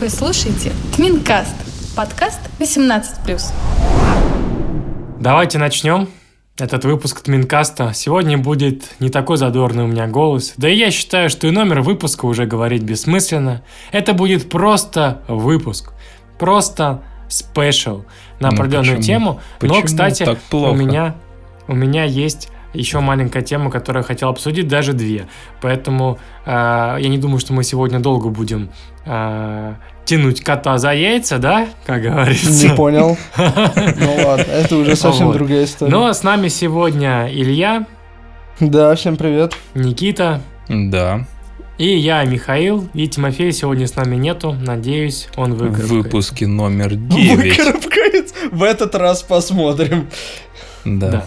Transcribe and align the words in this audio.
Вы 0.00 0.10
слушаете 0.10 0.72
Тминкаст, 0.94 1.54
подкаст 1.96 2.40
18+. 2.58 3.40
Давайте 5.20 5.58
начнем 5.58 6.08
этот 6.58 6.84
выпуск 6.84 7.22
Тминкаста. 7.22 7.92
Сегодня 7.94 8.36
будет 8.38 8.84
не 9.00 9.08
такой 9.08 9.36
задорный 9.38 9.84
у 9.84 9.86
меня 9.86 10.06
голос. 10.06 10.54
Да 10.56 10.68
и 10.68 10.76
я 10.76 10.90
считаю, 10.90 11.30
что 11.30 11.46
и 11.46 11.50
номер 11.50 11.80
выпуска 11.80 12.26
уже 12.26 12.46
говорить 12.46 12.82
бессмысленно. 12.82 13.62
Это 13.92 14.12
будет 14.12 14.50
просто 14.50 15.22
выпуск. 15.28 15.92
Просто 16.38 17.02
спешл 17.28 18.04
на 18.40 18.50
Ну, 18.50 18.56
определенную 18.56 18.96
почему? 18.98 19.02
тему. 19.02 19.40
Но, 19.62 19.68
Почему 19.68 19.82
кстати, 19.82 20.24
так 20.24 20.38
у 20.38 20.50
плохо? 20.50 20.76
меня, 20.76 21.14
у 21.68 21.74
меня 21.74 22.04
есть 22.04 22.48
еще 22.76 23.00
маленькая 23.00 23.42
тема, 23.42 23.70
которую 23.70 24.02
я 24.02 24.06
хотел 24.06 24.28
обсудить, 24.28 24.68
даже 24.68 24.92
две. 24.92 25.26
Поэтому 25.62 26.18
э, 26.44 26.50
я 27.00 27.08
не 27.08 27.18
думаю, 27.18 27.38
что 27.38 27.52
мы 27.52 27.64
сегодня 27.64 27.98
долго 28.00 28.28
будем 28.28 28.70
э, 29.04 29.74
тянуть 30.04 30.42
кота 30.42 30.78
за 30.78 30.92
яйца, 30.92 31.38
да, 31.38 31.66
как 31.86 32.02
говорится. 32.02 32.68
Не 32.68 32.74
понял. 32.74 33.16
Ну 33.36 34.16
ладно, 34.26 34.42
это 34.50 34.76
уже 34.76 34.96
совсем 34.96 35.32
другая 35.32 35.64
история. 35.64 35.90
Но 35.90 36.12
с 36.12 36.22
нами 36.22 36.48
сегодня 36.48 37.28
Илья, 37.32 37.86
Да, 38.60 38.94
всем 38.94 39.16
привет. 39.16 39.54
Никита 39.74 40.40
Да, 40.68 41.26
и 41.78 41.94
я, 41.94 42.24
Михаил. 42.24 42.88
И 42.94 43.06
Тимофея 43.06 43.52
сегодня 43.52 43.86
с 43.86 43.94
нами 43.96 44.16
нету. 44.16 44.52
Надеюсь, 44.52 45.28
он 45.36 45.52
в 45.54 45.58
выиграет. 45.58 45.90
выпуске 45.90 46.46
номер 46.46 46.94
9. 46.94 47.36
Выкарабкается. 47.58 48.34
В 48.50 48.62
этот 48.62 48.94
раз 48.94 49.22
посмотрим. 49.22 50.08
Да. 50.86 51.10
Да. 51.10 51.24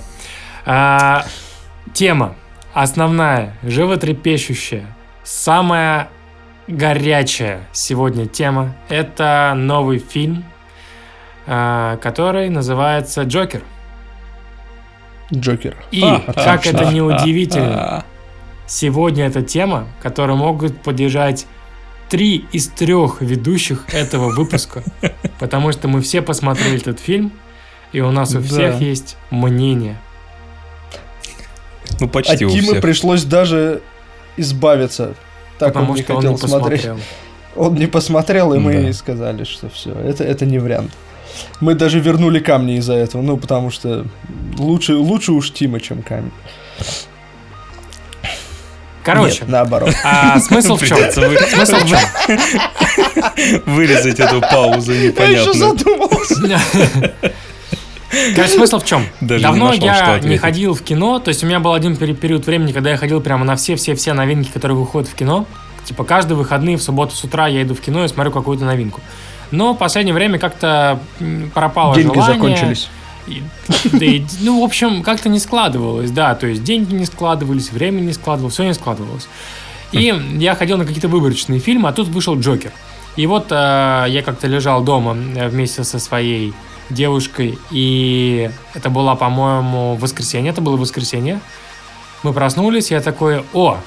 А, 0.72 1.26
тема 1.94 2.36
основная, 2.76 3.58
животрепещущая, 3.64 4.86
самая 5.24 6.10
горячая 6.68 7.68
сегодня 7.72 8.28
тема. 8.28 8.76
Это 8.88 9.54
новый 9.56 9.98
фильм, 9.98 10.46
а, 11.48 11.98
который 11.98 12.50
называется 12.50 13.24
«Джокер». 13.24 13.64
Джокер. 15.34 15.76
И, 15.90 16.04
А, 16.04 16.34
как 16.34 16.68
это 16.68 16.88
а, 16.88 16.94
не 16.94 17.02
удивительно, 17.02 17.98
а, 17.98 18.06
Сегодня 18.68 19.26
эта 19.26 19.42
тема, 19.42 19.88
которой 20.04 20.38
могут 20.38 20.84
поддержать 20.84 21.48
три 22.10 22.46
из 22.52 22.68
трех 22.68 23.22
ведущих 23.22 23.92
этого 23.92 24.30
выпуска, 24.30 24.84
потому 25.40 25.72
что 25.72 25.88
мы 25.88 26.02
все 26.02 26.22
посмотрели 26.22 26.78
этот 26.78 27.00
фильм, 27.00 27.32
и 27.92 28.02
у 28.02 28.12
нас 28.12 28.36
у 28.36 28.42
всех 28.44 28.80
есть 28.82 29.18
мнение. 29.32 29.98
Ну, 32.00 32.06
От 32.08 32.12
почти 32.12 32.46
у 32.46 32.50
Тимы 32.50 32.62
всех. 32.64 32.82
Пришлось 32.82 33.24
даже 33.24 33.82
избавиться. 34.38 35.16
Так 35.58 35.74
потому 35.74 35.92
он 35.92 35.98
не 35.98 36.04
что 36.04 36.14
он 36.14 36.18
хотел 36.22 36.32
не 36.34 36.38
смотреть. 36.38 36.82
посмотрел. 36.82 37.06
Он 37.56 37.76
не 37.76 37.88
посмотрел, 37.88 38.54
и 38.54 38.60
мы 38.60 38.84
Да. 38.88 38.94
сказали, 38.94 39.44
что 39.44 39.70
все, 39.70 39.92
это, 39.92 40.24
это 40.24 40.46
не 40.46 40.60
вариант. 40.60 40.92
Мы 41.60 41.74
даже 41.76 42.00
вернули 42.00 42.40
камни 42.40 42.78
из-за 42.78 42.94
этого, 42.94 43.22
ну, 43.22 43.38
потому 43.38 43.70
что 43.70 44.06
лучше, 44.58 44.96
лучше 44.96 45.32
уж 45.34 45.52
Тима, 45.52 45.80
чем 45.80 46.02
камень. 46.02 46.32
Короче, 49.04 49.40
Нет, 49.42 49.50
наоборот. 49.50 49.94
а 50.04 50.40
смысл 50.40 50.76
в 50.76 50.86
чем? 50.86 50.98
Вы- 50.98 51.38
Смысл 51.38 51.76
в 51.78 51.88
чем? 51.90 52.00
вырезать 53.66 54.20
эту 54.20 54.42
паузу 54.42 54.94
Я 54.94 55.08
еще 55.10 55.54
задумался. 55.54 56.36
Короче, 58.36 58.54
смысл 58.54 58.80
в 58.80 58.86
чем? 58.86 59.04
Даже 59.22 59.40
не 59.40 59.44
Давно 59.44 59.66
нашел, 59.68 59.86
я 59.86 60.20
не 60.20 60.38
ходил 60.38 60.74
в 60.74 60.82
кино, 60.82 61.20
то 61.20 61.30
есть 61.30 61.44
у 61.44 61.48
меня 61.48 61.60
был 61.60 61.74
один 61.74 61.96
пери- 61.96 62.16
период 62.16 62.46
времени, 62.48 62.72
когда 62.72 62.90
я 62.90 62.98
ходил 62.98 63.22
прямо 63.22 63.46
на 63.46 63.56
все-все-все 63.56 64.14
новинки, 64.14 64.50
которые 64.52 64.78
выходят 64.78 65.10
в 65.10 65.14
кино. 65.16 65.46
Типа 65.86 66.04
каждые 66.04 66.38
выходные 66.38 66.78
в 66.78 66.84
субботу 66.84 67.16
с 67.16 67.24
утра 67.24 67.48
я 67.48 67.62
иду 67.64 67.74
в 67.76 67.82
кино 67.82 68.04
и 68.04 68.08
смотрю 68.08 68.32
какую-то 68.32 68.66
новинку. 68.66 69.02
Но 69.52 69.74
в 69.74 69.78
последнее 69.78 70.14
время 70.14 70.38
как-то 70.40 71.00
пропало 71.54 71.96
Деньги 71.96 72.14
желание. 72.16 72.36
закончились. 72.36 72.90
И- 73.28 73.44
да 73.92 74.06
и, 74.06 74.24
ну, 74.42 74.62
в 74.62 74.64
общем, 74.64 75.04
как-то 75.04 75.30
не 75.30 75.40
складывалось, 75.40 76.10
да, 76.12 76.34
то 76.36 76.48
есть 76.48 76.64
деньги 76.64 76.94
не 76.96 77.06
складывались, 77.06 77.72
время 77.72 78.00
не 78.02 78.14
складывалось, 78.14 78.54
все 78.56 78.64
не 78.64 78.74
складывалось. 78.74 79.28
И 79.92 80.14
я 80.38 80.56
ходил 80.56 80.78
на 80.78 80.86
какие-то 80.86 81.08
выборочные 81.08 81.60
фильмы, 81.60 81.90
а 81.90 81.94
тут 81.94 82.08
вышел 82.08 82.40
Джокер. 82.40 82.72
И 83.16 83.26
вот 83.28 83.48
э, 83.52 84.06
я 84.10 84.22
как-то 84.24 84.48
лежал 84.48 84.84
дома 84.84 85.18
э, 85.36 85.48
вместе 85.50 85.84
со 85.84 86.00
своей 86.00 86.54
девушкой, 86.90 87.58
и 87.72 88.50
это 88.74 88.90
было, 88.90 89.16
по-моему, 89.16 89.96
воскресенье, 89.96 90.52
это 90.52 90.62
было 90.62 90.78
воскресенье. 90.78 91.40
Мы 92.24 92.34
проснулись, 92.34 92.92
я 92.92 93.02
такой, 93.02 93.44
о, 93.54 93.78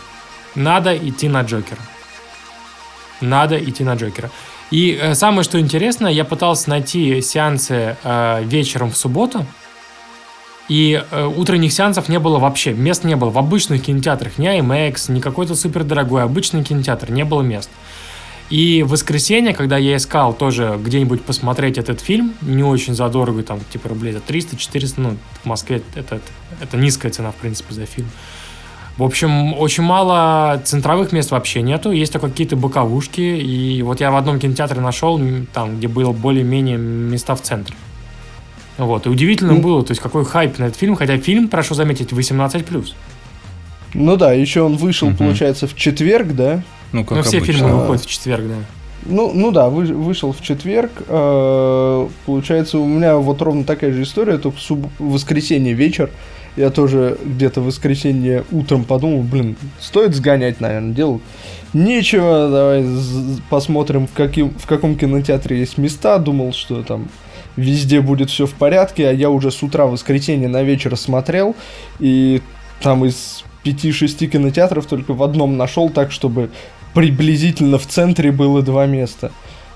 надо 0.54 0.96
идти 0.96 1.28
на 1.28 1.42
Джокера. 1.42 1.80
Надо 3.20 3.58
идти 3.58 3.84
на 3.84 3.94
Джокера. 3.94 4.30
И 4.70 4.98
э, 5.00 5.14
самое, 5.14 5.42
что 5.44 5.60
интересно, 5.60 6.06
я 6.06 6.24
пытался 6.24 6.70
найти 6.70 7.20
сеансы 7.20 7.96
э, 8.02 8.44
вечером 8.44 8.90
в 8.90 8.96
субботу, 8.96 9.44
и 10.68 11.04
э, 11.10 11.26
утренних 11.26 11.72
сеансов 11.72 12.08
не 12.08 12.18
было 12.18 12.38
вообще, 12.38 12.72
мест 12.72 13.04
не 13.04 13.16
было. 13.16 13.30
В 13.30 13.38
обычных 13.38 13.82
кинотеатрах, 13.82 14.38
не 14.38 14.46
IMAX, 14.58 15.12
не 15.12 15.20
какой-то 15.20 15.54
супер 15.54 15.84
дорогой, 15.84 16.22
обычный 16.22 16.64
кинотеатр, 16.64 17.10
не 17.10 17.24
было 17.24 17.42
мест. 17.42 17.68
И 18.52 18.82
в 18.82 18.88
воскресенье, 18.90 19.54
когда 19.54 19.78
я 19.78 19.96
искал 19.96 20.34
тоже 20.34 20.78
где-нибудь 20.84 21.22
посмотреть 21.22 21.78
этот 21.78 22.00
фильм, 22.02 22.34
не 22.42 22.62
очень 22.62 22.94
задорого, 22.94 23.42
там, 23.42 23.60
типа 23.72 23.88
рублей 23.88 24.12
за 24.12 24.18
300-400, 24.18 24.92
ну, 24.98 25.16
в 25.42 25.46
Москве 25.46 25.76
это, 25.96 26.00
это, 26.16 26.20
это 26.60 26.76
низкая 26.76 27.10
цена, 27.12 27.30
в 27.30 27.36
принципе, 27.36 27.72
за 27.72 27.86
фильм. 27.86 28.08
В 28.98 29.04
общем, 29.04 29.54
очень 29.54 29.82
мало 29.84 30.60
центровых 30.64 31.12
мест 31.12 31.30
вообще 31.30 31.62
нету, 31.62 31.92
есть 31.92 32.12
только 32.12 32.28
какие-то 32.28 32.56
боковушки, 32.56 33.22
и 33.22 33.80
вот 33.80 34.00
я 34.00 34.10
в 34.10 34.16
одном 34.16 34.38
кинотеатре 34.38 34.82
нашел, 34.82 35.18
там, 35.54 35.78
где 35.78 35.88
было 35.88 36.12
более-менее 36.12 36.76
места 36.76 37.34
в 37.34 37.40
центре. 37.40 37.74
Вот, 38.76 39.06
и 39.06 39.08
удивительно 39.08 39.54
Ну. 39.54 39.62
было, 39.62 39.82
то 39.82 39.92
есть 39.92 40.02
какой 40.02 40.26
хайп 40.26 40.58
на 40.58 40.64
этот 40.64 40.76
фильм, 40.76 40.94
хотя 40.96 41.16
фильм, 41.16 41.48
прошу 41.48 41.74
заметить, 41.74 42.12
18+. 42.12 42.94
Ну 43.94 44.16
да, 44.18 44.34
еще 44.34 44.60
он 44.60 44.76
вышел, 44.76 45.08
Мгм. 45.08 45.16
получается, 45.16 45.66
в 45.66 45.74
четверг, 45.74 46.28
да? 46.34 46.62
Ну, 46.92 47.04
как 47.04 47.18
Ну, 47.18 47.22
все 47.22 47.38
обычно. 47.38 47.54
фильмы 47.54 47.76
выходят 47.80 48.02
в 48.02 48.06
четверг, 48.10 48.44
да. 48.48 48.54
Ну, 49.04 49.32
ну 49.34 49.50
да, 49.50 49.68
вы- 49.68 49.86
вышел 49.94 50.32
в 50.32 50.40
четверг. 50.42 50.92
э, 51.08 52.08
Получается, 52.26 52.78
у 52.78 52.86
меня 52.86 53.16
вот 53.16 53.42
ровно 53.42 53.64
такая 53.64 53.92
же 53.92 54.02
история, 54.02 54.38
только 54.38 54.58
в 54.58 54.60
суб- 54.60 54.88
воскресенье 54.98 55.72
вечер. 55.74 56.10
Я 56.56 56.68
тоже 56.70 57.16
где-то 57.24 57.62
в 57.62 57.64
воскресенье 57.64 58.44
утром 58.52 58.84
подумал, 58.84 59.22
блин, 59.22 59.56
стоит 59.80 60.14
сгонять, 60.14 60.60
наверное, 60.60 60.92
делать 60.94 61.22
нечего, 61.72 62.48
давай 62.50 62.82
з- 62.84 63.40
посмотрим, 63.48 64.06
в, 64.06 64.12
каким, 64.12 64.50
в 64.50 64.66
каком 64.66 64.96
кинотеатре 64.96 65.58
есть 65.58 65.78
места. 65.78 66.18
Думал, 66.18 66.52
что 66.52 66.82
там 66.82 67.08
везде 67.56 68.00
будет 68.02 68.28
все 68.30 68.46
в 68.46 68.52
порядке, 68.52 69.08
а 69.08 69.12
я 69.12 69.30
уже 69.30 69.50
с 69.50 69.62
утра 69.62 69.86
в 69.86 69.92
воскресенье 69.92 70.48
на 70.48 70.62
вечер 70.62 70.96
смотрел, 70.96 71.56
и 71.98 72.42
там 72.82 73.04
из 73.06 73.44
5-6 73.64 74.26
кинотеатров 74.28 74.86
только 74.86 75.14
в 75.14 75.22
одном 75.22 75.56
нашел 75.56 75.88
так, 75.88 76.12
чтобы 76.12 76.50
приблизительно 76.94 77.78
в 77.78 77.86
центре 77.86 78.32
было 78.32 78.62
два 78.62 78.86
места. 78.86 79.30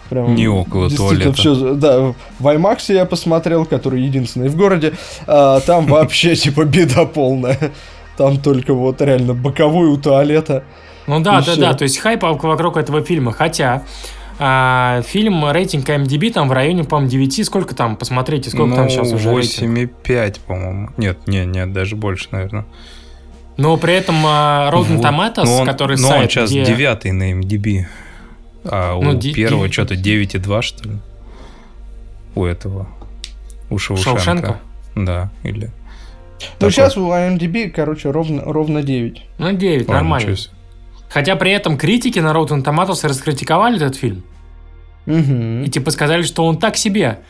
Прям 0.09 0.34
Не 0.37 0.47
около 0.47 0.88
туалета. 0.88 1.32
всё- 1.32 1.75
да, 1.75 2.15
в 2.38 2.47
IMAX 2.47 2.94
я 2.94 3.04
посмотрел, 3.06 3.65
который 3.65 4.03
единственный 4.03 4.49
в 4.49 4.56
городе, 4.56 4.93
а 5.27 5.60
там 5.60 5.87
вообще 5.88 6.37
типа 6.37 6.65
беда 6.65 7.06
полная. 7.06 7.72
Там 8.16 8.38
только 8.38 8.72
вот 8.72 9.03
реально 9.03 9.34
боковой 9.34 9.88
у 9.88 9.97
туалета. 9.97 10.62
Ну 11.06 11.21
да, 11.21 11.43
да, 11.43 11.56
да, 11.56 11.75
то 11.75 11.82
есть 11.84 11.99
хайп 11.99 12.22
вокруг 12.22 12.77
этого 12.77 13.03
фильма, 13.03 13.33
хотя 13.33 13.83
а, 14.38 15.03
фильм 15.06 15.50
рейтинг 15.50 15.88
MDB 15.88 16.33
там 16.33 16.48
в 16.48 16.53
районе, 16.53 16.84
по-моему, 16.84 17.10
9, 17.10 17.44
сколько 17.47 17.75
там, 17.75 17.97
посмотрите, 17.97 18.50
сколько 18.50 18.75
там 18.75 18.84
Ну, 18.84 18.91
сейчас 18.91 19.12
уже 19.12 19.34
рейтинг. 19.34 19.71
8,5, 20.06 20.41
по-моему. 20.47 20.91
Нет, 20.97 21.19
не, 21.27 21.44
нет, 21.47 21.72
даже 21.72 21.97
больше, 21.97 22.28
наверное. 22.33 22.66
Но 23.56 23.77
при 23.77 23.94
этом 23.94 24.17
а, 24.27 24.71
Rotten 24.72 24.97
Вот. 24.97 25.05
Tomatoes, 25.06 25.44
Но 25.44 25.56
он- 25.59 25.67
который 25.67 25.97
но 25.99 26.09
сайт, 26.09 26.22
он 26.25 26.28
сейчас 26.28 26.50
где- 26.50 26.65
девятый 26.65 27.12
на 27.12 27.33
MDB. 27.33 27.87
А 28.65 28.98
Ну, 29.01 29.10
у 29.10 29.15
ди- 29.15 29.33
первого 29.33 29.66
ди- 29.69 29.72
что-то 29.72 29.95
9,2, 29.95 30.63
что 30.63 30.89
ли? 30.89 30.97
У 32.34 32.45
этого. 32.45 32.89
У 33.71 33.78
Шоушенка. 33.78 34.10
Шоушенка? 34.19 34.60
Да, 34.95 35.30
или... 35.42 35.71
Ну 36.39 36.47
Такой. 36.59 36.72
сейчас 36.72 36.97
у 36.98 37.09
IMDb, 37.10 37.71
короче, 37.71 38.10
ровно, 38.10 38.42
ровно 38.45 38.83
9. 38.83 39.22
Ну, 39.39 39.53
9, 39.53 39.89
Ладно, 39.89 39.95
нормально. 39.95 40.36
Хотя 41.09 41.34
при 41.36 41.51
этом 41.53 41.78
критики 41.78 42.19
на 42.19 42.33
Rotten 42.33 42.63
Tomatoes 42.63 43.07
раскритиковали 43.09 43.77
этот 43.77 43.97
фильм. 43.97 44.22
Мгм. 45.07 45.63
И 45.65 45.69
типа 45.69 45.91
сказали, 45.92 46.22
что 46.22 46.45
он 46.45 46.59
так 46.59 46.77
себе. 46.77 47.21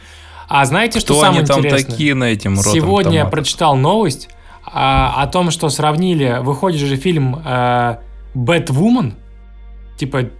А 0.49 0.65
знаете, 0.65 0.99
что 1.01 1.13
Кто 1.15 1.21
самое 1.23 1.41
они 1.41 1.47
там 1.47 1.59
интересное? 1.61 1.91
такие 1.91 2.15
на 2.15 2.25
этим 2.25 2.55
Rotten 2.55 2.73
Сегодня 2.73 3.13
я 3.13 3.23
Tomatoes? 3.23 3.31
прочитал 3.31 3.77
новость 3.77 4.29
а, 4.67 5.23
о 5.23 5.27
том, 5.27 5.51
что 5.51 5.69
сравнили, 5.69 6.39
выходит 6.43 6.81
же 6.81 6.97
фильм 6.97 7.41
э, 7.45 7.97
Бэтвумен, 8.35 9.15
типа, 9.97 10.31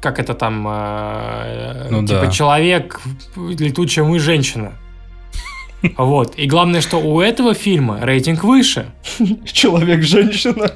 как 0.00 0.18
это 0.18 0.34
там, 0.34 0.66
э, 0.68 1.88
Ну 1.90 2.06
типа 2.06 2.26
да. 2.26 2.30
человек, 2.30 3.00
летучая 3.36 4.04
мы 4.04 4.18
женщина. 4.18 4.72
Вот. 5.98 6.38
И 6.38 6.46
главное, 6.46 6.80
что 6.80 6.96
у 6.96 7.20
этого 7.20 7.52
фильма 7.52 7.98
рейтинг 8.00 8.42
выше. 8.42 8.86
Человек-женщина. 9.44 10.70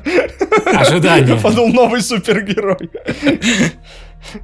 Ожидания. 0.67 1.35
Я 1.35 1.41
подумал, 1.41 1.73
новый 1.73 2.03
супергерой. 2.03 2.91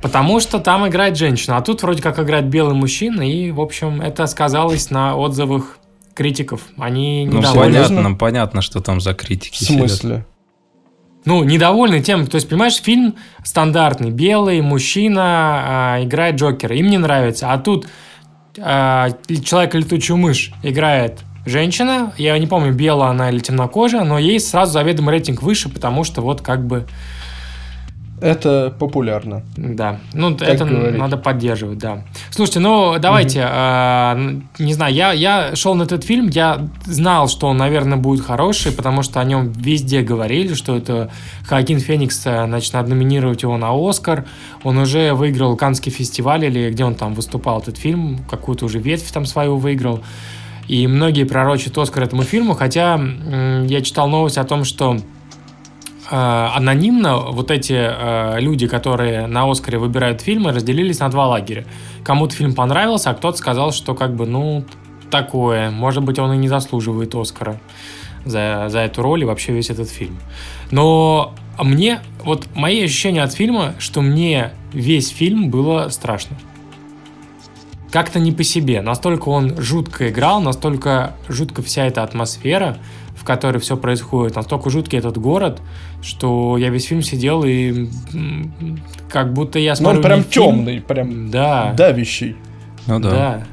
Потому 0.01 0.41
что 0.41 0.61
там 0.61 0.89
играет 0.89 1.19
женщина, 1.19 1.59
а 1.59 1.61
тут 1.61 1.83
вроде 1.83 2.03
как 2.03 2.19
играет 2.19 2.47
белый 2.47 2.75
мужчина, 2.75 3.23
и, 3.29 3.51
в 3.51 3.61
общем, 3.61 4.01
это 4.01 4.27
сказалось 4.27 4.89
на 4.91 5.17
отзывах 5.17 5.79
критиков. 6.15 6.63
Они 6.79 7.27
Ну, 7.31 7.39
недовольны. 7.39 7.73
серьезно? 7.73 7.97
понятно, 7.97 8.17
понятно, 8.17 8.63
что 8.63 8.81
там 8.81 9.01
за 9.01 9.15
критики 9.15 9.55
В 9.55 9.59
сидят. 9.59 9.79
смысле? 9.91 10.27
Ну, 11.25 11.43
недовольны 11.43 12.01
тем, 12.03 12.27
то 12.27 12.35
есть, 12.35 12.49
понимаешь, 12.49 12.77
фильм 12.83 13.15
стандартный, 13.43 14.11
белый, 14.11 14.61
мужчина 14.61 15.23
а, 15.25 16.03
играет 16.05 16.37
Джокера, 16.37 16.77
им 16.77 16.89
не 16.91 16.99
нравится, 16.99 17.53
а 17.53 17.59
тут 17.59 17.87
а, 18.59 19.09
Человек-летучую 19.29 20.19
мышь 20.19 20.53
играет 20.63 21.21
женщина, 21.47 22.13
я 22.19 22.39
не 22.39 22.47
помню, 22.47 22.73
белая 22.75 23.11
она 23.11 23.31
или 23.31 23.39
темнокожая, 23.39 24.05
но 24.05 24.19
ей 24.19 24.39
сразу 24.39 24.73
заведомо 24.73 25.11
рейтинг 25.13 25.43
выше, 25.43 25.69
потому 25.71 26.05
что 26.05 26.21
вот 26.21 26.43
как 26.43 26.67
бы, 26.67 26.87
Это 28.21 28.73
популярно. 28.79 29.43
да, 29.57 29.99
ну 30.13 30.35
это 30.35 30.65
говорить. 30.65 30.99
надо 30.99 31.17
поддерживать, 31.17 31.79
да. 31.79 32.05
Слушайте, 32.31 32.61
ну 32.61 32.97
давайте, 32.99 33.43
а, 33.45 34.15
н- 34.15 34.49
не 34.59 34.73
знаю, 34.73 34.95
я, 34.95 35.13
я 35.13 35.57
шел 35.57 35.75
на 35.75 35.83
этот 35.83 36.05
фильм, 36.05 36.29
я 36.29 36.69
знал, 36.85 37.29
что 37.29 37.49
он, 37.49 37.57
наверное, 37.57 37.99
будет 37.99 38.25
хороший, 38.25 38.73
потому 38.73 39.03
что 39.03 39.21
о 39.21 39.25
нем 39.25 39.53
везде 39.53 40.01
говорили, 40.03 40.55
что 40.55 40.77
это 40.77 41.11
Хоакин 41.47 41.81
Феникс, 41.81 42.23
э, 42.27 42.47
значит, 42.47 42.73
надо 42.73 42.91
номинировать 42.91 43.43
его 43.43 43.57
на 43.59 43.71
Оскар, 43.73 44.25
он 44.63 44.79
уже 44.79 45.13
выиграл 45.13 45.57
Каннский 45.57 45.91
фестиваль, 45.93 46.45
или 46.45 46.71
где 46.71 46.85
он 46.85 46.95
там 46.95 47.15
выступал, 47.15 47.61
этот 47.61 47.77
фильм, 47.77 48.21
какую-то 48.31 48.65
уже 48.67 48.79
ветвь 48.79 49.11
там 49.13 49.27
свою 49.27 49.57
выиграл, 49.57 50.01
и 50.69 50.87
многие 50.87 51.25
пророчат 51.25 51.77
Оскар 51.77 52.05
этому 52.05 52.23
фильму, 52.23 52.55
хотя 52.55 52.99
я 53.67 53.81
читал 53.83 54.09
новость 54.09 54.39
о 54.39 54.45
том, 54.45 54.65
что 54.65 54.97
э, 54.97 55.01
анонимно 56.11 57.17
вот 57.17 57.51
эти 57.51 57.75
э, 57.75 58.41
люди, 58.41 58.67
которые 58.67 59.27
на 59.27 59.51
Оскаре 59.51 59.79
выбирают 59.79 60.21
фильмы, 60.21 60.53
разделились 60.53 60.99
на 60.99 61.09
два 61.09 61.27
лагеря. 61.27 61.65
Кому-то 62.05 62.35
фильм 62.35 62.55
понравился, 62.55 63.11
а 63.11 63.15
кто-то 63.15 63.39
сказал, 63.39 63.73
что 63.73 63.95
как 63.95 64.15
бы, 64.15 64.27
ну, 64.27 64.65
такое, 65.11 65.71
может 65.71 66.03
быть, 66.03 66.19
он 66.19 66.33
и 66.33 66.37
не 66.37 66.49
заслуживает 66.49 67.15
Оскара 67.15 67.59
за, 68.25 68.67
за 68.69 68.81
эту 68.81 69.03
роль 69.03 69.23
и 69.23 69.25
вообще 69.25 69.53
весь 69.53 69.71
этот 69.71 69.89
фильм. 69.89 70.19
Но 70.71 71.35
мне, 71.59 72.01
вот 72.25 72.49
мои 72.55 72.83
ощущения 72.85 73.23
от 73.23 73.33
фильма, 73.33 73.75
что 73.79 74.03
мне 74.03 74.53
весь 74.73 75.09
фильм 75.09 75.51
было 75.51 75.89
страшно. 75.89 76.37
Как-то 77.91 78.19
не 78.19 78.33
по 78.33 78.43
себе. 78.43 78.83
Настолько 78.83 79.29
он 79.29 79.61
жутко 79.61 80.11
играл, 80.11 80.41
настолько 80.41 81.15
жутко 81.29 81.63
вся 81.63 81.87
эта 81.87 82.03
атмосфера, 82.03 82.79
в 83.17 83.25
которой 83.25 83.59
все 83.59 83.77
происходит, 83.77 84.37
настолько 84.37 84.71
жуткий 84.71 84.99
этот 84.99 85.19
город, 85.19 85.63
что 86.03 86.57
я 86.59 86.69
весь 86.71 86.85
фильм 86.87 87.03
сидел 87.03 87.45
и 87.45 87.89
как 89.09 89.33
будто 89.33 89.59
я 89.59 89.73
Ну, 89.73 89.77
смотрю 89.77 89.99
он 89.99 90.03
прям 90.05 90.25
темный, 90.25 90.81
прям 90.81 91.31
Да. 91.31 91.73
давящий. 91.75 92.37
Ну 92.87 92.99
да. 93.01 93.45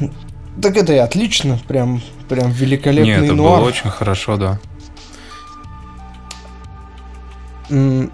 да. 0.00 0.08
Так 0.62 0.76
это 0.76 0.92
и 0.92 0.98
отлично, 0.98 1.58
прям, 1.68 2.00
прям 2.28 2.50
великолепный 2.50 3.14
Нет, 3.14 3.24
это 3.24 3.34
нуар. 3.34 3.60
было 3.60 3.68
очень 3.68 3.90
хорошо, 3.90 4.36
да. 4.36 4.58
М, 7.70 8.10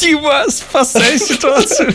Тима, 0.00 0.44
спасай 0.48 1.18
ситуацию. 1.18 1.92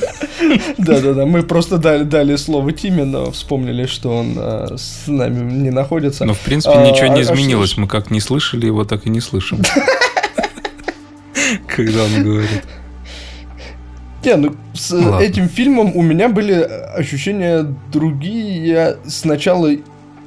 Да-да-да, 0.78 1.26
мы 1.26 1.42
просто 1.44 1.78
дали, 1.78 2.04
дали 2.04 2.36
слово 2.36 2.72
Тиме, 2.72 3.04
но 3.04 3.32
вспомнили, 3.32 3.86
что 3.88 4.16
он 4.16 4.36
э, 4.38 4.78
с 4.78 5.08
нами 5.08 5.52
не 5.52 5.72
находится. 5.72 6.26
Но, 6.26 6.34
в 6.34 6.40
принципе, 6.40 6.76
А, 6.76 6.86
ничего 6.92 7.08
не 7.08 7.22
а 7.22 7.24
что 7.24 7.34
изменилось. 7.34 7.72
ж- 7.72 7.78
Мы 7.78 7.88
как 7.88 8.12
не 8.12 8.22
слышали 8.22 8.68
его, 8.68 8.86
так 8.86 9.08
и 9.08 9.10
не 9.10 9.22
слышим. 9.22 9.60
Когда 11.68 12.04
он 12.04 12.24
говорит. 12.24 12.64
Не, 14.24 14.36
ну 14.38 14.56
с 14.74 14.92
Ладно. 14.92 15.20
этим 15.20 15.48
фильмом 15.50 15.96
у 15.96 16.02
меня 16.02 16.30
были 16.30 16.54
ощущения 16.54 17.64
другие. 17.92 18.68
Я 18.68 18.96
сначала 19.08 19.70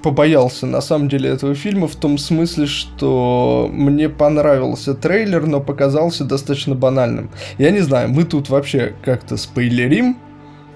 побоялся, 0.02 0.66
на 0.66 0.80
самом 0.80 1.08
деле, 1.08 1.30
этого 1.30 1.54
фильма 1.54 1.88
в 1.88 1.96
том 1.96 2.18
смысле, 2.18 2.66
что 2.66 3.68
мне 3.72 4.08
понравился 4.08 4.94
трейлер, 4.94 5.46
но 5.46 5.60
показался 5.60 6.24
достаточно 6.24 6.74
банальным. 6.74 7.30
Я 7.58 7.70
не 7.70 7.80
знаю, 7.80 8.08
мы 8.08 8.24
тут 8.24 8.48
вообще 8.48 8.94
как-то 9.02 9.36
спойлерим 9.36 10.16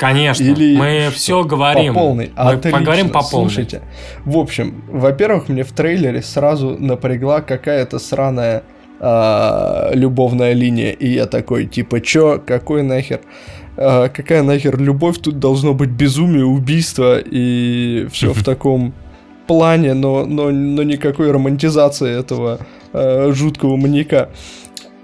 Конечно. 0.02 0.42
Или 0.42 0.76
мы 0.76 1.10
все 1.14 1.44
говорим. 1.44 1.94
по 1.94 2.00
полной. 2.00 2.32
Мы 2.36 2.52
Отлично. 2.52 2.78
поговорим 2.80 3.10
по 3.10 3.22
полной. 3.22 3.50
Слушайте, 3.50 3.82
в 4.24 4.36
общем, 4.36 4.82
во-первых, 4.88 5.48
мне 5.48 5.62
в 5.62 5.70
трейлере 5.70 6.22
сразу 6.22 6.76
напрягла 6.76 7.40
какая-то 7.40 8.00
сраная 8.00 8.64
а, 8.98 9.90
любовная 9.94 10.54
линия, 10.54 10.90
и 10.90 11.08
я 11.08 11.26
такой, 11.26 11.66
типа, 11.66 12.00
чё, 12.00 12.42
какой 12.44 12.82
нахер? 12.82 13.20
А, 13.76 14.08
какая 14.08 14.42
нахер 14.42 14.76
любовь? 14.80 15.18
Тут 15.18 15.38
должно 15.38 15.72
быть 15.72 15.90
безумие, 15.90 16.44
убийство 16.44 17.18
и 17.18 18.08
все 18.10 18.32
в 18.32 18.42
таком 18.44 18.94
плане, 19.46 19.94
но, 19.94 20.24
но, 20.24 20.50
но 20.50 20.82
никакой 20.82 21.30
романтизации 21.30 22.18
этого 22.18 22.60
а, 22.92 23.32
жуткого 23.32 23.76
маньяка. 23.76 24.30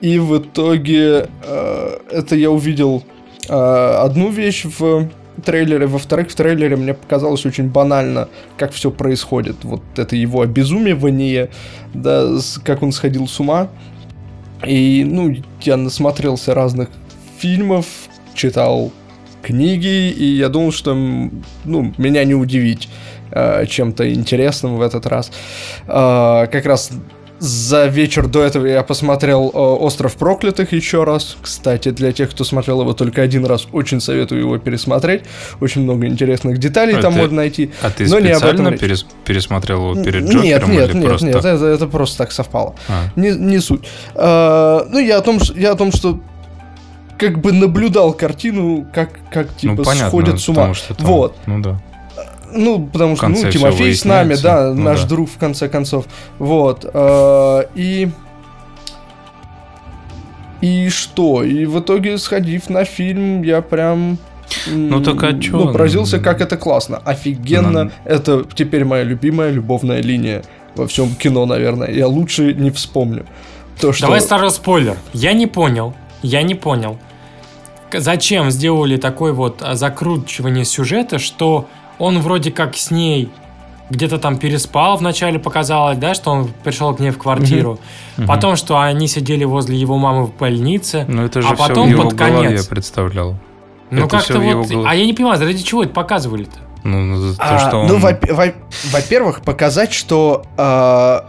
И 0.01 0.19
в 0.19 0.39
итоге 0.39 1.29
а, 1.45 2.01
это 2.11 2.37
я 2.37 2.51
увидел 2.51 3.05
а, 3.49 4.03
одну 4.05 4.31
вещь 4.31 4.65
в 4.65 5.09
трейлере, 5.45 5.87
во-вторых, 5.87 6.31
в 6.31 6.35
трейлере 6.35 6.77
мне 6.77 6.95
показалось 6.95 7.47
очень 7.47 7.69
банально, 7.69 8.29
как 8.57 8.73
все 8.73 8.91
происходит. 8.91 9.57
Вот 9.63 9.83
это 9.97 10.17
его 10.17 10.43
обезумевание, 10.43 11.51
да, 11.95 12.39
как 12.65 12.83
он 12.83 12.93
сходил 12.93 13.27
с 13.27 13.39
ума. 13.41 13.69
И, 14.67 15.05
ну, 15.05 15.37
я 15.63 15.77
насмотрелся 15.77 16.55
разных 16.55 16.89
фильмов, 17.39 17.87
читал 18.35 18.91
книги, 19.43 20.11
и 20.11 20.25
я 20.37 20.49
думал, 20.49 20.73
что, 20.73 20.95
ну, 20.95 21.95
меня 21.97 22.25
не 22.25 22.35
удивить 22.35 22.89
э, 23.31 23.67
чем-то 23.67 24.13
интересным 24.13 24.77
в 24.77 24.83
этот 24.83 25.07
раз. 25.07 25.31
Э, 25.87 26.47
как 26.51 26.67
раз 26.67 26.91
за 27.41 27.87
вечер 27.87 28.27
до 28.27 28.43
этого 28.43 28.67
я 28.67 28.83
посмотрел 28.83 29.49
э, 29.55 29.57
«Остров 29.57 30.17
проклятых» 30.17 30.73
еще 30.73 31.05
раз. 31.05 31.37
Кстати, 31.41 31.91
для 31.91 32.11
тех, 32.13 32.31
кто 32.31 32.43
смотрел 32.43 32.81
его 32.81 32.95
только 32.95 33.23
один 33.23 33.47
раз, 33.47 33.69
очень 33.71 34.01
советую 34.01 34.41
его 34.41 34.59
пересмотреть. 34.59 35.23
Очень 35.61 35.83
много 35.83 36.07
интересных 36.09 36.59
деталей 36.59 36.97
А 36.97 37.01
там 37.01 37.13
ты- 37.13 37.19
можно 37.21 37.37
найти. 37.37 37.71
А 37.81 37.91
ты 37.91 38.09
Но 38.09 38.19
не 38.19 38.31
об 38.31 38.39
специально 38.39 38.71
перес- 38.71 39.07
пересмотрел 39.25 39.93
его 39.93 40.03
перед 40.03 40.23
Нет, 40.25 40.33
Джокером 40.33 40.73
нет, 40.73 40.89
или 40.91 40.97
нет, 40.99 41.07
просто... 41.07 41.27
нет, 41.27 41.37
это, 41.37 41.65
это 41.67 41.87
просто 41.87 42.19
так 42.19 42.33
совпало. 42.33 42.75
А, 42.89 43.05
Не, 43.15 43.31
не 43.31 43.61
суть. 43.61 43.87
А, 44.17 44.85
ну, 44.91 44.99
я 44.99 45.19
о 45.19 45.21
том, 45.23 45.39
что, 45.39 45.57
я 45.57 45.71
о 45.73 45.77
том, 45.77 45.93
что 45.93 46.19
как 47.19 47.41
бы 47.41 47.53
наблюдал 47.53 48.15
картину, 48.15 48.85
как, 48.93 49.11
как 49.31 49.55
типа 49.57 49.75
ну, 49.77 49.85
понятно, 49.85 50.09
сходят 50.09 50.41
с 50.41 50.49
ума. 50.49 50.75
что 50.75 50.95
там- 50.95 51.07
Вот. 51.07 51.37
Ну 51.47 51.61
да. 51.63 51.81
Ну, 52.53 52.87
потому 52.87 53.17
что, 53.17 53.29
ну, 53.29 53.51
Тимофей 53.51 53.95
с 53.95 54.05
нами, 54.05 54.35
да, 54.43 54.73
Ну 54.73 54.83
наш 54.83 55.03
да. 55.03 55.09
друг, 55.09 55.31
в 55.31 55.39
конце 55.39 55.69
концов. 55.69 56.07
Вот. 56.39 56.85
а, 56.93 57.67
и... 57.75 58.11
И 60.61 60.89
что? 60.89 61.45
И 61.45 61.67
в 61.67 61.79
итоге, 61.79 62.19
сходив 62.19 62.69
на 62.69 62.85
фильм, 62.85 63.43
я 63.43 63.63
прям... 63.63 64.19
Ну, 64.67 65.01
так 65.03 65.23
а 65.23 65.39
чё? 65.39 65.59
Ну, 65.59 65.73
поразился, 65.73 66.19
как 66.19 66.41
это 66.41 66.57
классно. 66.57 66.99
Офигенно. 67.05 67.85
Ну, 67.85 67.91
Это 68.05 68.45
теперь 68.55 68.85
моя 68.85 69.05
любимая 69.05 69.51
любовная 69.51 70.03
линия 70.03 70.43
во 70.75 70.87
всем 70.87 71.15
кино, 71.15 71.47
наверное. 71.47 71.91
Я 71.91 72.09
лучше 72.09 72.55
не 72.55 72.71
вспомню. 72.71 73.27
То, 73.81 73.93
что... 73.93 74.07
Давай 74.07 74.21
сразу 74.21 74.51
спойлер. 74.51 74.97
Я 75.13 75.33
не 75.33 75.47
понял. 75.47 75.95
Я 76.23 76.43
не 76.43 76.55
понял. 76.55 76.99
Зачем 77.93 78.51
сделали 78.51 78.97
такое 78.97 79.33
вот 79.33 79.63
а, 79.63 79.75
закручивание 79.75 80.65
сюжета, 80.65 81.19
что 81.19 81.69
он 81.99 82.21
вроде 82.21 82.51
как 82.51 82.77
с 82.77 82.91
ней 82.91 83.31
где-то 83.91 84.19
там 84.19 84.37
переспал 84.37 84.97
вначале 84.99 85.39
показалось, 85.39 85.97
да, 85.99 86.15
что 86.15 86.31
он 86.31 86.51
пришел 86.63 86.95
к 86.95 87.01
ней 87.01 87.11
в 87.11 87.19
квартиру. 87.19 87.79
Мгм. 88.17 88.27
Потом, 88.27 88.57
что 88.57 88.79
они 88.79 89.09
сидели 89.09 89.45
возле 89.45 89.77
его 89.79 89.97
мамы 89.97 90.27
в 90.27 90.37
больнице. 90.37 91.05
Ну 91.09 91.25
это 91.25 91.41
же 91.41 91.49
а 91.49 91.55
все 91.55 91.69
потом 91.69 91.89
в 91.89 91.91
его 91.91 92.03
под 92.11 92.19
конец. 92.19 92.63
я 92.65 92.69
представлял. 92.69 93.37
Ну 93.91 94.01
это 94.05 94.19
как-то 94.19 94.35
его 94.43 94.63
вот... 94.63 94.69
голове. 94.71 94.89
А 94.89 94.95
я 94.95 95.07
не 95.07 95.15
понимаю, 95.15 95.41
ради 95.41 95.63
чего 95.63 95.83
это 95.83 95.93
показывали-то? 95.93 96.59
Ну, 96.85 97.35
то, 97.35 97.37
А, 97.39 97.59
что 97.59 97.85
Ну, 97.87 97.95
он... 97.95 98.01
во- 98.01 98.19
во- 98.35 98.55
во-первых, 98.93 99.41
показать, 99.41 99.93
что 99.93 100.45
а, 100.57 101.27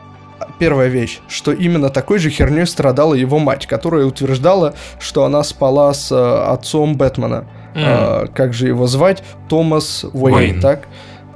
первая 0.60 0.90
вещь, 0.90 1.20
что 1.28 1.52
именно 1.52 1.90
такой 1.90 2.20
же 2.20 2.30
херней 2.30 2.66
страдала 2.66 3.14
его 3.14 3.40
мать, 3.40 3.68
которая 3.68 4.06
утверждала, 4.06 4.74
что 5.00 5.24
она 5.24 5.44
спала 5.44 5.94
с 5.94 6.10
а, 6.12 6.52
отцом 6.54 6.96
Бэтмена. 6.96 7.46
М. 7.76 7.84
А, 7.86 8.28
как 8.34 8.54
же 8.54 8.68
его 8.68 8.88
звать? 8.88 9.24
Томас 9.48 10.06
Уэйн, 10.14 10.36
Уэйн. 10.36 10.62
так? 10.62 10.88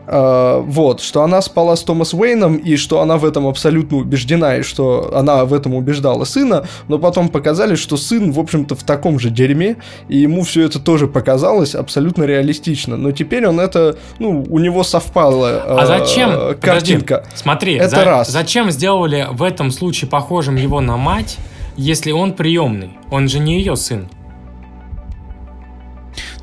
А, 0.05 0.59
вот, 0.59 0.99
что 0.99 1.23
она 1.23 1.41
спала 1.41 1.75
с 1.77 1.83
Томас 1.83 2.13
Уэйном, 2.13 2.57
и 2.57 2.75
что 2.75 2.99
она 3.01 3.17
в 3.17 3.23
этом 3.23 3.47
абсолютно 3.47 3.97
убеждена, 3.97 4.57
и 4.57 4.61
что 4.61 5.11
она 5.15 5.45
в 5.45 5.53
этом 5.53 5.73
убеждала 5.75 6.25
сына, 6.25 6.65
но 6.89 6.99
потом 6.99 7.29
показали, 7.29 7.75
что 7.75 7.95
сын, 7.95 8.31
в 8.33 8.39
общем-то, 8.39 8.75
в 8.75 8.83
таком 8.83 9.17
же 9.17 9.29
дерьме, 9.29 9.77
и 10.09 10.17
ему 10.17 10.43
все 10.43 10.63
это 10.65 10.79
тоже 10.79 11.07
показалось 11.07 11.73
абсолютно 11.73 12.23
реалистично. 12.25 12.97
Но 12.97 13.11
теперь 13.13 13.47
он 13.47 13.59
это, 13.61 13.95
ну, 14.19 14.45
у 14.49 14.59
него 14.59 14.83
совпало 14.83 15.63
А 15.65 15.85
зачем? 15.85 16.29
э, 16.31 16.55
Подожди, 16.55 16.93
картинка. 16.95 17.23
смотри, 17.35 17.75
Это 17.75 17.89
за- 17.89 18.03
раз. 18.03 18.29
зачем 18.29 18.71
сделали 18.71 19.27
в 19.31 19.41
этом 19.41 19.71
случае 19.71 20.09
похожим 20.09 20.57
его 20.57 20.81
на 20.81 20.97
мать, 20.97 21.37
если 21.77 22.11
он 22.11 22.33
приемный? 22.33 22.97
Он 23.09 23.29
же 23.29 23.39
не 23.39 23.57
ее 23.57 23.77
сын. 23.77 24.09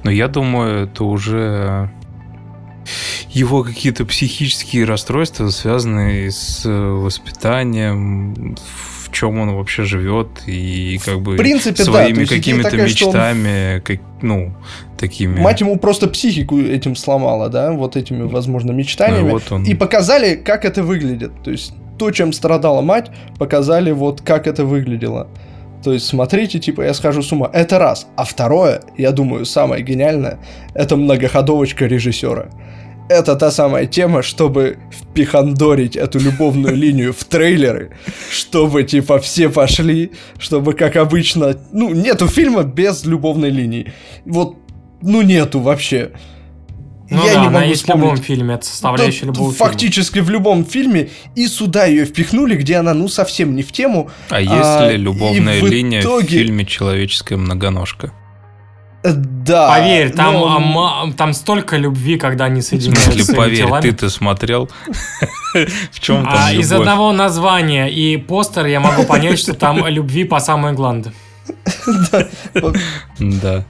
Но 0.02 0.10
я 0.10 0.28
думаю, 0.28 0.84
это 0.84 1.04
уже 1.04 1.90
его 3.30 3.62
какие-то 3.62 4.04
психические 4.04 4.84
расстройства, 4.84 5.50
связанные 5.50 6.30
с 6.30 6.64
э, 6.64 6.70
воспитанием, 6.70 8.56
в 9.04 9.12
чем 9.12 9.38
он 9.38 9.54
вообще 9.54 9.84
живет 9.84 10.28
и 10.46 11.00
как 11.04 11.20
бы 11.20 11.34
В 11.34 11.36
принципе, 11.36 11.84
да, 11.84 11.84
своими 11.84 12.24
идея 12.24 12.26
какими-то 12.26 12.68
что 12.68 12.78
он- 12.78 12.84
мечтами, 12.84 13.80
как, 13.80 14.00
ну, 14.22 14.54
такими. 14.98 15.40
Мать 15.40 15.60
ему 15.60 15.76
просто 15.78 16.06
психику 16.08 16.60
этим 16.60 16.94
сломала, 16.96 17.48
да, 17.48 17.72
вот 17.72 17.96
этими, 17.96 18.22
возможно, 18.22 18.72
мечтаниями. 18.72 19.26
Ну, 19.26 19.30
вот 19.32 19.50
он. 19.50 19.64
И 19.64 19.74
показали, 19.74 20.36
как 20.36 20.64
это 20.64 20.82
выглядит. 20.82 21.32
То 21.42 21.50
есть 21.50 21.74
то, 21.98 22.10
чем 22.10 22.32
страдала 22.32 22.80
мать, 22.82 23.10
показали 23.38 23.90
вот 23.92 24.22
как 24.22 24.46
это 24.46 24.64
выглядело. 24.64 25.28
То 25.82 25.92
есть 25.92 26.06
смотрите, 26.06 26.58
типа, 26.58 26.82
я 26.82 26.94
схожу 26.94 27.22
с 27.22 27.32
ума. 27.32 27.50
Это 27.52 27.78
раз. 27.78 28.06
А 28.16 28.24
второе, 28.24 28.82
я 28.98 29.12
думаю, 29.12 29.44
самое 29.46 29.82
гениальное, 29.82 30.38
это 30.74 30.96
многоходовочка 30.96 31.86
режиссера. 31.86 32.50
Это 33.08 33.34
та 33.34 33.50
самая 33.50 33.86
тема, 33.86 34.22
чтобы 34.22 34.78
впихандорить 34.92 35.96
эту 35.96 36.20
любовную 36.20 36.76
линию 36.84 37.12
в 37.12 37.24
трейлеры, 37.24 37.90
чтобы, 38.30 38.84
типа, 38.84 39.18
все 39.18 39.48
пошли, 39.48 40.12
чтобы, 40.38 40.74
как 40.74 40.96
обычно... 40.96 41.56
Ну, 41.72 41.90
нету 41.94 42.28
фильма 42.28 42.62
без 42.62 43.04
любовной 43.04 43.50
линии. 43.50 43.92
Вот, 44.26 44.56
ну, 45.02 45.22
нету 45.22 45.60
вообще. 45.60 46.12
Ну 47.10 47.26
Я 47.26 47.34
да, 47.34 47.40
не 47.40 47.46
она 47.48 47.50
могу 47.58 47.66
есть 47.70 47.82
в 47.84 47.88
любом 47.88 48.00
вспомнить. 48.02 48.24
фильме, 48.24 48.54
это 48.54 48.66
составляющая 48.66 49.20
Да, 49.22 49.26
любого 49.26 49.52
фильма. 49.52 49.66
Фактически 49.68 50.18
в 50.20 50.30
любом 50.30 50.64
фильме. 50.64 51.08
И 51.34 51.46
сюда 51.48 51.86
ее 51.86 52.04
впихнули, 52.04 52.54
где 52.54 52.76
она, 52.76 52.94
ну, 52.94 53.08
совсем 53.08 53.56
не 53.56 53.62
в 53.62 53.72
тему. 53.72 54.10
А 54.28 54.40
есть 54.40 54.52
А, 54.54 54.88
ли 54.90 54.96
любовная 54.96 55.60
в 55.60 55.66
линия 55.66 56.00
итоге- 56.02 56.26
в 56.26 56.30
фильме 56.30 56.64
«Человеческая 56.64 57.36
многоножка»? 57.36 58.12
Э, 59.02 59.12
Да. 59.14 59.68
Поверь, 59.70 60.10
там, 60.12 60.34
но- 60.34 60.54
ама- 60.56 61.12
там 61.14 61.32
столько 61.32 61.76
любви, 61.78 62.16
когда 62.18 62.44
они 62.44 62.60
В 62.60 62.64
соединяются 62.64 63.10
смысле, 63.12 63.24
своими 63.34 63.62
поверь, 63.70 63.82
ты-то 63.82 64.08
смотрел? 64.10 64.70
В 65.92 65.98
чем 66.00 66.22
там 66.24 66.34
А 66.36 66.52
из 66.52 66.70
любовь? 66.70 66.86
одного 66.86 67.12
названия 67.12 67.88
и 67.88 68.18
постера 68.18 68.68
я 68.68 68.78
могу 68.78 69.02
понять, 69.04 69.38
что 69.38 69.54
там 69.54 69.84
любви 69.88 70.24
по 70.24 70.38
самой 70.38 70.74
гланды. 70.74 71.10
Да. 73.18 73.64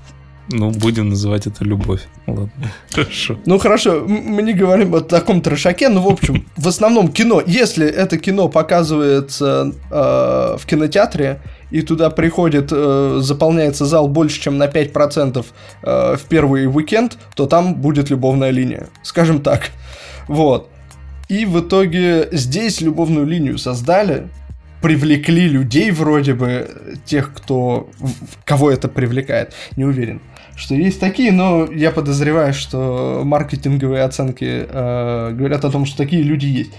Ну, 0.53 0.71
будем 0.71 1.11
называть 1.11 1.47
это 1.47 1.65
любовь. 1.65 2.01
Ладно. 2.27 2.51
Хорошо. 2.93 3.39
Ну 3.47 3.59
хорошо, 3.59 4.05
мы 4.07 4.43
не 4.43 4.53
говорим 4.53 4.95
о 4.95 5.01
таком 5.01 5.43
трешаке, 5.43 5.89
но 5.89 6.03
в 6.03 6.09
общем, 6.09 6.45
в 6.57 6.67
основном 6.67 7.09
кино, 7.09 7.43
если 7.47 7.87
это 7.87 8.19
кино 8.19 8.49
показывается 8.49 9.73
э, 9.91 10.57
в 10.59 10.67
кинотеатре, 10.67 11.41
и 11.71 11.83
туда 11.83 12.11
приходит, 12.11 12.71
э, 12.73 13.19
заполняется 13.23 13.87
зал 13.87 14.09
больше, 14.09 14.41
чем 14.41 14.59
на 14.59 14.67
5% 14.67 15.45
э, 15.83 16.17
в 16.17 16.23
первый 16.29 16.67
уикенд, 16.67 17.17
то 17.37 17.47
там 17.47 17.77
будет 17.77 18.11
любовная 18.11 18.51
линия. 18.51 18.89
Скажем 19.03 19.43
так. 19.43 19.71
Вот. 20.27 20.69
И 21.29 21.45
в 21.45 21.61
итоге 21.61 22.29
здесь 22.33 22.81
любовную 22.81 23.25
линию 23.25 23.57
создали, 23.57 24.27
привлекли 24.83 25.49
людей 25.49 25.93
вроде 25.93 26.35
бы, 26.35 26.69
тех, 27.05 27.33
кто, 27.33 27.89
кого 28.45 28.71
это 28.73 28.89
привлекает, 28.89 29.53
не 29.77 29.85
уверен 29.85 30.21
что 30.61 30.75
есть 30.75 31.01
такие, 31.01 31.33
но 31.33 31.67
я 31.73 31.91
подозреваю, 31.91 32.53
что 32.53 33.23
маркетинговые 33.25 34.03
оценки 34.03 34.67
э, 34.69 35.31
говорят 35.33 35.65
о 35.65 35.71
том, 35.71 35.87
что 35.87 35.97
такие 35.97 36.23
люди 36.23 36.47
есть. 36.47 36.71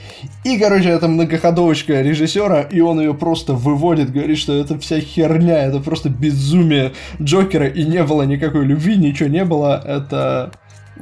И, 0.44 0.60
короче, 0.60 0.90
это 0.90 1.08
многоходовочка 1.08 2.02
режиссера, 2.02 2.62
и 2.62 2.80
он 2.80 3.00
ее 3.00 3.16
просто 3.16 3.54
выводит, 3.54 4.12
говорит, 4.12 4.38
что 4.38 4.54
это 4.54 4.78
вся 4.78 5.00
херня, 5.00 5.64
это 5.64 5.80
просто 5.80 6.10
безумие 6.10 6.92
Джокера, 7.20 7.68
и 7.68 7.84
не 7.84 8.04
было 8.04 8.22
никакой 8.22 8.66
любви, 8.66 8.98
ничего 8.98 9.30
не 9.30 9.44
было, 9.44 9.82
это, 9.84 10.52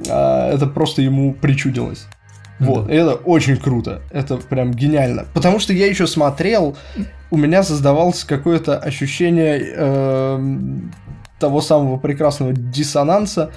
э, 0.08 0.52
это 0.54 0.66
просто 0.66 1.02
ему 1.02 1.34
причудилось. 1.34 2.08
Вот, 2.60 2.90
и 2.90 2.94
это 2.94 3.14
очень 3.14 3.58
круто, 3.58 4.02
это 4.12 4.38
прям 4.38 4.74
гениально. 4.74 5.26
Потому 5.34 5.60
что 5.60 5.74
я 5.74 5.88
еще 5.88 6.08
смотрел, 6.08 6.78
у 7.32 7.38
меня 7.38 7.64
создавалось 7.64 8.26
какое-то 8.26 8.78
ощущение 8.78 9.60
эм, 9.76 10.92
того 11.40 11.62
самого 11.62 11.98
прекрасного 11.98 12.54
диссонанса, 12.54 13.52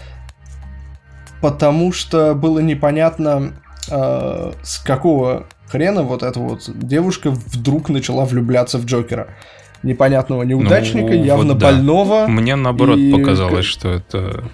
потому 1.41 1.93
что 1.93 2.35
было 2.35 2.61
непонятно, 2.61 3.53
э, 3.91 4.53
с 4.63 4.79
какого 4.79 5.47
хрена 5.69 6.03
вот 6.03 6.23
эта 6.23 6.39
вот 6.39 6.71
девушка 6.75 7.31
вдруг 7.31 7.89
начала 7.89 8.25
влюбляться 8.25 8.79
в 8.79 8.85
Джокера. 8.85 9.29
Непонятного 9.83 10.45
неудачника, 10.45 11.11
Ну, 11.13 11.19
вот 11.19 11.27
явно 11.27 11.55
да. 11.55 11.67
больного. 11.73 12.27
Мне 12.29 12.55
наоборот 12.55 12.99
И 12.99 13.11
показалось, 13.13 13.65
что 13.65 13.91
это 13.91 14.45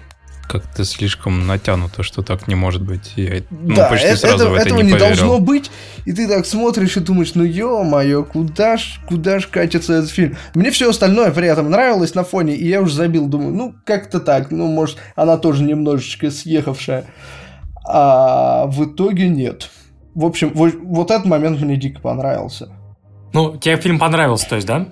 как-то 0.49 0.83
слишком 0.83 1.45
натянуто, 1.45 2.01
что 2.01 2.23
так 2.23 2.47
не 2.47 2.55
может 2.55 2.81
быть. 2.81 3.13
Я 3.15 3.43
ну, 3.51 3.75
да, 3.75 3.87
почти 3.87 4.07
э- 4.07 4.15
сразу 4.15 4.45
это- 4.45 4.49
в 4.49 4.53
это 4.55 4.65
этого 4.65 4.77
не 4.79 4.83
не 4.87 4.91
поверил. 4.93 5.07
должно 5.15 5.39
быть. 5.39 5.69
И 6.05 6.11
ты 6.11 6.27
так 6.27 6.45
смотришь 6.47 6.97
и 6.97 6.99
думаешь, 7.01 7.35
ну 7.35 7.43
ё-моё, 7.43 8.23
куда 8.23 8.77
ж, 8.77 8.99
куда 9.07 9.39
ж 9.39 9.47
катится 9.47 9.93
этот 9.93 10.09
фильм? 10.09 10.37
Мне 10.55 10.71
все 10.71 10.89
остальное 10.89 11.31
при 11.31 11.47
этом 11.47 11.69
нравилось 11.69 12.15
на 12.15 12.23
фоне, 12.23 12.55
и 12.55 12.67
я 12.67 12.81
уже 12.81 12.95
забил, 12.95 13.27
думаю, 13.27 13.53
ну 13.53 13.75
как-то 13.85 14.19
так, 14.19 14.49
ну 14.51 14.67
может 14.67 14.97
она 15.15 15.37
тоже 15.37 15.63
немножечко 15.63 16.31
съехавшая. 16.31 17.05
А 17.85 18.65
в 18.67 18.85
итоге 18.85 19.29
нет. 19.29 19.69
В 20.15 20.25
общем, 20.25 20.51
вот, 20.53 20.73
вот 20.83 21.11
этот 21.11 21.25
момент 21.25 21.61
мне 21.61 21.77
дико 21.77 22.01
понравился. 22.01 22.69
Ну, 23.33 23.55
тебе 23.57 23.77
фильм 23.77 23.99
понравился, 23.99 24.49
то 24.49 24.55
есть, 24.55 24.67
да? 24.67 24.87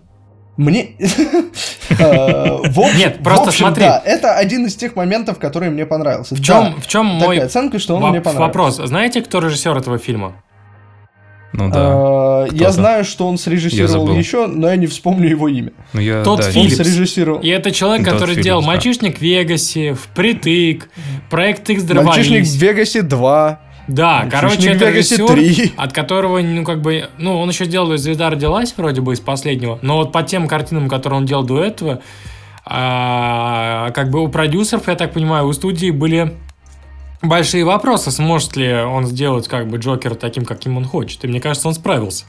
Мне... 0.57 0.89
э, 1.89 2.57
Нет, 2.97 3.19
просто 3.23 3.51
смотри. 3.51 3.83
да, 3.85 4.01
это 4.03 4.33
один 4.33 4.65
из 4.65 4.75
тех 4.75 4.95
моментов, 4.95 5.37
который 5.37 5.69
мне 5.69 5.85
понравился. 5.85 6.35
В 6.35 6.41
чем, 6.41 6.81
в 6.81 6.87
чем 6.87 7.05
мой 7.05 7.37
оценка, 7.39 7.77
что 7.77 7.95
он 7.95 8.09
мне 8.09 8.21
понравился. 8.21 8.39
вопрос? 8.39 8.89
Знаете, 8.89 9.21
кто 9.21 9.39
режиссер 9.39 9.77
этого 9.77 9.99
фильма? 9.99 10.33
Ну 11.53 11.69
да. 11.71 12.45
Э, 12.45 12.47
Я 12.51 12.71
знаю, 12.71 13.03
что 13.05 13.27
он 13.27 13.37
срежиссировал 13.37 14.11
еще, 14.11 14.47
но 14.47 14.69
я 14.69 14.75
не 14.75 14.87
вспомню 14.87 15.29
его 15.29 15.47
имя. 15.47 15.71
Ну, 15.93 16.01
я, 16.01 16.23
тот 16.23 16.39
да. 16.39 16.59
Он 16.59 16.69
срежиссировал 16.69 17.39
И 17.39 17.49
это 17.49 17.71
человек, 17.71 18.05
Тот 18.05 18.15
который 18.15 18.31
Филлипс, 18.31 18.45
делал 18.45 18.61
да. 18.61 18.67
«Мальчишник 18.67 19.17
в 19.17 19.21
Вегасе», 19.21 19.93
«Впритык», 19.93 20.89
«Проект 21.29 21.69
X 21.69 21.83
«Мальчишник 21.93 22.45
в 22.45 22.55
Вегасе 22.55 22.99
2». 22.99 23.57
Да, 23.87 24.23
«Мальчишник 24.23 24.41
короче, 24.41 24.69
это 24.69 24.89
режиссер, 24.89 25.25
3». 25.25 25.73
от 25.77 25.93
которого, 25.93 26.39
ну, 26.39 26.65
как 26.65 26.81
бы, 26.81 27.09
ну, 27.17 27.39
он 27.39 27.49
еще 27.49 27.65
сделал 27.65 27.95
«Звезда 27.95 28.29
родилась», 28.29 28.73
вроде 28.75 29.01
бы, 29.01 29.13
из 29.13 29.21
последнего, 29.21 29.79
но 29.81 29.97
вот 29.97 30.11
по 30.11 30.23
тем 30.23 30.47
картинам, 30.47 30.89
которые 30.89 31.19
он 31.19 31.25
делал 31.25 31.43
до 31.43 31.63
этого, 31.63 32.01
а, 32.65 33.91
как 33.91 34.09
бы 34.09 34.21
у 34.21 34.27
продюсеров, 34.27 34.87
я 34.87 34.95
так 34.95 35.13
понимаю, 35.13 35.47
у 35.47 35.53
студии 35.53 35.89
были 35.89 36.33
большие 37.21 37.63
вопросы, 37.63 38.11
сможет 38.11 38.57
ли 38.57 38.73
он 38.73 39.05
сделать, 39.05 39.47
как 39.47 39.67
бы, 39.67 39.77
Джокера 39.77 40.15
таким, 40.15 40.43
каким 40.43 40.77
он 40.77 40.85
хочет. 40.85 41.23
И 41.23 41.27
мне 41.27 41.39
кажется, 41.39 41.67
он 41.67 41.73
справился. 41.73 42.25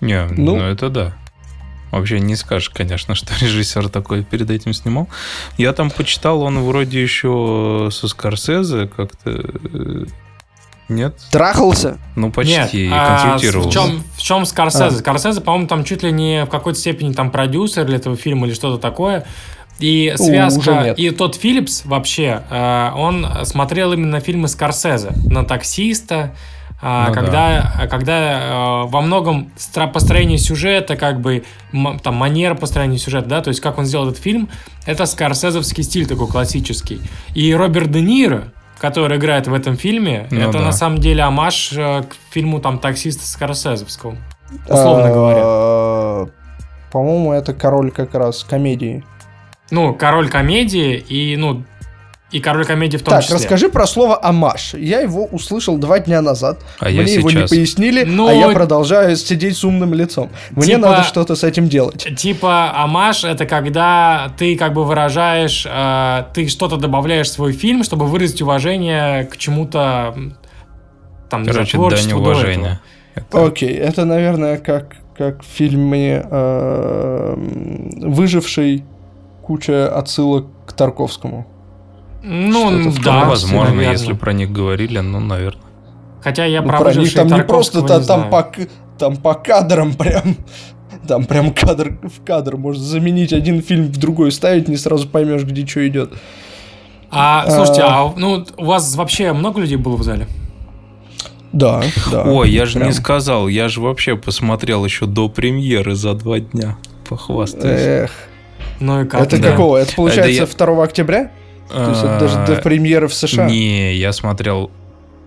Не, 0.00 0.26
Ну. 0.26 0.56
ну, 0.56 0.62
это 0.62 0.88
да. 0.88 1.14
Вообще 1.92 2.20
не 2.20 2.36
скажешь, 2.36 2.70
конечно, 2.70 3.14
что 3.14 3.32
режиссер 3.40 3.88
такой 3.88 4.24
перед 4.24 4.50
этим 4.50 4.72
снимал. 4.72 5.08
Я 5.58 5.72
там 5.72 5.90
почитал, 5.90 6.42
он 6.42 6.58
вроде 6.60 7.00
еще 7.00 7.88
со 7.92 8.08
Скорсезе 8.08 8.88
как-то... 8.88 10.06
э, 10.92 10.96
Нет? 10.96 11.18
Трахался? 11.30 11.98
Ну, 12.16 12.30
почти, 12.30 12.54
Нет, 12.54 12.74
и 12.74 12.90
а 12.92 13.20
консультировал. 13.20 13.68
в 13.68 13.72
чем, 13.72 14.04
в 14.16 14.22
чем 14.22 14.46
Скорсезе? 14.46 14.96
А. 14.96 14.98
Скорсезе, 14.98 15.40
по-моему, 15.40 15.66
там 15.66 15.84
чуть 15.84 16.02
ли 16.02 16.12
не 16.12 16.44
в 16.44 16.48
какой-то 16.48 16.78
степени 16.78 17.12
там 17.12 17.30
продюсер 17.30 17.84
для 17.84 17.96
этого 17.96 18.16
фильма 18.16 18.46
или 18.46 18.54
что-то 18.54 18.78
такое. 18.78 19.24
И 19.78 20.12
связка, 20.16 20.82
нет. 20.84 20.98
и 20.98 21.10
тот 21.10 21.34
Филлипс 21.34 21.84
вообще, 21.84 22.42
э, 22.50 22.90
он 22.94 23.26
смотрел 23.44 23.92
именно 23.92 24.20
фильмы 24.20 24.48
Скорсезе. 24.48 25.12
На 25.26 25.44
таксиста, 25.44 26.34
а, 26.84 27.08
Ну 27.08 27.14
когда, 27.14 27.86
когда 27.88 28.84
э, 28.84 28.86
во 28.88 29.00
многом 29.02 29.52
построение 29.92 30.36
сюжета, 30.36 30.96
как 30.96 31.20
бы 31.20 31.44
там 32.02 32.16
манера 32.16 32.56
построения 32.56 32.98
сюжета, 32.98 33.28
да, 33.28 33.40
то 33.40 33.48
есть 33.48 33.60
как 33.60 33.78
он 33.78 33.86
сделал 33.86 34.08
этот 34.08 34.20
фильм, 34.20 34.48
это 34.84 35.06
скорсезовский 35.06 35.84
стиль 35.84 36.08
такой 36.08 36.26
классический. 36.26 37.00
И 37.34 37.54
Роберт 37.54 37.92
Де 37.92 38.00
Ниро, 38.00 38.52
который 38.82 39.16
играет 39.16 39.46
в 39.46 39.54
этом 39.54 39.76
фильме, 39.76 40.26
Ну 40.32 40.40
это 40.40 40.58
да. 40.58 40.64
на 40.64 40.72
самом 40.72 40.98
деле 40.98 41.22
амаш 41.22 41.72
э, 41.72 42.02
к 42.02 42.16
фильму 42.32 42.58
там 42.58 42.80
таксиста 42.80 43.24
Скорсезовского. 43.24 44.16
Условно 44.68 45.08
говоря. 45.08 45.40
говоря. 45.40 46.30
По-моему, 46.90 47.32
это 47.32 47.54
король 47.54 47.92
как 47.92 48.12
раз 48.14 48.42
комедии. 48.42 49.04
Ну, 49.70 49.94
король 49.94 50.28
комедии 50.28 50.96
и, 50.96 51.36
ну, 51.36 51.62
И 52.32 52.40
король 52.40 52.64
комедии 52.64 52.96
в 52.96 53.02
том 53.02 53.12
Так, 53.12 53.22
числе. 53.22 53.36
расскажи 53.36 53.68
про 53.68 53.86
слово 53.86 54.18
«амаш». 54.24 54.72
Я 54.74 55.00
его 55.00 55.26
услышал 55.26 55.76
два 55.76 55.98
дня 55.98 56.22
назад. 56.22 56.60
А 56.80 56.88
я 56.88 57.02
Мне 57.02 57.14
его 57.14 57.30
не 57.30 57.46
пояснили, 57.46 58.04
Ну, 58.04 58.26
а 58.26 58.32
я 58.32 58.48
продолжаю 58.48 59.14
сидеть 59.16 59.56
с 59.56 59.64
умным 59.64 59.92
лицом. 59.92 60.30
Мне 60.50 60.64
типа- 60.76 60.78
надо 60.78 61.02
что-то 61.02 61.36
с 61.36 61.44
этим 61.44 61.68
делать. 61.68 62.08
Типа 62.16 62.72
амаш 62.74 63.24
это 63.24 63.44
когда 63.44 64.32
ты 64.38 64.56
как 64.56 64.72
бы 64.72 64.84
выражаешь, 64.84 65.66
э, 65.68 66.24
ты 66.32 66.48
что-то 66.48 66.78
добавляешь 66.78 67.28
в 67.28 67.32
свой 67.32 67.52
фильм, 67.52 67.84
чтобы 67.84 68.06
выразить 68.06 68.40
уважение 68.40 69.24
к 69.26 69.36
чему-то 69.36 70.14
там, 71.28 71.42
не 71.42 71.52
знаю, 71.52 71.66
Короче, 71.70 71.96
дань 71.96 72.08
до 72.10 72.16
уважения. 72.16 72.80
Это- 73.14 73.44
Окей, 73.46 73.74
это, 73.76 74.06
наверное, 74.06 74.56
как, 74.56 74.96
как 75.18 75.42
в 75.42 75.46
фильме 75.46 76.26
э, 76.30 77.34
«Выживший» 78.00 78.84
куча 79.42 79.94
отсылок 79.94 80.46
к 80.66 80.72
Тарковскому. 80.72 81.46
Ну, 82.22 82.92
да, 83.04 83.24
возможно, 83.24 83.74
наверное. 83.74 83.92
если 83.92 84.12
про 84.12 84.32
них 84.32 84.50
говорили, 84.52 84.98
ну, 84.98 85.20
наверное. 85.20 85.62
Хотя 86.22 86.44
я 86.44 86.62
Ну, 86.62 86.68
про 86.68 86.78
про 86.80 86.94
них 86.94 87.12
там 87.14 87.26
не 87.28 87.42
просто, 87.42 87.82
та- 87.82 87.98
не 87.98 88.06
там, 88.06 88.30
по, 88.30 88.52
там 88.98 89.16
по 89.16 89.34
кадрам 89.34 89.92
прям... 89.94 90.36
Там 91.08 91.24
прям 91.24 91.52
кадр 91.52 91.98
в 92.02 92.24
кадр. 92.24 92.56
Можно 92.56 92.84
заменить 92.84 93.32
один 93.32 93.60
фильм 93.60 93.86
в 93.86 93.96
другой 93.96 94.30
ставить, 94.30 94.68
не 94.68 94.76
сразу 94.76 95.08
поймешь, 95.08 95.42
где 95.42 95.66
что 95.66 95.88
идет. 95.88 96.12
А, 97.10 97.50
слушайте, 97.50 97.82
А. 97.82 98.04
а 98.06 98.14
ну, 98.16 98.44
у 98.56 98.64
вас 98.66 98.94
вообще 98.94 99.32
много 99.32 99.60
людей 99.60 99.76
было 99.78 99.96
в 99.96 100.04
зале? 100.04 100.28
Да, 101.52 101.82
да. 102.12 102.22
Ой, 102.24 102.50
я 102.50 102.66
же 102.66 102.74
прям. 102.78 102.86
не 102.88 102.94
сказал, 102.94 103.48
я 103.48 103.68
же 103.68 103.80
вообще 103.80 104.16
посмотрел 104.16 104.84
еще 104.84 105.06
до 105.06 105.28
премьеры 105.28 105.96
за 105.96 106.14
два 106.14 106.38
дня. 106.38 106.76
Похвастаюсь. 107.08 107.80
Эх, 107.80 108.10
Ну 108.78 109.02
и 109.02 109.06
как? 109.08 109.22
это 109.22 109.38
да. 109.42 109.50
какого? 109.50 109.78
Это 109.78 109.94
получается 109.96 110.30
я- 110.30 110.66
2 110.66 110.84
октября? 110.84 111.30
То 111.72 111.88
есть 111.90 112.00
это 112.02 112.18
даже 112.20 112.34
до 112.46 112.58
А, 112.58 112.62
премьеры 112.62 113.08
в 113.08 113.14
США? 113.14 113.46
Не, 113.48 113.94
я 113.94 114.12
смотрел... 114.12 114.70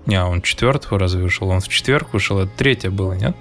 Не, 0.06 0.24
он 0.24 0.42
четвертого 0.42 1.00
разве 1.00 1.24
вышел? 1.24 1.50
Он 1.50 1.60
в 1.62 1.68
четверг 1.68 2.14
вышел, 2.14 2.40
это 2.40 2.52
третье 2.56 2.92
было, 2.92 3.14
нет? 3.14 3.36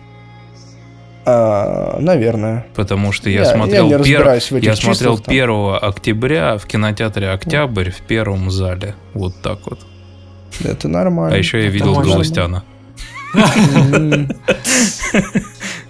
А, 1.26 1.98
наверное. 2.00 2.66
Потому 2.74 3.12
что 3.12 3.28
я, 3.30 3.40
Я- 3.42 3.46
я 3.48 3.54
смотрел, 3.54 3.86
не 3.88 3.94
пер- 3.94 4.60
я 4.62 4.76
смотрел 4.76 5.18
там. 5.18 5.32
1 5.34 5.78
октября 5.82 6.56
в 6.58 6.66
кинотеатре 6.66 7.30
Октябрь 7.30 7.90
в 7.90 8.00
первом 8.02 8.50
зале. 8.50 8.94
Вот 9.14 9.34
так 9.42 9.58
вот. 9.66 9.80
Это 10.62 10.88
нормально. 10.88 11.34
А 11.34 11.38
еще 11.38 11.58
я 11.58 11.64
Это 11.64 11.72
видел 11.74 11.94
можно. 11.94 12.12
Галустяна. 12.12 12.64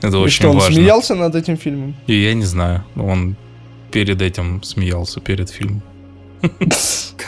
Это 0.02 0.18
очень 0.18 0.34
что, 0.40 0.50
он 0.50 0.58
важно. 0.58 0.74
смеялся 0.76 1.14
над 1.14 1.34
этим 1.34 1.56
фильмом? 1.56 1.94
И 2.06 2.14
я 2.14 2.34
не 2.34 2.44
знаю, 2.44 2.84
он 2.96 3.36
перед 3.90 4.20
этим 4.22 4.62
смеялся, 4.62 5.20
перед 5.20 5.50
фильмом. 5.50 5.82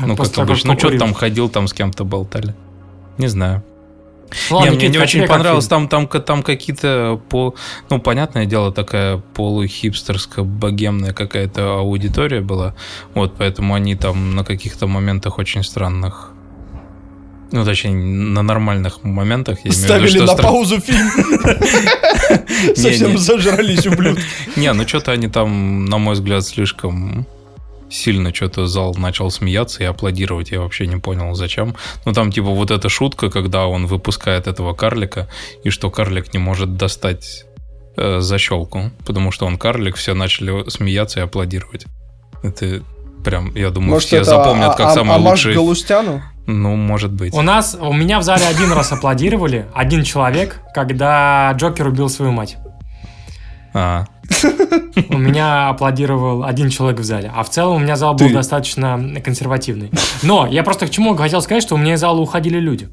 Ну, 0.01 0.17
как 0.17 0.39
обычно. 0.39 0.73
Ну, 0.73 0.79
что 0.79 0.99
там 0.99 1.15
ходил, 1.15 1.49
там 1.49 1.69
с 1.69 1.73
кем-то 1.73 2.05
болтали. 2.05 2.55
Не 3.19 3.29
знаю. 3.29 3.63
Ладно, 4.51 4.71
не, 4.71 4.77
мне 4.77 4.89
не 4.89 4.99
очень 4.99 5.27
понравилось. 5.27 5.69
Там, 5.69 5.89
там, 5.89 6.09
там 6.09 6.43
какие-то 6.43 7.21
по. 7.29 7.55
Ну, 7.91 8.01
понятное 8.01 8.45
дело, 8.45 8.73
такая 8.73 9.19
полухипстерская, 9.35 10.45
богемная 10.45 11.13
какая-то 11.13 11.79
аудитория 11.79 12.41
была. 12.41 12.75
Вот, 13.15 13.35
поэтому 13.39 13.75
они 13.75 13.95
там 13.95 14.35
на 14.35 14.45
каких-то 14.45 14.87
моментах 14.87 15.39
очень 15.39 15.63
странных. 15.63 16.33
Ну, 17.53 17.65
точнее, 17.65 17.93
на 17.95 18.43
нормальных 18.43 19.05
моментах. 19.05 19.59
Я 19.65 19.71
виду, 19.71 19.83
Ставили 19.83 20.09
что 20.09 20.25
на 20.25 20.31
стра- 20.33 20.43
паузу 20.43 20.81
фильм. 20.81 21.09
Совсем 22.75 23.17
зажрались 23.19 23.87
ублюдки. 23.87 24.25
Не, 24.57 24.73
ну 24.73 24.87
что-то 24.87 25.13
они 25.13 25.29
там, 25.29 25.85
на 25.85 25.99
мой 25.99 26.15
взгляд, 26.15 26.45
слишком 26.45 27.27
сильно 27.91 28.35
что-то 28.35 28.67
зал 28.67 28.95
начал 28.97 29.31
смеяться 29.31 29.83
и 29.83 29.87
аплодировать. 29.87 30.51
Я 30.51 30.61
вообще 30.61 30.87
не 30.87 30.97
понял, 30.97 31.35
зачем. 31.35 31.77
Ну, 32.05 32.13
там, 32.13 32.33
типа, 32.33 32.49
вот 32.49 32.71
эта 32.71 32.89
шутка, 32.89 33.31
когда 33.31 33.67
он 33.67 33.87
выпускает 33.87 34.47
этого 34.47 34.75
карлика, 34.75 35.29
и 35.65 35.71
что 35.71 35.91
карлик 35.91 36.33
не 36.35 36.39
может 36.39 36.77
достать 36.77 37.45
э, 37.97 38.21
защелку, 38.21 38.91
потому 39.07 39.31
что 39.31 39.47
он 39.47 39.59
карлик, 39.59 39.97
все 39.97 40.15
начали 40.15 40.69
смеяться 40.69 41.21
и 41.21 41.23
аплодировать. 41.23 41.87
Это 42.43 42.83
прям, 43.25 43.55
я 43.55 43.71
думаю, 43.71 43.93
Может, 43.93 44.09
все 44.09 44.17
это 44.19 44.31
запомнят 44.31 44.71
а- 44.71 44.77
как 44.77 44.87
а- 44.87 44.95
самый 44.95 45.17
амаш 45.17 45.31
лучший. 45.45 45.55
Галустяну? 45.55 46.23
Ну, 46.47 46.77
может 46.77 47.13
быть. 47.13 47.35
У 47.35 47.43
нас, 47.43 47.77
у 47.79 47.93
меня 47.93 48.21
в 48.21 48.23
зале 48.23 48.47
один 48.47 48.73
раз 48.73 48.93
аплодировали, 48.93 49.67
один 49.75 50.05
человек, 50.05 50.61
когда 50.73 51.53
Джокер 51.57 51.89
убил 51.89 52.09
свою 52.09 52.31
мать. 52.31 52.57
А, 53.75 54.07
У 55.11 55.19
меня 55.19 55.69
аплодировал 55.69 56.45
один 56.45 56.71
человек 56.71 57.01
в 57.01 57.05
зале. 57.05 57.33
А 57.35 57.43
в 57.43 57.51
целом 57.51 57.77
у 57.77 57.79
меня 57.79 57.97
зал 57.97 58.15
был 58.15 58.29
Ты. 58.29 58.35
достаточно 58.35 59.21
консервативный. 59.25 59.91
Но 60.23 60.47
я 60.47 60.63
просто 60.63 60.87
к 60.87 60.91
чему 60.91 61.15
хотел 61.17 61.43
сказать, 61.43 61.63
что 61.63 61.75
у 61.75 61.79
меня 61.79 61.95
из 61.95 62.01
зала 62.01 62.21
уходили 62.21 62.59
люди. 62.59 62.89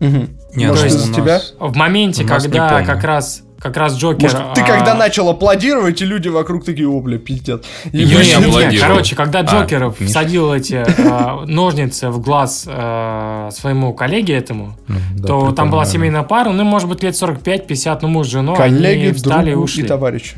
не, 0.00 0.66
Может, 0.66 0.82
ну, 0.82 0.88
из-за 0.88 1.14
тебя? 1.14 1.40
В 1.58 1.76
моменте, 1.76 2.24
когда 2.24 2.82
как 2.82 3.04
раз 3.04 3.42
как 3.60 3.76
раз 3.76 3.94
Джокер... 3.96 4.22
Может, 4.22 4.54
ты 4.54 4.62
а, 4.62 4.66
когда 4.66 4.94
начал 4.94 5.28
аплодировать, 5.28 6.00
и 6.00 6.06
люди 6.06 6.28
вокруг 6.28 6.64
такие, 6.64 6.88
о, 6.88 7.00
бля, 7.00 7.18
пиздец. 7.18 7.62
И 7.92 7.98
Я 7.98 8.24
Не, 8.24 8.46
аплодировал. 8.46 8.88
короче, 8.88 9.14
когда 9.16 9.40
А, 9.40 9.42
Джокер 9.42 9.94
Миш. 10.00 10.08
всадил 10.10 10.52
эти 10.54 10.82
э, 10.86 11.44
ножницы 11.46 12.08
в 12.08 12.20
глаз 12.20 12.64
э, 12.66 13.50
своему 13.52 13.92
коллеге 13.92 14.34
этому, 14.34 14.74
ну, 14.88 14.96
да, 15.16 15.28
то 15.28 15.52
там 15.52 15.70
была 15.70 15.84
семейная 15.84 16.22
пара, 16.22 16.50
ну, 16.50 16.64
может 16.64 16.88
быть, 16.88 17.02
лет 17.02 17.14
45-50, 17.14 17.98
ну, 18.02 18.08
муж 18.08 18.26
с 18.26 18.30
женой, 18.30 18.56
Коллеги, 18.56 19.04
они 19.06 19.12
встали 19.12 19.50
и 19.50 19.54
ушли. 19.54 19.84
и 19.84 19.86
товарищи. 19.86 20.36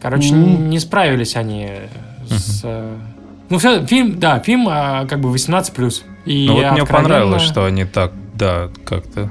Короче, 0.00 0.30
М. 0.32 0.70
не 0.70 0.78
справились 0.78 1.36
они 1.36 1.68
с... 2.28 2.62
э, 2.64 2.96
Ну, 3.50 3.58
все, 3.58 3.84
фильм, 3.86 4.18
да, 4.18 4.38
фильм 4.40 4.68
э, 4.68 5.06
как 5.06 5.20
бы 5.20 5.28
18+. 5.30 6.02
И 6.24 6.46
Ну, 6.46 6.54
вот 6.54 6.60
мне 6.72 6.82
откровенно- 6.82 6.86
понравилось, 6.86 7.42
что 7.42 7.64
они 7.66 7.84
так, 7.84 8.12
да, 8.34 8.68
как-то 8.86 9.30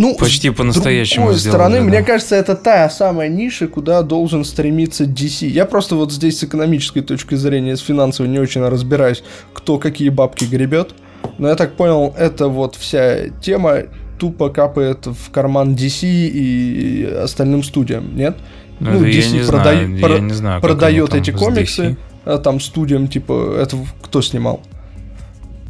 Ну, 0.00 0.16
Почти 0.16 0.48
с 0.50 0.54
по-настоящему 0.54 1.26
другой 1.26 1.38
сделали, 1.40 1.56
стороны, 1.56 1.76
да. 1.80 1.84
мне 1.84 2.02
кажется, 2.02 2.34
это 2.36 2.56
та 2.56 2.88
самая 2.88 3.28
ниша, 3.28 3.68
куда 3.68 4.02
должен 4.02 4.44
стремиться 4.44 5.04
DC. 5.04 5.46
Я 5.46 5.66
просто 5.66 5.94
вот 5.94 6.10
здесь 6.10 6.38
с 6.38 6.44
экономической 6.44 7.02
точки 7.02 7.34
зрения, 7.34 7.76
с 7.76 7.80
финансовой 7.80 8.32
не 8.32 8.38
очень 8.38 8.66
разбираюсь, 8.66 9.22
кто 9.52 9.78
какие 9.78 10.08
бабки 10.08 10.44
гребет. 10.46 10.94
Но 11.36 11.48
я 11.48 11.54
так 11.54 11.74
понял, 11.76 12.14
это 12.16 12.48
вот 12.48 12.76
вся 12.76 13.28
тема 13.42 13.82
тупо 14.18 14.48
капает 14.48 15.06
в 15.06 15.30
карман 15.30 15.74
DC 15.74 16.06
и 16.06 17.04
остальным 17.22 17.62
студиям, 17.62 18.16
нет? 18.16 18.36
Ну, 18.80 18.92
Ну, 18.92 19.04
DC 19.04 19.32
не 19.32 19.46
продай- 19.46 19.84
знаю, 19.84 19.96
я 19.98 20.06
про- 20.06 20.18
не 20.18 20.32
знаю, 20.32 20.60
продает 20.62 21.12
эти 21.14 21.30
с 21.30 21.34
комиксы, 21.34 21.98
а 22.24 22.38
там 22.38 22.58
студиям, 22.60 23.06
типа, 23.06 23.56
это 23.60 23.76
кто 24.00 24.22
снимал? 24.22 24.62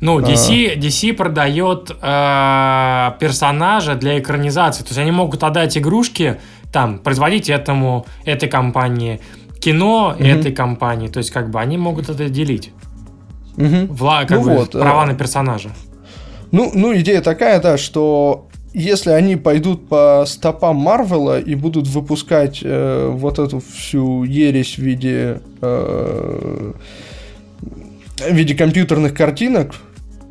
Ну, 0.00 0.18
А. 0.18 0.22
DC, 0.22 0.76
DC 0.78 1.12
продает 1.12 1.90
э, 1.90 3.10
персонажа 3.20 3.94
для 3.94 4.18
экранизации. 4.18 4.82
То 4.82 4.88
есть 4.88 4.98
они 4.98 5.10
могут 5.10 5.42
отдать 5.44 5.76
игрушки, 5.76 6.36
там, 6.72 6.98
производить 6.98 7.50
этому, 7.50 8.06
этой 8.24 8.48
компании, 8.48 9.20
кино 9.60 10.14
Мгм. 10.18 10.26
этой 10.26 10.52
компании. 10.52 11.08
То 11.08 11.18
есть, 11.18 11.30
как 11.30 11.50
бы, 11.50 11.60
они 11.60 11.76
могут 11.76 12.08
это 12.08 12.28
делить. 12.30 12.72
Мгм. 13.56 13.86
Вла, 13.88 14.24
как 14.24 14.38
Ну 14.38 14.44
бы, 14.44 14.50
вот, 14.56 14.72
права 14.72 15.04
э, 15.04 15.06
на 15.08 15.14
персонажа. 15.14 15.70
Ну, 16.52 16.70
ну, 16.74 16.96
идея 16.96 17.20
такая, 17.20 17.60
да, 17.60 17.76
что 17.76 18.48
если 18.72 19.10
они 19.10 19.36
пойдут 19.36 19.88
по 19.88 20.24
стопам 20.26 20.76
Марвела 20.76 21.38
и 21.40 21.54
будут 21.54 21.86
выпускать 21.88 22.60
э, 22.62 23.10
вот 23.12 23.38
эту 23.38 23.60
всю 23.60 24.24
ересь 24.24 24.76
в 24.76 24.82
виде 24.82 25.40
э, 25.60 26.72
в 28.18 28.32
виде 28.34 28.54
компьютерных 28.54 29.14
картинок, 29.14 29.74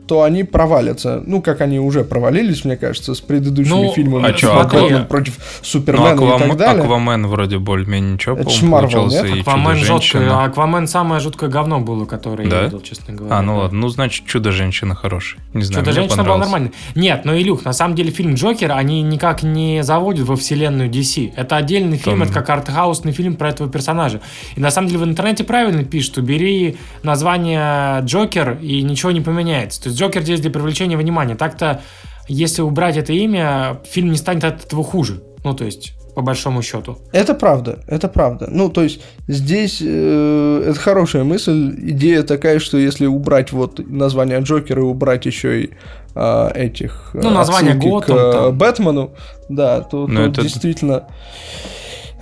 то 0.09 0.23
они 0.23 0.43
провалятся. 0.43 1.21
Ну, 1.25 1.39
как 1.41 1.61
они 1.61 1.79
уже 1.79 2.03
провалились, 2.03 2.65
мне 2.65 2.75
кажется, 2.77 3.13
с 3.13 3.21
предыдущими 3.21 3.73
Ну, 3.75 3.91
фильмами 3.93 4.31
а 4.33 4.37
смотри, 4.37 4.79
Бэтменом 4.81 5.05
против 5.05 5.37
Ну, 5.37 5.43
Супермена 5.61 6.07
и 6.07 6.11
Аквам- 6.13 6.39
так 6.39 6.57
далее. 6.57 6.83
Аквамен 6.83 7.27
вроде 7.27 7.59
более-менее 7.59 8.13
ничего, 8.13 8.35
Это 8.35 8.49
Марвел, 8.65 8.89
получился. 8.91 9.23
нет? 9.27 9.35
И 9.37 9.39
Аквамен 9.41 9.75
жуткое, 9.75 9.99
Чудо-женщина. 9.99 10.43
Аквамен 10.45 10.87
самое 10.87 11.21
жуткое 11.21 11.49
говно 11.51 11.79
было, 11.79 12.05
которое 12.05 12.45
я 12.45 12.49
Да? 12.49 12.63
видел, 12.63 12.81
честно 12.81 13.13
говоря. 13.13 13.35
А, 13.37 13.41
ну 13.43 13.53
да. 13.55 13.59
ладно, 13.61 13.79
ну 13.79 13.87
значит 13.89 14.25
Чудо-женщина 14.25 14.95
хороший. 14.95 15.37
Не 15.53 15.61
знаю, 15.61 15.83
Что-то 15.85 15.91
мне 15.91 16.07
женщина 16.07 16.23
была 16.23 16.37
нормальная. 16.39 16.71
Нет, 16.95 17.21
ну 17.25 17.37
Илюх, 17.37 17.63
на 17.63 17.73
самом 17.73 17.93
деле 17.93 18.09
фильм 18.09 18.33
Джокер 18.33 18.71
они 18.71 19.03
никак 19.03 19.43
не 19.43 19.83
заводят 19.83 20.25
во 20.27 20.35
вселенную 20.35 20.89
DC. 20.89 21.33
Это 21.35 21.55
отдельный 21.57 21.97
фильм, 21.97 22.17
Там- 22.19 22.23
это 22.23 22.33
как 22.33 22.49
артхаусный 22.49 23.11
фильм 23.11 23.35
про 23.35 23.49
этого 23.49 23.69
персонажа. 23.69 24.21
И 24.55 24.59
на 24.59 24.71
самом 24.71 24.87
деле 24.87 25.01
в 25.01 25.03
интернете 25.03 25.43
правильно 25.43 25.83
пишут, 25.83 26.17
убери 26.17 26.77
название 27.03 28.01
Джокер 28.05 28.57
и 28.61 28.81
ничего 28.81 29.11
не 29.11 29.21
поменяется. 29.21 29.83
То 29.83 29.89
есть 29.89 29.98
Джокер 29.99 30.21
здесь 30.23 30.39
для 30.39 30.49
привлечения 30.49 30.97
внимания. 30.97 31.35
Так-то, 31.35 31.81
если 32.27 32.61
убрать 32.61 32.97
это 32.97 33.11
имя, 33.13 33.81
фильм 33.89 34.11
не 34.11 34.17
станет 34.17 34.43
от 34.45 34.65
этого 34.65 34.83
хуже. 34.83 35.21
Ну, 35.43 35.53
то 35.53 35.65
есть, 35.65 35.93
по 36.15 36.21
большому 36.21 36.61
счету. 36.61 36.97
Это 37.11 37.33
правда, 37.33 37.79
это 37.87 38.07
правда. 38.07 38.47
Ну, 38.49 38.69
то 38.69 38.83
есть 38.83 39.01
здесь 39.27 39.79
э, 39.81 40.63
это 40.67 40.79
хорошая 40.79 41.23
мысль. 41.23 41.73
Идея 41.77 42.23
такая, 42.23 42.59
что 42.59 42.77
если 42.77 43.05
убрать 43.05 43.51
вот 43.51 43.79
название 43.89 44.39
Джокера 44.39 44.81
и 44.81 44.85
убрать 44.85 45.25
еще 45.25 45.63
и 45.63 45.69
а, 46.15 46.51
этих 46.53 47.11
Ну, 47.13 47.29
э, 47.29 47.33
название 47.33 47.75
Готэм 47.75 48.15
к 48.15 48.19
э, 48.19 48.31
там. 48.33 48.57
Бэтмену, 48.57 49.11
да, 49.47 49.81
то, 49.81 50.07
Ну, 50.07 50.15
то 50.15 50.31
это- 50.31 50.41
действительно 50.41 50.93
э, 50.93 51.03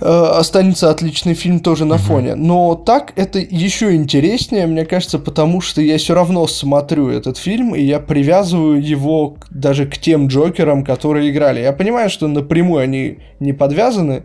останется 0.00 0.90
отличный 0.90 1.34
фильм 1.34 1.60
тоже 1.60 1.84
на 1.84 1.98
фоне. 1.98 2.34
Но 2.34 2.74
так 2.74 3.12
это 3.16 3.38
еще 3.38 3.94
интереснее, 3.94 4.66
мне 4.66 4.84
кажется, 4.84 5.18
потому 5.18 5.60
что 5.60 5.80
я 5.82 5.98
все 5.98 6.14
равно 6.14 6.46
смотрю 6.46 7.08
этот 7.08 7.36
фильм, 7.36 7.74
и 7.74 7.82
я 7.82 7.98
привязываю 7.98 8.82
его 8.82 9.36
даже 9.50 9.86
к 9.86 9.98
тем 9.98 10.28
Джокерам, 10.28 10.84
которые 10.84 11.30
играли. 11.30 11.60
Я 11.60 11.72
понимаю, 11.72 12.10
что 12.10 12.28
напрямую 12.28 12.82
они 12.82 13.18
не 13.40 13.52
подвязаны 13.52 14.22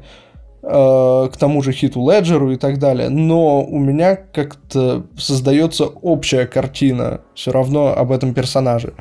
э, 0.62 1.29
к 1.33 1.38
тому 1.38 1.62
же 1.63 1.71
Хиту 1.71 2.07
Леджеру 2.09 2.51
и 2.51 2.57
так 2.57 2.77
далее, 2.77 3.09
но 3.09 3.63
у 3.63 3.79
меня 3.79 4.15
как-то 4.15 5.07
создается 5.17 5.86
общая 5.86 6.45
картина 6.45 7.21
все 7.33 7.51
равно 7.51 7.95
об 7.95 8.12
этом 8.12 8.33
персонаже. 8.33 8.93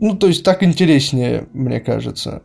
Ну, 0.00 0.16
то 0.16 0.28
есть 0.28 0.44
так 0.44 0.62
интереснее, 0.62 1.48
мне 1.52 1.80
кажется. 1.80 2.42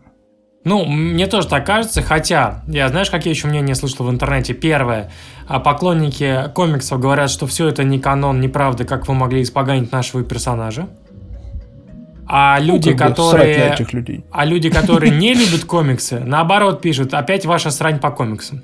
Ну, 0.64 0.86
мне 0.86 1.28
тоже 1.28 1.48
так 1.50 1.66
кажется, 1.66 2.02
хотя, 2.02 2.64
я 2.68 2.88
знаешь, 2.88 3.10
какие 3.10 3.34
еще 3.34 3.48
мнения 3.48 3.76
слышал 3.76 4.06
в 4.06 4.10
интернете? 4.10 4.54
Первое, 4.54 5.12
а 5.48 5.60
поклонники 5.60 6.50
комиксов 6.54 7.00
говорят, 7.02 7.30
что 7.30 7.48
все 7.48 7.68
это 7.68 7.84
не 7.84 8.00
канон, 8.00 8.40
неправда, 8.40 8.86
как 8.86 9.08
вы 9.08 9.14
могли 9.14 9.42
испоганить 9.42 9.92
нашего 9.92 10.24
персонажа. 10.24 10.88
А 12.26 12.58
люди, 12.60 12.90
Ну, 12.90 12.96
срать 12.96 13.00
на 13.00 13.06
которые... 13.10 13.74
этих 13.74 13.94
людей. 13.94 14.26
А 14.32 14.46
люди, 14.46 14.70
которые 14.70 15.12
не 15.12 15.34
любят 15.34 15.66
комиксы, 15.66 16.22
наоборот 16.26 16.82
пишут, 16.82 17.14
опять 17.14 17.46
ваша 17.46 17.70
срань 17.70 18.00
по 18.00 18.12
комиксам. 18.12 18.64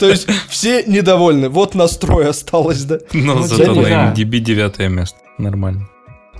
То 0.00 0.08
есть 0.08 0.28
все 0.48 0.84
недовольны. 0.84 1.50
Вот 1.50 1.74
настрой 1.74 2.28
осталось, 2.30 2.84
да? 2.84 2.98
Но 3.12 3.34
Ну, 3.34 3.42
зато 3.42 3.74
типа, 3.74 3.88
на 3.88 4.12
MDB 4.14 4.38
девятое 4.38 4.88
место. 4.88 5.18
Нормально. 5.36 5.88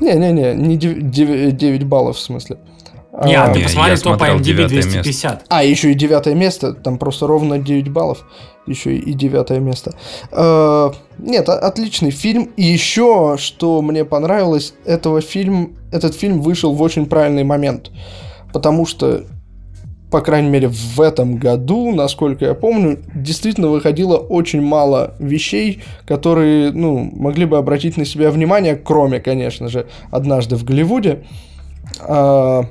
Не-не-не, 0.00 0.54
не 0.54 0.76
9, 0.76 1.85
баллов 1.85 2.16
в 2.16 2.20
смысле. 2.20 2.57
Не, 3.24 3.35
а 3.35 3.52
ты 3.52 3.59
Не, 3.59 3.64
посмотри, 3.64 3.96
топ 3.96 4.02
смотрел 4.02 4.37
IMDb 4.37 4.42
девятое 4.42 4.76
место. 4.76 4.90
250. 4.90 5.44
А, 5.48 5.64
еще 5.64 5.90
и 5.90 5.94
девятое 5.94 6.35
место, 6.35 6.72
там 6.72 6.98
просто 6.98 7.26
ровно 7.26 7.59
9 7.59 7.88
баллов, 7.88 8.24
еще 8.66 8.96
и 8.96 9.12
девятое 9.12 9.59
место. 9.59 9.94
Э, 10.31 10.90
Нет, 11.18 11.48
отличный 11.48 12.11
фильм. 12.11 12.50
И 12.57 12.62
еще, 12.62 13.37
что 13.38 13.83
мне 13.83 14.04
понравилось, 14.04 14.74
этого 14.85 15.20
фильм, 15.20 15.76
этот 15.90 16.14
фильм 16.14 16.40
вышел 16.40 16.72
в 16.72 16.81
очень 16.81 17.07
правильный 17.07 17.44
момент. 17.44 17.90
Потому 18.52 18.87
что, 18.87 19.24
по 20.12 20.20
крайней 20.20 20.50
мере, 20.50 20.68
в 20.68 21.00
этом 21.00 21.38
году, 21.38 21.92
насколько 21.92 22.44
я 22.44 22.54
помню, 22.54 23.00
действительно 23.14 23.68
выходило 23.68 24.16
очень 24.16 24.62
мало 24.62 25.14
вещей, 25.18 25.83
которые, 26.07 26.70
ну, 26.70 27.11
могли 27.12 27.46
бы 27.46 27.59
обратить 27.59 27.96
на 27.96 28.04
себя 28.04 28.31
внимание, 28.31 28.76
кроме, 28.76 29.18
конечно 29.18 29.68
же, 29.68 29.87
однажды 30.12 30.54
в 30.54 30.62
Голливуде. 30.62 31.24
А, 32.00 32.64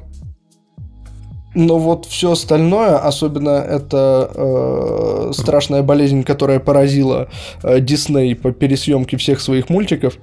но 1.57 1.79
вот 1.79 2.05
все 2.05 2.33
остальное, 2.33 2.97
особенно 2.99 3.49
это 3.49 4.29
э, 4.33 5.31
страшная 5.33 5.81
болезнь, 5.81 6.23
которая 6.23 6.59
поразила 6.59 7.29
э, 7.63 7.79
Дисней 7.79 8.35
по 8.35 8.51
пересъемке 8.51 9.17
всех 9.17 9.41
своих 9.41 9.69
мультиков. 9.69 10.13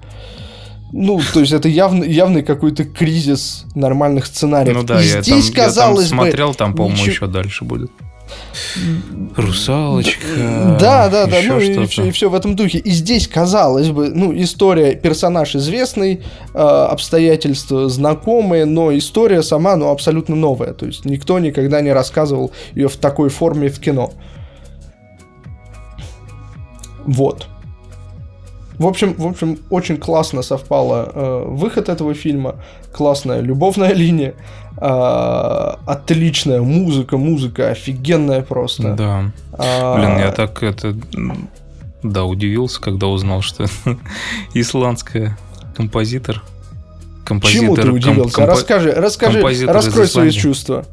Ну, 0.92 1.20
то 1.33 1.40
есть 1.40 1.51
это 1.53 1.68
явный, 1.68 2.09
явный 2.09 2.44
какой-то 2.44 2.85
кризис 2.85 3.64
нормальных 3.75 4.27
сценариев. 4.27 4.77
Ну 4.77 4.83
да, 4.85 5.03
И 5.03 5.07
я 5.07 5.14
там, 5.14 5.23
здесь, 5.25 5.49
я 5.49 5.55
там 5.57 5.64
казалось 5.64 6.11
бы, 6.11 6.16
смотрел, 6.16 6.55
там, 6.55 6.73
по-моему, 6.73 6.97
ничего- 6.99 7.11
еще 7.11 7.27
дальше 7.27 7.64
будет. 7.64 7.90
Русалочка. 9.37 10.26
Да, 10.80 11.08
да, 11.08 11.26
да, 11.26 11.37
ну 11.46 11.60
и 11.60 11.87
все, 11.87 12.04
и 12.04 12.10
все 12.10 12.28
в 12.28 12.34
этом 12.34 12.56
духе. 12.56 12.78
И 12.78 12.90
здесь, 12.90 13.28
казалось 13.28 13.90
бы, 13.90 14.08
ну, 14.08 14.37
история, 14.37 14.94
персонаж 14.94 15.54
известный, 15.54 16.22
э, 16.54 16.58
обстоятельства 16.58 17.88
знакомые, 17.88 18.64
но 18.64 18.96
история 18.96 19.42
сама, 19.42 19.76
ну, 19.76 19.90
абсолютно 19.90 20.34
новая. 20.34 20.72
То 20.72 20.87
есть 20.87 21.04
никто 21.04 21.38
никогда 21.38 21.80
не 21.80 21.92
рассказывал 21.92 22.52
ее 22.74 22.88
в 22.88 22.96
такой 22.96 23.28
форме 23.28 23.68
в 23.68 23.78
кино. 23.80 24.12
Вот. 27.04 27.48
В 28.78 28.87
общем, 28.87 29.14
в 29.14 29.26
общем, 29.26 29.58
очень 29.70 29.96
классно 29.98 30.42
совпало 30.42 31.10
э, 31.14 31.44
выход 31.46 31.88
этого 31.88 32.12
фильма, 32.14 32.56
классная 32.92 33.40
любовная 33.40 33.92
линия, 33.94 34.34
э, 34.76 35.70
отличная 35.87 36.60
музыка, 36.60 37.16
музыка 37.16 37.70
офигенная 37.70 38.42
просто. 38.42 38.94
Да. 38.94 39.24
А, 39.52 39.96
Блин, 39.96 40.18
я 40.18 40.32
так 40.32 40.62
это... 40.62 40.96
Да, 42.02 42.24
удивился, 42.24 42.80
когда 42.80 43.06
узнал, 43.06 43.40
что 43.42 43.64
исландская 44.54 45.38
композитор. 45.76 46.42
Композитор. 47.24 47.62
Чему 47.64 47.76
ты 47.76 47.90
удивился? 47.90 48.42
компо- 48.42 48.46
расскажи, 48.46 48.92
расскажи, 48.92 49.40
раскрой 49.66 50.06
свои 50.06 50.30
чувства. 50.30 50.84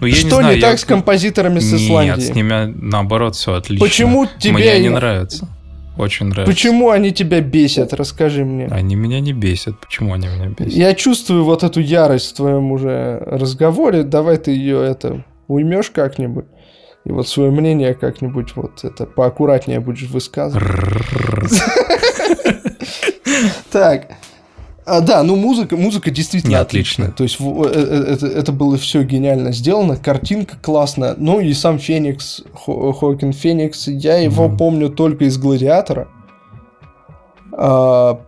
Ну, 0.00 0.06
я 0.06 0.14
Что 0.14 0.36
знаю, 0.36 0.54
не 0.54 0.60
я- 0.60 0.70
так 0.70 0.78
с 0.78 0.84
композиторами 0.84 1.58
с 1.60 1.70
Нет, 1.72 1.80
Исландии? 1.82 2.20
с 2.22 2.34
ними 2.34 2.74
наоборот 2.80 3.36
все 3.36 3.54
отлично. 3.54 3.84
Почему 3.86 4.26
тебе 4.38 4.54
Мне 4.54 4.78
не- 4.80 4.88
нравятся. 4.88 5.46
Очень 5.96 6.26
нравятся. 6.26 6.52
Почему 6.52 6.90
они 6.90 7.12
тебя 7.12 7.40
бесят? 7.40 7.92
Расскажи 7.92 8.44
мне. 8.44 8.66
Они 8.66 8.94
меня 8.94 9.20
не 9.20 9.32
бесят. 9.32 9.78
Почему 9.80 10.14
они 10.14 10.28
меня 10.28 10.48
бесят? 10.48 10.72
Я 10.72 10.94
чувствую 10.94 11.44
вот 11.44 11.62
эту 11.62 11.80
ярость 11.80 12.32
в 12.32 12.36
твоем 12.36 12.72
уже 12.72 13.18
разговоре. 13.26 14.02
Давай 14.02 14.38
ты 14.38 14.52
ее 14.52 14.84
это 14.84 15.24
уймешь 15.48 15.90
как-нибудь. 15.90 16.46
И 17.04 17.12
вот 17.12 17.28
свое 17.28 17.50
мнение 17.50 17.94
как-нибудь 17.94 18.56
вот 18.56 18.84
это 18.84 19.06
поаккуратнее 19.06 19.80
будешь 19.80 20.08
высказывать. 20.08 20.62
Так. 23.70 24.12
А, 24.92 25.00
да, 25.00 25.22
ну 25.22 25.36
музыка, 25.36 25.76
музыка 25.76 26.10
действительно 26.10 26.50
Не, 26.50 26.56
отличная. 26.56 27.08
отлично. 27.10 27.16
То 27.16 27.22
есть 27.22 27.38
в- 27.38 27.62
э, 27.64 27.70
э, 27.72 28.12
это, 28.14 28.26
это 28.26 28.50
было 28.52 28.76
все 28.76 29.04
гениально 29.04 29.52
сделано, 29.52 29.96
картинка 29.96 30.56
классная. 30.60 31.14
Ну 31.16 31.38
и 31.38 31.52
сам 31.54 31.78
Феникс, 31.78 32.42
Хо- 32.52 32.92
Хоакин 32.92 33.32
Феникс, 33.32 33.86
я 33.86 34.16
его 34.16 34.48
Мгм. 34.48 34.56
помню 34.56 34.88
только 34.90 35.26
из 35.26 35.38
Гладиатора. 35.38 36.08
А, 37.52 38.20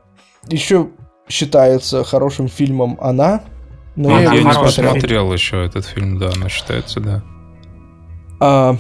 еще 0.49 0.89
считается 1.29 2.05
хорошим 2.05 2.49
фильмом 2.49 2.97
Она. 3.01 3.43
Но 3.97 4.11
Она 4.11 4.21
я 4.21 4.33
Я 4.33 4.43
не 4.45 4.53
смотрел. 4.53 5.33
еще 5.33 5.65
этот 5.67 5.85
фильм, 5.85 6.19
да, 6.19 6.31
но 6.37 6.49
считается, 6.49 7.01
да. 7.01 7.23
А, 8.41 8.77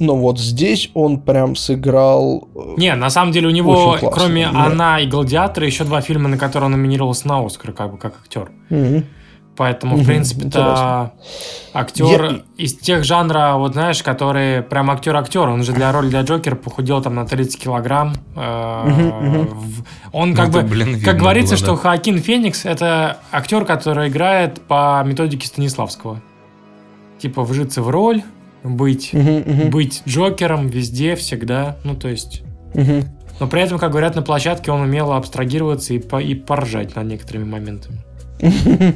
ну 0.00 0.16
вот 0.16 0.38
здесь 0.38 0.90
он 0.94 1.20
прям 1.20 1.56
сыграл... 1.56 2.48
э, 2.54 2.74
Не, 2.76 2.94
на 2.94 3.10
самом 3.10 3.32
деле 3.32 3.48
у 3.48 3.50
него, 3.50 3.96
классно, 3.98 4.10
кроме 4.10 4.48
да. 4.50 4.64
«Она» 4.66 5.00
и 5.00 5.06
«Гладиатора», 5.06 5.66
еще 5.66 5.84
два 5.84 6.00
фильма, 6.00 6.28
на 6.28 6.38
которые 6.38 6.66
он 6.66 6.72
номинировался 6.72 7.26
на 7.28 7.44
«Оскар», 7.44 7.72
как 7.72 7.92
бы, 7.92 7.98
как 7.98 8.14
актер. 8.22 8.50
мгм. 8.70 9.04
Поэтому, 9.56 9.96
в 9.96 10.06
принципе, 10.06 10.42
интересно. 10.46 11.14
актер 11.74 12.22
Я- 12.22 12.40
из 12.64 12.78
тех 12.78 13.02
жанра, 13.02 13.54
вот 13.56 13.72
знаешь, 13.72 14.04
которые 14.04 14.62
прям 14.62 14.88
актер-актер. 14.88 15.48
Он 15.48 15.64
же 15.64 15.72
для 15.72 15.90
роли 15.90 16.10
для 16.10 16.22
Джокера 16.22 16.54
похудел 16.54 17.02
там 17.02 17.16
на 17.16 17.26
30 17.26 17.58
килограмм. 17.60 18.14
Э, 18.36 19.46
Он 20.12 20.36
как 20.36 20.46
Ну, 20.52 20.52
бы, 20.52 20.62
блин, 20.62 21.00
как 21.04 21.16
говорится, 21.18 21.56
было, 21.56 21.64
что. 21.64 21.74
Хоакин 21.76 22.18
Феникс 22.20 22.64
это 22.66 23.18
актер, 23.32 23.64
который 23.64 24.10
играет 24.10 24.60
по 24.62 25.02
методике 25.04 25.48
Станиславского. 25.48 26.20
Типа 27.18 27.42
вжиться 27.42 27.82
в 27.82 27.90
роль, 27.90 28.22
быть, 28.64 29.12
Мгм, 29.12 29.36
мгм, 29.46 29.70
быть 29.70 30.02
Джокером 30.06 30.68
везде, 30.68 31.14
всегда. 31.16 31.76
Ну, 31.84 31.94
то 31.94 32.08
есть... 32.08 32.42
мгм. 32.74 33.04
Но 33.40 33.46
при 33.46 33.62
этом, 33.62 33.78
как 33.78 33.92
говорят 33.92 34.16
на 34.16 34.22
площадке, 34.22 34.72
он 34.72 34.80
умел 34.80 35.12
абстрагироваться 35.12 35.94
и, 35.94 35.98
по- 36.00 36.20
и 36.20 36.34
поржать 36.34 36.96
над 36.96 37.06
некоторыми 37.06 37.44
моментами. 37.44 37.98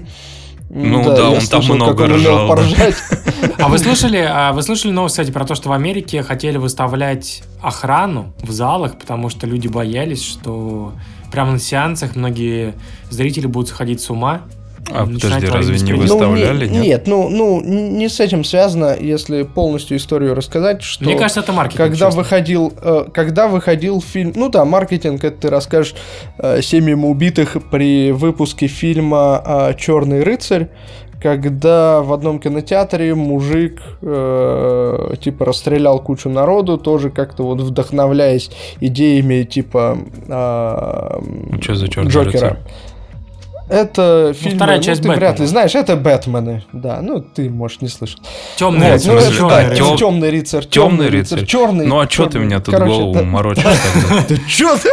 Ну 0.75 1.05
да, 1.05 1.17
я 1.19 1.29
он 1.29 1.35
там 1.35 1.41
слышал, 1.43 1.75
много 1.75 1.93
как 2.05 2.07
он 2.07 2.15
ржал, 2.17 2.39
да. 2.39 2.47
поржать. 2.49 2.95
А 3.59 3.69
вы 3.69 3.77
слышали, 3.79 4.17
а 4.27 4.53
вы 4.55 4.63
слышали 4.63 4.91
новость, 4.91 5.15
кстати, 5.15 5.31
про 5.31 5.45
то, 5.45 5.55
что 5.55 5.69
в 5.69 5.73
Америке 5.73 6.23
хотели 6.23 6.57
выставлять 6.57 7.43
охрану 7.61 8.33
в 8.41 8.51
залах, 8.53 8.99
потому 8.99 9.29
что 9.29 9.47
люди 9.47 9.69
боялись, 9.69 10.23
что 10.25 10.95
прямо 11.31 11.53
на 11.53 11.59
сеансах 11.59 12.17
многие 12.17 12.73
зрители 13.11 13.47
будут 13.47 13.69
сходить 13.69 14.01
с 14.01 14.09
ума. 14.09 14.43
А 14.91 15.07
подожди, 15.07 15.47
разве 15.47 15.79
не 15.79 15.93
выставляли, 15.93 16.67
ну, 16.67 16.73
не- 16.73 16.79
нет? 16.81 16.87
нет? 16.87 17.07
ну, 17.07 17.29
ну, 17.31 17.61
не 17.63 18.09
с 18.09 18.21
этим 18.21 18.45
связано, 18.45 18.97
если 18.99 19.43
полностью 19.43 19.97
историю 19.97 20.35
рассказать, 20.35 20.83
что... 20.83 21.05
Мне 21.05 21.17
кажется, 21.17 21.41
это 21.41 21.53
маркетинг. 21.53 21.79
когда 21.79 22.07
честно. 22.07 22.23
выходил, 22.23 22.73
э, 22.83 23.05
когда 23.15 23.49
выходил 23.49 24.01
фильм, 24.01 24.33
ну 24.35 24.49
да, 24.49 24.65
маркетинг, 24.65 25.23
это 25.25 25.43
ты 25.43 25.51
расскажешь 25.51 25.95
э, 26.39 26.61
семьям 26.63 27.05
убитых 27.05 27.57
при 27.71 28.13
выпуске 28.13 28.67
фильма 28.67 29.75
Черный 29.79 30.23
рыцарь, 30.23 30.69
когда 31.23 32.03
в 32.03 32.13
одном 32.13 32.41
кинотеатре 32.41 33.15
мужик 33.15 33.81
э, 34.03 35.15
типа 35.21 35.45
расстрелял 35.45 36.01
кучу 36.01 36.29
народу, 36.29 36.77
тоже 36.79 37.11
как-то 37.11 37.45
вот 37.45 37.61
вдохновляясь 37.61 38.51
идеями 38.81 39.45
типа 39.45 39.99
э, 40.27 41.21
Ну, 41.51 41.59
чё 41.59 41.75
за 41.75 41.89
«Чёрный 41.89 42.11
Джокера. 42.11 42.33
рыцарь»? 42.33 42.59
Это 43.73 44.35
фильм, 44.39 44.57
вторая 44.57 44.77
ну, 44.77 44.83
часть 44.83 45.03
ты 45.03 45.09
вряд 45.09 45.21
Бэтмена. 45.21 45.43
ли 45.43 45.47
знаешь, 45.47 45.75
это 45.75 45.97
Бэтмены, 45.97 46.65
да, 46.73 47.01
ну 47.01 47.21
ты, 47.21 47.49
может, 47.49 47.81
не 47.83 47.89
слышал. 47.89 48.21
Темный 48.57 48.87
Вот, 48.93 48.93
рыцарь, 48.93 49.11
ну, 49.13 49.19
это, 49.19 49.49
да, 49.49 49.75
тем- 49.75 49.97
темный 49.97 50.31
рыцарь, 50.31 50.65
Темный 50.67 51.09
рыцарь. 51.09 51.47
черный. 51.47 51.87
Ну 51.87 51.99
а 52.01 52.09
что 52.09 52.27
ты 52.27 52.39
меня 52.39 52.61
тут 52.61 52.75
Короче, 52.75 52.93
голову 52.93 53.25
морочишь 53.25 53.65
тогда? 53.65 54.25
Да 54.29 54.37
чё 54.47 54.77
ты? 54.77 54.89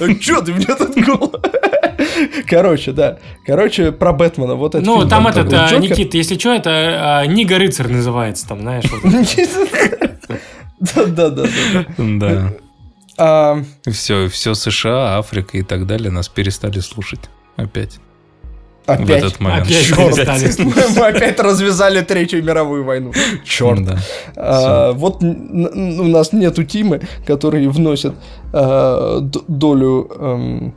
А 0.00 0.14
чё 0.20 0.40
ты 0.40 0.52
мне 0.52 0.66
тут 0.66 0.94
голову? 1.04 1.32
Короче, 2.48 2.92
да. 2.92 3.18
Короче, 3.46 3.90
про 3.92 4.12
Бэтмена. 4.12 4.54
Вот 4.54 4.74
это 4.74 4.84
Ну, 4.84 4.98
фильм, 4.98 5.08
там 5.08 5.26
этот, 5.26 5.50
такой, 5.50 5.76
а. 5.76 5.78
Никит, 5.80 6.14
если 6.14 6.38
что, 6.38 6.54
это 6.54 6.70
а, 6.70 7.26
Нига 7.26 7.58
Рыцарь 7.58 7.88
называется, 7.88 8.46
там, 8.46 8.60
знаешь. 8.60 8.84
Да, 10.78 11.06
да, 11.06 11.30
да. 11.30 11.48
Да. 11.98 12.52
А, 13.16 13.62
Все, 13.90 14.28
все 14.28 14.54
США, 14.54 15.18
Африка 15.18 15.56
и 15.58 15.62
так 15.62 15.86
далее 15.86 16.10
нас 16.10 16.28
перестали 16.28 16.80
слушать. 16.80 17.20
Опять. 17.56 17.98
В 18.86 18.90
Опять. 18.90 19.22
этот 19.22 19.40
момент. 19.40 19.66
Опять 19.66 19.86
слушать. 19.86 20.58
Мы 20.96 21.06
опять 21.06 21.40
развязали 21.40 22.02
Третью 22.02 22.44
мировую 22.44 22.84
войну. 22.84 23.12
Черт. 23.42 23.82
Да. 23.84 23.98
А, 24.36 24.92
вот 24.92 25.22
у 25.22 26.04
нас 26.04 26.32
нету 26.34 26.64
Тимы, 26.64 27.00
который 27.26 27.66
вносит 27.68 28.12
а, 28.52 29.20
долю 29.20 30.10
эм, 30.18 30.74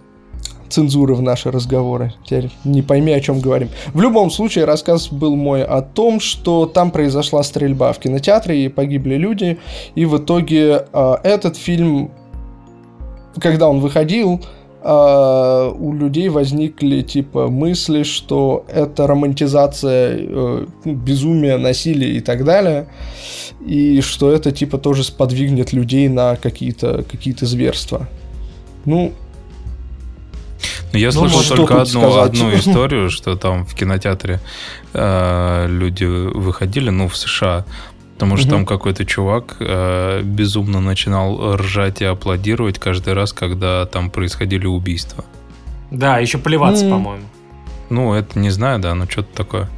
цензуры 0.69 1.15
в 1.15 1.21
наши 1.21 1.51
разговоры. 1.51 2.13
Теперь 2.23 2.49
не 2.63 2.81
пойми, 2.81 3.11
о 3.11 3.19
чем 3.19 3.41
говорим. 3.41 3.69
В 3.93 3.99
любом 3.99 4.31
случае, 4.31 4.63
рассказ 4.63 5.09
был 5.09 5.35
мой 5.35 5.63
о 5.63 5.81
том, 5.81 6.21
что 6.21 6.65
там 6.65 6.91
произошла 6.91 7.43
стрельба 7.43 7.91
в 7.91 7.99
кинотеатре, 7.99 8.65
и 8.65 8.69
погибли 8.69 9.15
люди, 9.15 9.59
и 9.95 10.05
в 10.05 10.17
итоге 10.17 10.85
а, 10.93 11.19
этот 11.23 11.57
фильм, 11.57 12.11
когда 13.41 13.67
он 13.67 13.81
выходил, 13.81 14.41
а, 14.89 15.69
у 15.69 15.93
людей 15.93 16.29
возникли 16.29 17.01
типа 17.01 17.49
мысли, 17.49 18.03
что 18.03 18.65
это 18.69 19.05
романтизация 19.05 20.15
э, 20.17 20.65
безумия, 20.85 21.57
насилия 21.57 22.15
и 22.15 22.21
так 22.21 22.45
далее, 22.45 22.87
и 23.65 23.99
что 23.99 24.31
это 24.31 24.53
типа 24.53 24.77
тоже 24.77 25.03
сподвигнет 25.03 25.73
людей 25.73 26.07
на 26.07 26.37
какие-то 26.37 27.03
какие 27.03 27.35
зверства. 27.37 28.07
Ну, 28.85 29.11
Ну, 30.93 30.99
Я 30.99 31.07
Ну, 31.07 31.27
слышал 31.27 31.55
только 31.57 31.81
одну, 31.81 32.01
сказать? 32.01 32.25
одну 32.31 32.55
историю, 32.55 33.09
что 33.09 33.35
там 33.35 33.65
в 33.65 33.75
кинотеатре 33.75 34.39
э, 34.93 35.67
люди 35.67 36.05
выходили, 36.05 36.89
ну, 36.91 37.09
в 37.09 37.17
США, 37.17 37.65
потому 38.17 38.35
что 38.37 38.47
Мгм. 38.47 38.55
там 38.57 38.65
какой-то 38.65 39.05
чувак 39.05 39.57
э, 39.59 40.21
безумно 40.23 40.79
начинал 40.81 41.55
ржать 41.55 42.01
и 42.01 42.05
аплодировать 42.05 42.79
каждый 42.79 43.13
раз, 43.13 43.31
когда 43.31 43.85
там 43.85 44.09
происходили 44.09 44.65
убийства. 44.65 45.23
Да, 45.91 46.17
еще 46.17 46.39
плеваться, 46.39 46.83
М. 46.85 46.91
по-моему. 46.91 47.23
Ну, 47.91 48.13
это 48.13 48.39
не 48.39 48.49
знаю, 48.49 48.79
да, 48.79 48.95
но 48.95 49.07
что-то 49.07 49.29
такое. 49.35 49.69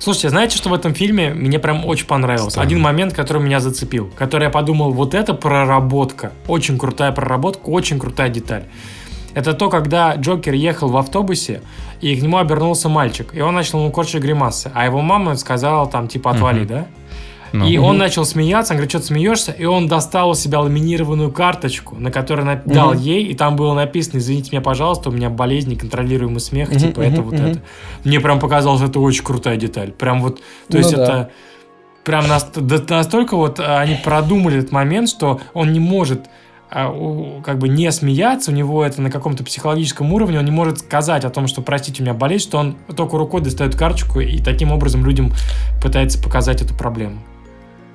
Слушайте, 0.00 0.30
знаете, 0.30 0.56
что 0.56 0.68
в 0.70 0.74
этом 0.74 0.92
фильме 0.94 1.32
мне 1.32 1.58
прям 1.60 1.86
очень 1.86 2.06
понравилось? 2.06 2.52
Странно. 2.52 2.66
Один 2.66 2.80
момент, 2.80 3.14
который 3.14 3.42
меня 3.42 3.60
зацепил, 3.60 4.10
который 4.16 4.44
я 4.44 4.50
подумал, 4.50 4.92
вот 4.92 5.14
это 5.14 5.32
проработка, 5.34 6.32
очень 6.48 6.78
крутая 6.78 7.12
проработка, 7.12 7.66
очень 7.68 7.98
крутая 7.98 8.28
деталь. 8.28 8.64
Это 9.34 9.54
то, 9.54 9.70
когда 9.70 10.14
Джокер 10.16 10.52
ехал 10.52 10.88
в 10.88 10.96
автобусе, 10.96 11.62
и 12.02 12.14
к 12.16 12.22
нему 12.22 12.36
обернулся 12.38 12.88
мальчик, 12.90 13.34
и 13.34 13.40
он 13.40 13.54
начал 13.54 13.78
ему 13.78 13.90
корчить 13.90 14.20
гримасы, 14.20 14.70
а 14.74 14.84
его 14.84 15.00
мама 15.00 15.36
сказала 15.36 15.86
там 15.88 16.06
типа 16.08 16.32
отвали, 16.32 16.60
Мгм. 16.60 16.68
да? 16.68 16.86
Ну, 17.52 17.66
И 17.66 17.76
он 17.76 17.98
начал 17.98 18.24
смеяться, 18.24 18.72
он 18.72 18.78
говорит, 18.78 18.90
что 18.90 19.00
ты 19.00 19.06
смеешься? 19.06 19.52
И 19.52 19.64
он 19.66 19.86
достал 19.86 20.30
у 20.30 20.34
себя 20.34 20.60
ламинированную 20.60 21.30
карточку, 21.30 21.96
на 21.96 22.10
которой 22.10 22.44
на- 22.46 22.56
дал 22.64 22.94
Мгм. 22.94 23.00
ей, 23.02 23.24
и 23.26 23.34
там 23.34 23.56
было 23.56 23.74
написано, 23.74 24.18
извините 24.18 24.50
меня, 24.52 24.62
пожалуйста, 24.62 25.10
у 25.10 25.12
меня 25.12 25.28
болезнь, 25.28 25.70
неконтролируемый 25.70 26.40
смех, 26.40 26.70
Мгм, 26.70 26.78
типа 26.78 27.00
это 27.02 27.20
мгм, 27.20 27.30
вот 27.30 27.34
это. 27.40 27.60
Мне 28.04 28.20
прям 28.20 28.40
показалось, 28.40 28.80
это 28.82 28.98
очень 29.00 29.22
крутая 29.22 29.56
деталь. 29.58 29.92
Прям 29.92 30.22
вот, 30.22 30.36
то 30.36 30.42
Ну 30.70 30.78
есть 30.78 30.94
да. 30.96 31.02
это 31.02 31.30
прям 32.04 32.24
настолько 32.26 33.36
вот 33.36 33.60
а, 33.60 33.80
они 33.80 33.96
продумали 34.02 34.58
этот 34.58 34.72
момент, 34.72 35.08
что 35.08 35.40
он 35.54 35.72
не 35.72 35.80
может 35.80 36.26
а, 36.74 36.90
как 37.44 37.58
бы 37.58 37.68
не 37.68 37.92
смеяться, 37.92 38.50
у 38.50 38.54
него 38.54 38.82
это 38.82 39.02
на 39.02 39.10
каком-то 39.10 39.44
психологическом 39.44 40.10
уровне, 40.10 40.38
он 40.38 40.46
не 40.46 40.50
может 40.50 40.78
сказать 40.78 41.22
о 41.26 41.28
том, 41.28 41.46
что, 41.46 41.60
простите, 41.60 42.02
у 42.02 42.06
меня 42.06 42.14
болезнь, 42.14 42.44
что 42.44 42.56
он 42.56 42.76
только 42.96 43.18
рукой 43.18 43.42
достает 43.42 43.76
карточку 43.76 44.20
и 44.20 44.38
таким 44.38 44.72
образом 44.72 45.04
людям 45.04 45.34
пытается 45.82 46.18
показать 46.22 46.62
эту 46.62 46.74
проблему. 46.74 47.18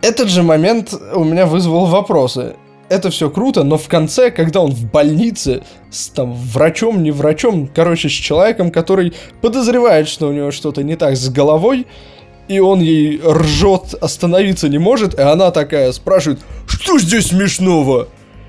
Этот 0.01 0.29
же 0.29 0.43
момент 0.43 0.93
у 1.13 1.23
меня 1.23 1.45
вызвал 1.45 1.85
вопросы. 1.85 2.55
Это 2.89 3.09
все 3.09 3.29
круто, 3.29 3.63
но 3.63 3.77
в 3.77 3.87
конце, 3.89 4.31
когда 4.31 4.61
он 4.61 4.71
в 4.71 4.89
больнице 4.89 5.63
с 5.91 6.07
там 6.07 6.33
врачом, 6.33 7.03
не 7.03 7.11
врачом, 7.11 7.67
короче, 7.73 8.07
с 8.07 8.13
человеком, 8.13 8.71
который 8.71 9.13
подозревает, 9.41 10.07
что 10.07 10.29
у 10.29 10.31
него 10.31 10.51
что-то 10.51 10.83
не 10.83 10.95
так 10.95 11.17
с 11.17 11.27
головой, 11.27 11.85
и 12.47 12.59
он 12.59 12.79
ей 12.79 13.19
ржет, 13.21 13.93
остановиться 13.99 14.69
не 14.69 14.77
может, 14.77 15.15
и 15.15 15.21
она 15.21 15.51
такая 15.51 15.91
спрашивает, 15.91 16.39
что 16.65 16.97
здесь 16.97 17.27
смешного? 17.27 18.07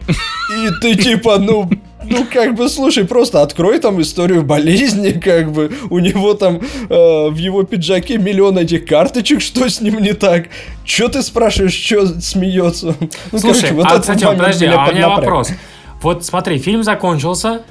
И 0.09 0.69
ты 0.81 0.95
типа, 0.95 1.39
ну, 1.39 1.69
ну 2.05 2.27
как 2.33 2.55
бы, 2.55 2.69
слушай, 2.69 3.05
просто 3.05 3.43
открой 3.43 3.79
там 3.79 4.01
историю 4.01 4.43
болезни, 4.43 5.11
как 5.25 5.53
бы, 5.53 5.73
у 5.91 5.99
него 5.99 6.35
там 6.35 6.57
э, 6.89 7.29
в 7.29 7.37
его 7.37 7.63
пиджаке 7.63 8.19
миллион 8.19 8.59
этих 8.59 8.87
карточек, 8.87 9.41
что 9.41 9.69
с 9.69 9.81
ним 9.81 10.01
не 10.01 10.13
так? 10.13 10.47
Че 10.85 11.09
ты 11.09 11.23
спрашиваешь, 11.23 11.75
что 11.75 12.07
смеется? 12.21 12.95
Ну, 13.33 13.39
Слушай, 13.39 13.71
короче, 13.71 13.89
а, 13.89 13.91
этот 13.91 14.01
кстати, 14.01 14.25
подожди, 14.25 14.67
а 14.67 14.89
у 14.89 14.95
меня 14.95 15.09
вопрос. 15.09 15.51
Вот 16.03 16.25
смотри, 16.25 16.59
фильм 16.59 16.83
закончился 16.83 17.63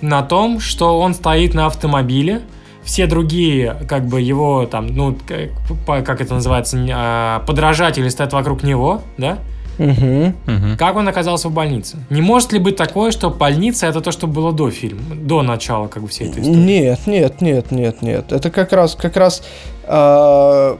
на 0.00 0.22
том, 0.22 0.58
что 0.58 0.98
он 0.98 1.14
стоит 1.14 1.54
на 1.54 1.66
автомобиле, 1.66 2.42
все 2.82 3.06
другие, 3.06 3.76
как 3.88 4.06
бы 4.06 4.20
его 4.20 4.66
там, 4.66 4.88
ну, 4.88 5.16
как, 5.26 6.04
как 6.04 6.20
это 6.20 6.34
называется, 6.34 6.76
а, 6.92 7.40
подражатели 7.46 8.08
стоят 8.08 8.32
вокруг 8.32 8.64
него, 8.64 9.02
да? 9.16 9.38
Мгм. 9.86 10.34
мгм. 10.46 10.76
Как 10.76 10.96
он 10.96 11.08
оказался 11.08 11.48
в 11.48 11.52
больнице? 11.52 11.96
Не 12.10 12.20
может 12.22 12.52
ли 12.52 12.58
быть 12.58 12.76
такое, 12.76 13.10
что 13.10 13.30
больница 13.30 13.86
это 13.86 14.00
то, 14.00 14.12
что 14.12 14.26
было 14.26 14.52
до 14.52 14.70
фильма, 14.70 15.00
до 15.14 15.42
начала, 15.42 15.88
как 15.88 16.02
бы 16.02 16.08
всей 16.08 16.28
этой 16.30 16.42
истории? 16.42 16.56
Нет, 16.58 17.00
нет, 17.06 17.40
нет, 17.40 17.70
нет, 17.70 18.02
нет. 18.02 18.32
Это 18.32 18.50
как 18.50 18.72
раз, 18.72 18.94
как 18.94 19.16
раз, 19.16 19.42
а, 19.84 20.78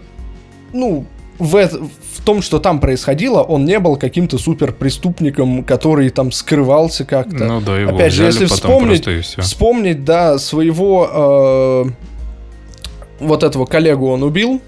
ну, 0.72 1.04
в, 1.38 1.68
в 1.68 2.24
том, 2.24 2.42
что 2.42 2.60
там 2.60 2.78
происходило, 2.80 3.42
он 3.42 3.64
не 3.64 3.78
был 3.80 3.96
каким-то 3.96 4.38
супер 4.38 4.72
преступником, 4.72 5.64
который 5.64 6.08
там 6.10 6.30
скрывался 6.30 7.04
как-то. 7.04 7.44
Ну 7.44 7.60
да, 7.60 7.78
его 7.78 7.96
Опять 7.96 8.12
же, 8.12 8.24
если 8.24 8.44
потом 8.44 8.56
вспомнить, 8.56 9.04
просто 9.04 9.10
и 9.10 9.20
все. 9.20 9.42
вспомнить, 9.42 10.04
да, 10.04 10.38
своего 10.38 11.84
э, 11.88 11.90
вот 13.18 13.42
этого 13.42 13.66
коллегу 13.66 14.08
он 14.10 14.22
убил, 14.22 14.60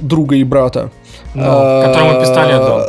друга 0.00 0.36
и 0.36 0.44
брата. 0.44 0.90
Ну, 1.34 1.42
А, 1.46 1.86
которому 1.86 2.20
пистолет 2.20 2.58
дал. 2.58 2.86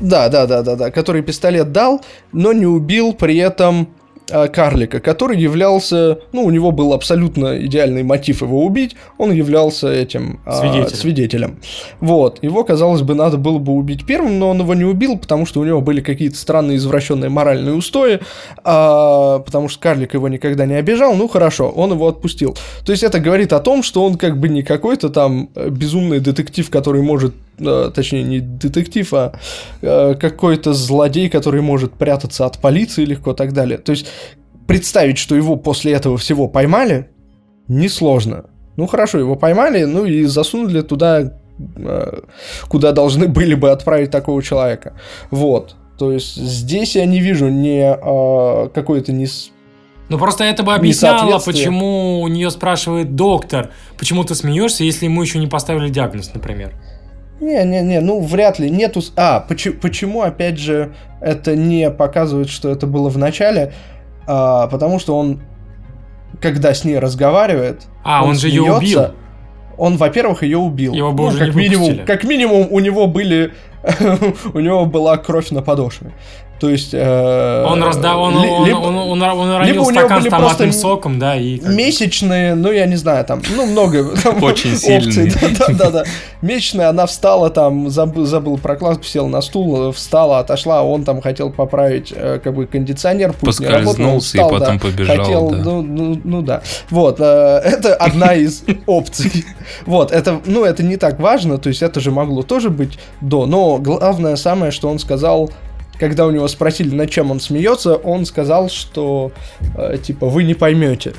Да, 0.00 0.28
да, 0.28 0.46
да, 0.46 0.62
да, 0.62 0.76
да, 0.76 0.90
который 0.90 1.22
пистолет 1.22 1.72
дал, 1.72 2.02
но 2.32 2.52
не 2.52 2.66
убил 2.66 3.14
при 3.14 3.36
этом 3.38 3.88
а, 4.28 4.48
карлика, 4.48 4.98
который 4.98 5.38
являлся, 5.38 6.18
ну, 6.32 6.44
у 6.44 6.50
него 6.50 6.72
был 6.72 6.92
абсолютно 6.92 7.64
идеальный 7.64 8.02
мотив 8.02 8.42
его 8.42 8.64
убить, 8.64 8.96
он 9.18 9.30
являлся 9.30 9.88
этим 9.88 10.40
а, 10.44 10.60
Свидетелем. 10.60 10.96
свидетелем. 10.96 11.58
Вот, 12.00 12.42
его, 12.42 12.64
казалось 12.64 13.02
бы, 13.02 13.14
надо 13.14 13.36
было 13.36 13.58
бы 13.58 13.72
убить 13.72 14.04
первым, 14.04 14.40
но 14.40 14.50
он 14.50 14.58
его 14.58 14.74
не 14.74 14.84
убил, 14.84 15.16
потому 15.16 15.46
что 15.46 15.60
у 15.60 15.64
него 15.64 15.80
были 15.80 16.00
какие-то 16.00 16.36
странные 16.36 16.78
извращенные 16.78 17.30
моральные 17.30 17.74
устои, 17.74 18.18
а, 18.64 19.38
потому 19.38 19.68
что 19.68 19.78
карлик 19.78 20.14
его 20.14 20.28
никогда 20.28 20.66
не 20.66 20.74
обижал, 20.74 21.14
ну, 21.14 21.28
хорошо, 21.28 21.68
он 21.68 21.92
его 21.92 22.08
отпустил. 22.08 22.56
То 22.84 22.90
есть 22.90 23.04
это 23.04 23.20
говорит 23.20 23.52
о 23.52 23.60
том, 23.60 23.84
что 23.84 24.04
он 24.04 24.16
как 24.16 24.40
бы 24.40 24.48
не 24.48 24.64
какой-то 24.64 25.08
там 25.08 25.50
э, 25.54 25.68
безумный 25.68 26.18
детектив, 26.18 26.68
который 26.68 27.02
может 27.02 27.32
э, 27.55 27.55
точнее, 27.58 28.22
не 28.22 28.40
детектив, 28.40 29.12
а 29.14 29.38
э, 29.82 30.14
какой-то 30.14 30.72
злодей, 30.72 31.28
который 31.28 31.62
может 31.62 31.92
прятаться 31.94 32.46
от 32.46 32.58
полиции 32.58 33.04
легко 33.04 33.32
и 33.32 33.34
так 33.34 33.52
далее. 33.52 33.78
То 33.78 33.92
есть 33.92 34.06
представить, 34.66 35.18
что 35.18 35.34
его 35.34 35.56
после 35.56 35.92
этого 35.92 36.18
всего 36.18 36.48
поймали, 36.48 37.08
несложно. 37.68 38.46
Ну 38.76 38.86
хорошо, 38.86 39.18
его 39.18 39.36
поймали, 39.36 39.84
ну 39.84 40.04
и 40.04 40.24
засунули 40.24 40.82
туда, 40.82 41.32
э, 41.76 42.20
куда 42.68 42.92
должны 42.92 43.28
были 43.28 43.54
бы 43.54 43.70
отправить 43.70 44.10
такого 44.10 44.42
человека. 44.42 44.94
Вот. 45.30 45.76
То 45.98 46.12
есть 46.12 46.36
здесь 46.36 46.94
я 46.96 47.06
не 47.06 47.20
вижу 47.20 47.48
ни 47.48 47.80
э, 47.80 48.68
какой-то 48.68 49.12
не 49.12 49.26
Ну 50.10 50.18
просто 50.18 50.44
это 50.44 50.62
бы 50.62 50.74
объясняло, 50.74 51.38
почему 51.38 52.20
у 52.20 52.28
нее 52.28 52.50
спрашивает 52.50 53.16
доктор, 53.16 53.70
почему 53.96 54.24
ты 54.24 54.34
смеешься, 54.34 54.84
если 54.84 55.06
ему 55.06 55.22
еще 55.22 55.38
не 55.38 55.46
поставили 55.46 55.88
диагноз, 55.88 56.32
например. 56.34 56.74
Не-не-не, 57.40 58.00
ну 58.00 58.20
вряд 58.20 58.58
ли. 58.58 58.70
Нету... 58.70 59.02
А, 59.16 59.40
почему, 59.40 59.74
почему, 59.80 60.22
опять 60.22 60.58
же, 60.58 60.94
это 61.20 61.54
не 61.54 61.90
показывает, 61.90 62.48
что 62.48 62.70
это 62.70 62.86
было 62.86 63.08
в 63.08 63.18
начале? 63.18 63.72
А, 64.26 64.66
потому 64.68 64.98
что 64.98 65.16
он, 65.16 65.42
когда 66.40 66.72
с 66.72 66.84
ней 66.84 66.98
разговаривает... 66.98 67.82
А, 68.04 68.24
он, 68.24 68.36
же 68.36 68.48
ее 68.48 68.62
убил. 68.62 69.08
Он, 69.76 69.98
во-первых, 69.98 70.42
ее 70.42 70.56
убил. 70.56 70.94
Его 70.94 71.12
бы 71.12 71.24
Ну, 71.24 71.28
уже 71.28 71.46
как 71.46 71.54
минимум, 71.54 72.06
как 72.06 72.24
минимум, 72.24 72.68
у 72.70 72.80
него 72.80 73.06
были 73.06 73.52
у 74.54 74.58
него 74.58 74.86
была 74.86 75.16
кровь 75.16 75.50
на 75.50 75.62
подошве. 75.62 76.12
То 76.58 76.70
есть... 76.70 76.90
э, 76.92 77.64
Он 77.66 77.82
раздал, 77.82 78.22
он, 78.22 78.42
ли- 78.42 78.48
он, 78.48 78.66
либо- 78.66 78.76
он, 78.78 78.96
он, 78.96 79.22
он 79.22 79.22
либо 79.22 79.56
уронил 79.56 79.82
у 79.82 79.90
него 79.90 80.00
стакан 80.00 80.20
с 80.20 80.22
были 80.22 80.30
томатным 80.30 80.68
просто 80.68 80.80
соком, 80.80 81.18
да, 81.18 81.36
и... 81.36 81.60
Месячные, 81.60 82.54
ну 82.54 82.72
я 82.72 82.86
не 82.86 82.96
знаю, 82.96 83.24
там, 83.24 83.42
ну 83.54 83.66
много 83.66 84.16
там 84.22 84.42
Очень 84.42 84.72
опций, 84.72 85.30
сильные. 85.30 85.32
Да, 85.58 85.66
да, 85.68 85.90
да. 85.90 86.04
Месячная, 86.40 86.88
она 86.88 87.06
встала 87.06 87.50
там, 87.50 87.90
забыл, 87.90 88.24
забыл 88.24 88.56
прокладку, 88.56 89.04
села 89.04 89.28
на 89.28 89.42
стул, 89.42 89.92
встала, 89.92 90.38
отошла, 90.38 90.80
а 90.80 90.82
он 90.82 91.04
там 91.04 91.20
хотел 91.20 91.50
поправить, 91.50 92.12
э, 92.14 92.40
как 92.42 92.54
бы 92.54 92.66
кондиционер, 92.66 93.34
пусть 93.38 93.60
не 93.60 93.66
работал, 93.66 93.90
он 93.90 93.96
Поскользнулся 93.96 94.26
и 94.26 94.40
встал, 94.40 94.50
потом 94.50 94.78
да, 94.78 94.82
побежал, 94.84 95.16
хотел, 95.16 95.50
да. 95.50 95.56
ну, 95.58 95.82
ну, 95.82 96.20
ну 96.24 96.42
да. 96.42 96.62
Вот, 96.90 97.20
э, 97.20 97.24
это 97.64 97.94
одна 97.94 98.34
из 98.34 98.64
опций. 98.86 99.44
Вот, 99.84 100.10
это, 100.10 100.40
ну 100.46 100.64
это 100.64 100.82
не 100.82 100.96
так 100.96 101.20
важно, 101.20 101.58
то 101.58 101.68
есть 101.68 101.82
это 101.82 102.00
же 102.00 102.10
могло 102.10 102.42
тоже 102.42 102.70
быть 102.70 102.98
до, 103.20 103.46
но 103.46 103.76
главное 103.78 104.36
самое, 104.36 104.72
что 104.72 104.88
он 104.88 104.98
сказал, 104.98 105.50
когда 105.98 106.26
у 106.26 106.30
него 106.30 106.46
спросили, 106.48 106.94
над 106.94 107.10
чем 107.10 107.30
он 107.30 107.40
смеется, 107.40 107.96
он 107.96 108.26
сказал, 108.26 108.68
что 108.68 109.32
э, 109.76 109.98
типа 110.02 110.26
вы 110.26 110.44
не 110.44 110.54
поймете. 110.54 111.14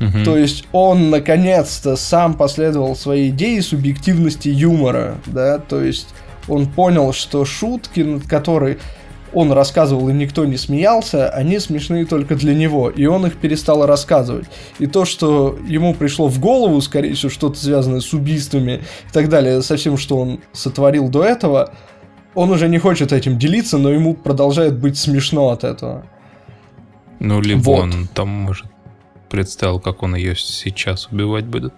Мгм. 0.00 0.24
То 0.24 0.36
есть 0.36 0.64
он 0.72 1.10
наконец-то 1.10 1.96
сам 1.96 2.34
последовал 2.34 2.96
своей 2.96 3.30
идее 3.30 3.62
субъективности 3.62 4.48
юмора, 4.48 5.18
да, 5.26 5.58
то 5.58 5.80
есть 5.80 6.08
он 6.48 6.66
понял, 6.66 7.12
что 7.12 7.44
шутки, 7.44 8.00
над 8.00 8.26
которой 8.26 8.78
он 9.32 9.52
рассказывал 9.52 10.08
и 10.08 10.12
никто 10.12 10.44
не 10.44 10.56
смеялся, 10.56 11.30
они 11.30 11.58
смешные 11.58 12.04
только 12.04 12.34
для 12.34 12.54
него, 12.54 12.90
и 12.90 13.06
он 13.06 13.26
их 13.26 13.36
перестал 13.36 13.86
рассказывать. 13.86 14.46
И 14.78 14.86
то, 14.86 15.04
что 15.04 15.58
ему 15.66 15.94
пришло 15.94 16.28
в 16.28 16.38
голову, 16.38 16.80
скорее 16.80 17.14
всего, 17.14 17.30
что-то 17.30 17.58
связанное 17.58 18.00
с 18.00 18.12
убийствами 18.12 18.82
и 19.08 19.12
так 19.12 19.28
далее, 19.28 19.62
со 19.62 19.76
всем, 19.76 19.96
что 19.96 20.18
он 20.18 20.40
сотворил 20.52 21.08
до 21.08 21.24
этого, 21.24 21.72
он 22.34 22.50
уже 22.50 22.68
не 22.68 22.78
хочет 22.78 23.12
этим 23.12 23.38
делиться, 23.38 23.78
но 23.78 23.90
ему 23.90 24.14
продолжает 24.14 24.78
быть 24.78 24.96
смешно 24.98 25.50
от 25.50 25.64
этого. 25.64 26.04
Ну, 27.20 27.40
либо 27.40 27.60
Вот. 27.62 27.80
он 27.82 28.08
там, 28.14 28.28
может, 28.28 28.66
представил, 29.30 29.80
как 29.80 30.02
он 30.02 30.14
ее 30.16 30.34
сейчас 30.36 31.08
убивать 31.12 31.44
будет. 31.44 31.72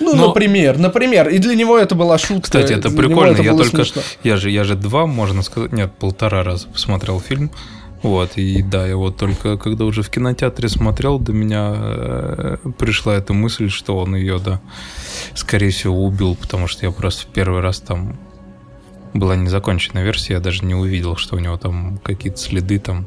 Ну, 0.00 0.14
Но- 0.14 0.28
например, 0.28 0.78
например, 0.78 1.28
и 1.28 1.38
для 1.38 1.54
него 1.54 1.76
это 1.78 1.94
была 1.94 2.16
шутка. 2.18 2.42
Кстати, 2.44 2.72
это 2.72 2.88
для 2.88 2.98
прикольно, 2.98 3.32
это 3.32 3.42
я 3.42 3.50
только- 3.54 3.84
смешно. 3.84 4.02
Я 4.22 4.36
же, 4.36 4.50
я 4.50 4.64
же 4.64 4.76
два, 4.76 5.06
можно 5.06 5.42
сказать, 5.42 5.72
нет, 5.72 5.92
полтора 5.98 6.42
раза 6.42 6.68
посмотрел 6.68 7.20
фильм. 7.20 7.50
Вот, 8.02 8.36
и 8.36 8.62
да, 8.62 8.86
я 8.86 8.96
вот 8.96 9.16
только 9.16 9.56
когда 9.56 9.84
уже 9.86 10.02
в 10.02 10.10
кинотеатре 10.10 10.68
смотрел, 10.68 11.18
до 11.18 11.32
меня 11.32 11.72
э, 11.74 12.56
пришла 12.78 13.14
эта 13.14 13.32
мысль, 13.32 13.70
что 13.70 13.96
он 13.98 14.14
ее, 14.14 14.38
да, 14.38 14.60
скорее 15.34 15.70
всего, 15.70 16.04
убил, 16.04 16.34
потому 16.34 16.66
что 16.66 16.84
я 16.84 16.92
просто 16.92 17.22
в 17.22 17.26
первый 17.32 17.60
раз 17.62 17.80
там 17.80 18.18
была 19.14 19.36
незаконченная 19.36 20.02
версия, 20.04 20.34
я 20.34 20.40
даже 20.40 20.64
не 20.64 20.74
увидел, 20.74 21.16
что 21.16 21.36
у 21.36 21.38
него 21.38 21.56
там 21.56 21.98
какие-то 22.04 22.38
следы 22.38 22.78
там 22.78 23.06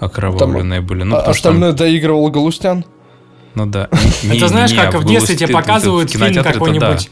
окровавленные 0.00 0.80
были. 0.80 1.02
Ну, 1.02 1.16
А 1.16 1.18
потому 1.18 1.34
что 1.34 1.42
там- 1.44 1.52
остальное 1.56 1.72
доигрывал 1.72 2.30
Галустян. 2.30 2.84
ну 3.54 3.66
да. 3.66 3.88
Это 4.32 4.48
знаешь, 4.48 4.72
как 4.72 4.94
в 4.94 5.04
детстве 5.04 5.36
тебе 5.36 5.48
Галусте- 5.48 5.52
показывают 5.52 6.10
фильм 6.10 6.42
какой-нибудь, 6.42 7.10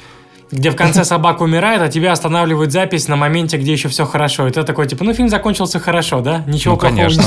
где 0.50 0.70
в 0.70 0.76
конце 0.76 1.04
собака 1.04 1.42
умирает, 1.44 1.80
а 1.80 1.88
тебя 1.88 2.12
останавливают 2.12 2.72
запись 2.72 3.08
на 3.08 3.16
моменте, 3.16 3.56
где 3.56 3.72
еще 3.72 3.88
все 3.88 4.04
хорошо. 4.04 4.46
И 4.46 4.50
ты 4.50 4.62
такой, 4.64 4.86
типа, 4.86 5.02
ну 5.02 5.14
фильм 5.14 5.28
закончился 5.30 5.80
хорошо, 5.80 6.20
да? 6.20 6.44
Ничего 6.46 6.74
Ну, 6.74 6.80
плохого 6.80 6.98
конечно, 6.98 7.22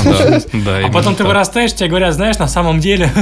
не 0.56 0.62
да. 0.64 0.86
А 0.86 0.90
потом 0.92 1.14
ты 1.16 1.24
вырастаешь, 1.24 1.74
тебе 1.74 1.88
говорят, 1.88 2.14
знаешь, 2.14 2.38
на 2.38 2.46
самом 2.48 2.78
деле... 2.80 3.10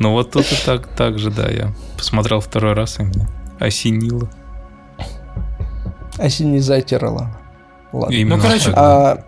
Ну 0.00 0.10
вот 0.10 0.32
тут 0.32 0.44
и 0.50 0.56
так, 0.66 0.88
так 0.88 1.18
же, 1.20 1.30
да, 1.30 1.48
я 1.48 1.72
посмотрел 1.96 2.40
второй 2.40 2.72
раз 2.72 2.98
и 2.98 3.04
мне 3.04 3.28
осенило. 3.60 4.28
Осенизайтерала. 6.18 7.30
Ладно. 7.92 8.14
Именно 8.14 8.36
Ну, 8.36 8.42
короче. 8.42 8.70
А, 8.74 9.24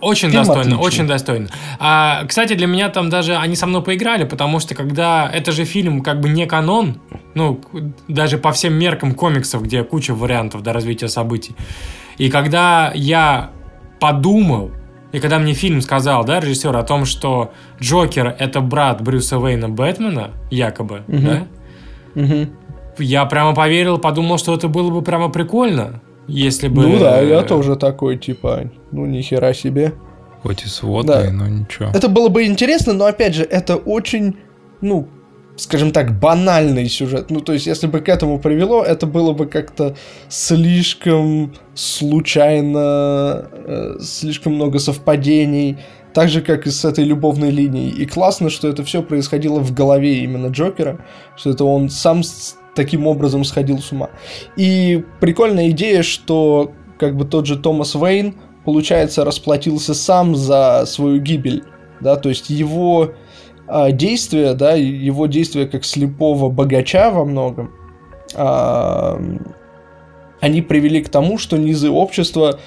Очень 0.00 0.30
Фильм 0.30 0.44
достойно, 0.44 0.60
отличный. 0.60 0.86
очень 0.86 1.06
достойно. 1.08 1.48
А, 1.80 2.24
кстати, 2.28 2.52
для 2.54 2.68
меня 2.68 2.88
там 2.88 3.10
даже 3.10 3.34
они 3.36 3.56
со 3.56 3.66
мной 3.66 3.82
поиграли, 3.82 4.22
потому 4.24 4.60
что 4.60 4.76
когда 4.76 5.28
это 5.32 5.50
же 5.50 5.64
фильм 5.64 6.02
как 6.02 6.20
бы 6.20 6.28
не 6.28 6.46
канон, 6.46 7.00
ну, 7.34 7.60
даже 8.06 8.38
по 8.38 8.52
всем 8.52 8.74
меркам 8.74 9.12
комиксов, 9.14 9.62
где 9.64 9.82
куча 9.82 10.14
вариантов 10.14 10.62
до 10.62 10.72
развития 10.72 11.08
событий. 11.08 11.56
И 12.16 12.30
когда 12.30 12.92
я 12.94 13.50
подумал, 13.98 14.70
и 15.10 15.18
когда 15.18 15.40
мне 15.40 15.52
фильм 15.54 15.80
сказал, 15.80 16.24
да, 16.24 16.38
режиссер, 16.38 16.76
о 16.76 16.82
том, 16.84 17.04
что 17.04 17.52
Джокер 17.80 18.36
это 18.38 18.60
брат 18.60 19.02
Брюса 19.02 19.38
Уэйна 19.38 19.68
Бэтмена, 19.68 20.30
якобы, 20.52 21.02
Мгм. 21.08 21.24
да, 21.24 21.46
мгм. 22.14 22.50
Я 23.00 23.24
прямо 23.26 23.54
поверил, 23.54 23.98
подумал, 23.98 24.38
что 24.38 24.54
это 24.54 24.68
было 24.68 24.90
бы 24.90 25.02
прямо 25.02 25.28
прикольно, 25.28 26.02
если 26.26 26.68
бы... 26.68 26.86
Ну 26.86 26.98
да, 26.98 27.20
я 27.20 27.42
тоже 27.42 27.76
такой, 27.76 28.16
типа, 28.16 28.70
ну 28.92 29.06
нихера 29.06 29.52
себе. 29.54 29.94
Хоть 30.42 30.64
и 30.64 30.68
сводный, 30.68 31.24
да. 31.24 31.32
но 31.32 31.48
ничего. 31.48 31.90
Это 31.92 32.08
было 32.08 32.28
бы 32.28 32.44
интересно, 32.44 32.92
но 32.92 33.06
опять 33.06 33.34
же, 33.34 33.42
это 33.42 33.76
очень, 33.76 34.36
ну, 34.80 35.08
скажем 35.56 35.90
так, 35.90 36.18
банальный 36.18 36.88
сюжет. 36.88 37.30
Ну, 37.30 37.40
то 37.40 37.52
есть, 37.52 37.66
если 37.66 37.86
бы 37.86 38.00
к 38.00 38.08
этому 38.08 38.38
привело, 38.38 38.82
это 38.82 39.06
было 39.06 39.32
бы 39.32 39.46
как-то 39.46 39.96
слишком 40.28 41.54
случайно, 41.74 43.48
э, 43.52 43.96
слишком 44.00 44.54
много 44.54 44.78
совпадений. 44.78 45.78
Так 46.14 46.28
же, 46.28 46.40
как 46.40 46.66
и 46.66 46.70
с 46.70 46.84
этой 46.84 47.04
любовной 47.04 47.50
линией. 47.50 47.90
И 47.90 48.06
классно, 48.06 48.50
что 48.50 48.68
это 48.68 48.82
все 48.84 49.02
происходило 49.02 49.60
в 49.60 49.74
голове 49.74 50.20
именно 50.24 50.48
Джокера, 50.48 51.04
что 51.36 51.50
это 51.50 51.64
он 51.64 51.90
сам 51.90 52.22
таким 52.78 53.08
образом 53.08 53.42
сходил 53.42 53.80
с 53.80 53.90
ума. 53.90 54.10
И 54.56 55.04
прикольная 55.18 55.70
идея, 55.70 56.04
что 56.04 56.70
как 56.96 57.16
бы 57.16 57.24
тот 57.24 57.44
же 57.44 57.58
Томас 57.58 57.96
Вейн, 57.96 58.36
получается, 58.64 59.24
расплатился 59.24 59.94
сам 59.94 60.36
за 60.36 60.84
свою 60.86 61.20
гибель, 61.20 61.64
да, 62.00 62.14
то 62.14 62.28
есть 62.28 62.50
его 62.50 63.14
а, 63.66 63.90
действия, 63.90 64.54
да, 64.54 64.74
его 64.74 65.26
действия 65.26 65.66
как 65.66 65.84
слепого 65.84 66.50
богача 66.50 67.10
во 67.10 67.24
многом, 67.24 67.72
а, 68.36 69.20
они 70.40 70.62
привели 70.62 71.02
к 71.02 71.08
тому, 71.08 71.36
что 71.36 71.56
низы 71.56 71.90
общества, 71.90 72.60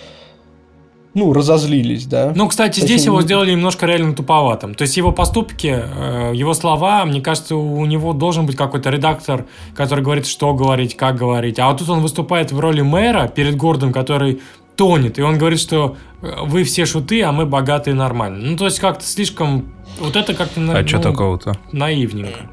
ну, 1.14 1.34
разозлились, 1.34 2.06
да. 2.06 2.32
Ну, 2.36 2.48
кстати, 2.48 2.80
Очень 2.80 2.88
здесь 2.88 3.06
его 3.06 3.22
сделали 3.22 3.52
немножко 3.52 3.86
реально 3.86 4.14
туповатым. 4.14 4.76
То 4.76 4.84
есть 4.84 4.96
его 4.96 5.12
поступки, 5.12 5.68
э, 5.68 6.32
его 6.34 6.54
слова, 6.54 7.04
мне 7.06 7.22
кажется, 7.22 7.56
у 7.58 7.86
него 7.86 8.14
должен 8.14 8.46
быть 8.46 8.56
какой-то 8.56 8.90
редактор, 8.90 9.46
который 9.76 10.04
говорит, 10.04 10.26
что 10.26 10.54
говорить, 10.54 10.96
как 10.96 11.18
говорить. 11.18 11.60
А 11.60 11.68
вот 11.68 11.80
тут 11.80 11.90
он 11.90 12.00
выступает 12.00 12.54
в 12.54 12.60
роли 12.60 12.82
мэра 12.82 13.28
перед 13.28 13.58
городом, 13.58 13.92
который 13.92 14.42
тонет. 14.78 15.20
И 15.20 15.22
он 15.22 15.38
говорит, 15.38 15.60
что 15.60 15.98
э, 16.22 16.34
вы 16.44 16.64
все 16.64 16.86
шуты, 16.86 17.22
а 17.24 17.34
мы 17.34 17.46
богатые 17.46 17.94
и 17.94 17.98
нормально. 17.98 18.52
Ну, 18.52 18.58
то 18.58 18.66
есть 18.66 18.80
как-то 18.80 19.06
слишком... 19.06 19.66
Вот 20.00 20.16
это 20.16 20.34
как-то 20.34 20.62
А 20.62 20.88
что 20.88 20.98
ну, 20.98 21.04
такого-то? 21.04 21.58
наивненько. 21.74 22.50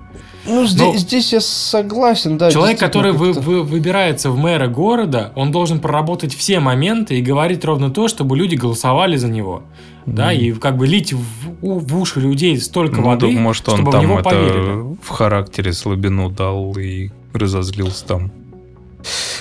Ну, 0.49 0.67
здесь, 0.67 0.81
Ну, 0.95 0.97
здесь 0.97 1.33
я 1.33 1.41
согласен, 1.41 2.39
да. 2.39 2.51
Человек, 2.51 2.79
который 2.79 3.13
вы, 3.13 3.33
вы- 3.33 3.63
выбирается 3.63 4.31
в 4.31 4.39
мэра 4.39 4.67
города, 4.69 5.33
он 5.37 5.51
должен 5.53 5.79
проработать 5.81 6.35
все 6.35 6.59
моменты 6.61 7.19
и 7.19 7.23
говорить 7.23 7.65
ровно 7.65 7.91
то, 7.91 8.09
чтобы 8.09 8.37
люди 8.37 8.55
голосовали 8.55 9.17
за 9.17 9.29
него. 9.29 9.63
Да, 10.07 10.33
и 10.33 10.53
как 10.53 10.79
бы 10.79 10.87
лить 10.87 11.13
в, 11.13 11.23
у- 11.61 11.79
в 11.81 12.01
уши 12.01 12.19
людей 12.21 12.59
столько 12.59 12.97
Ну, 13.03 13.09
воды, 13.09 13.33
да, 13.35 13.41
может, 13.41 13.69
он 13.69 13.75
чтобы 13.77 13.91
в 13.91 13.93
там 13.93 14.03
него 14.03 14.15
это 14.21 14.31
поверили. 14.31 14.97
в 15.03 15.09
характере 15.11 15.73
слабину 15.75 16.31
дал 16.31 16.73
и 16.79 17.11
разозлился 17.35 18.07
там. 18.07 18.33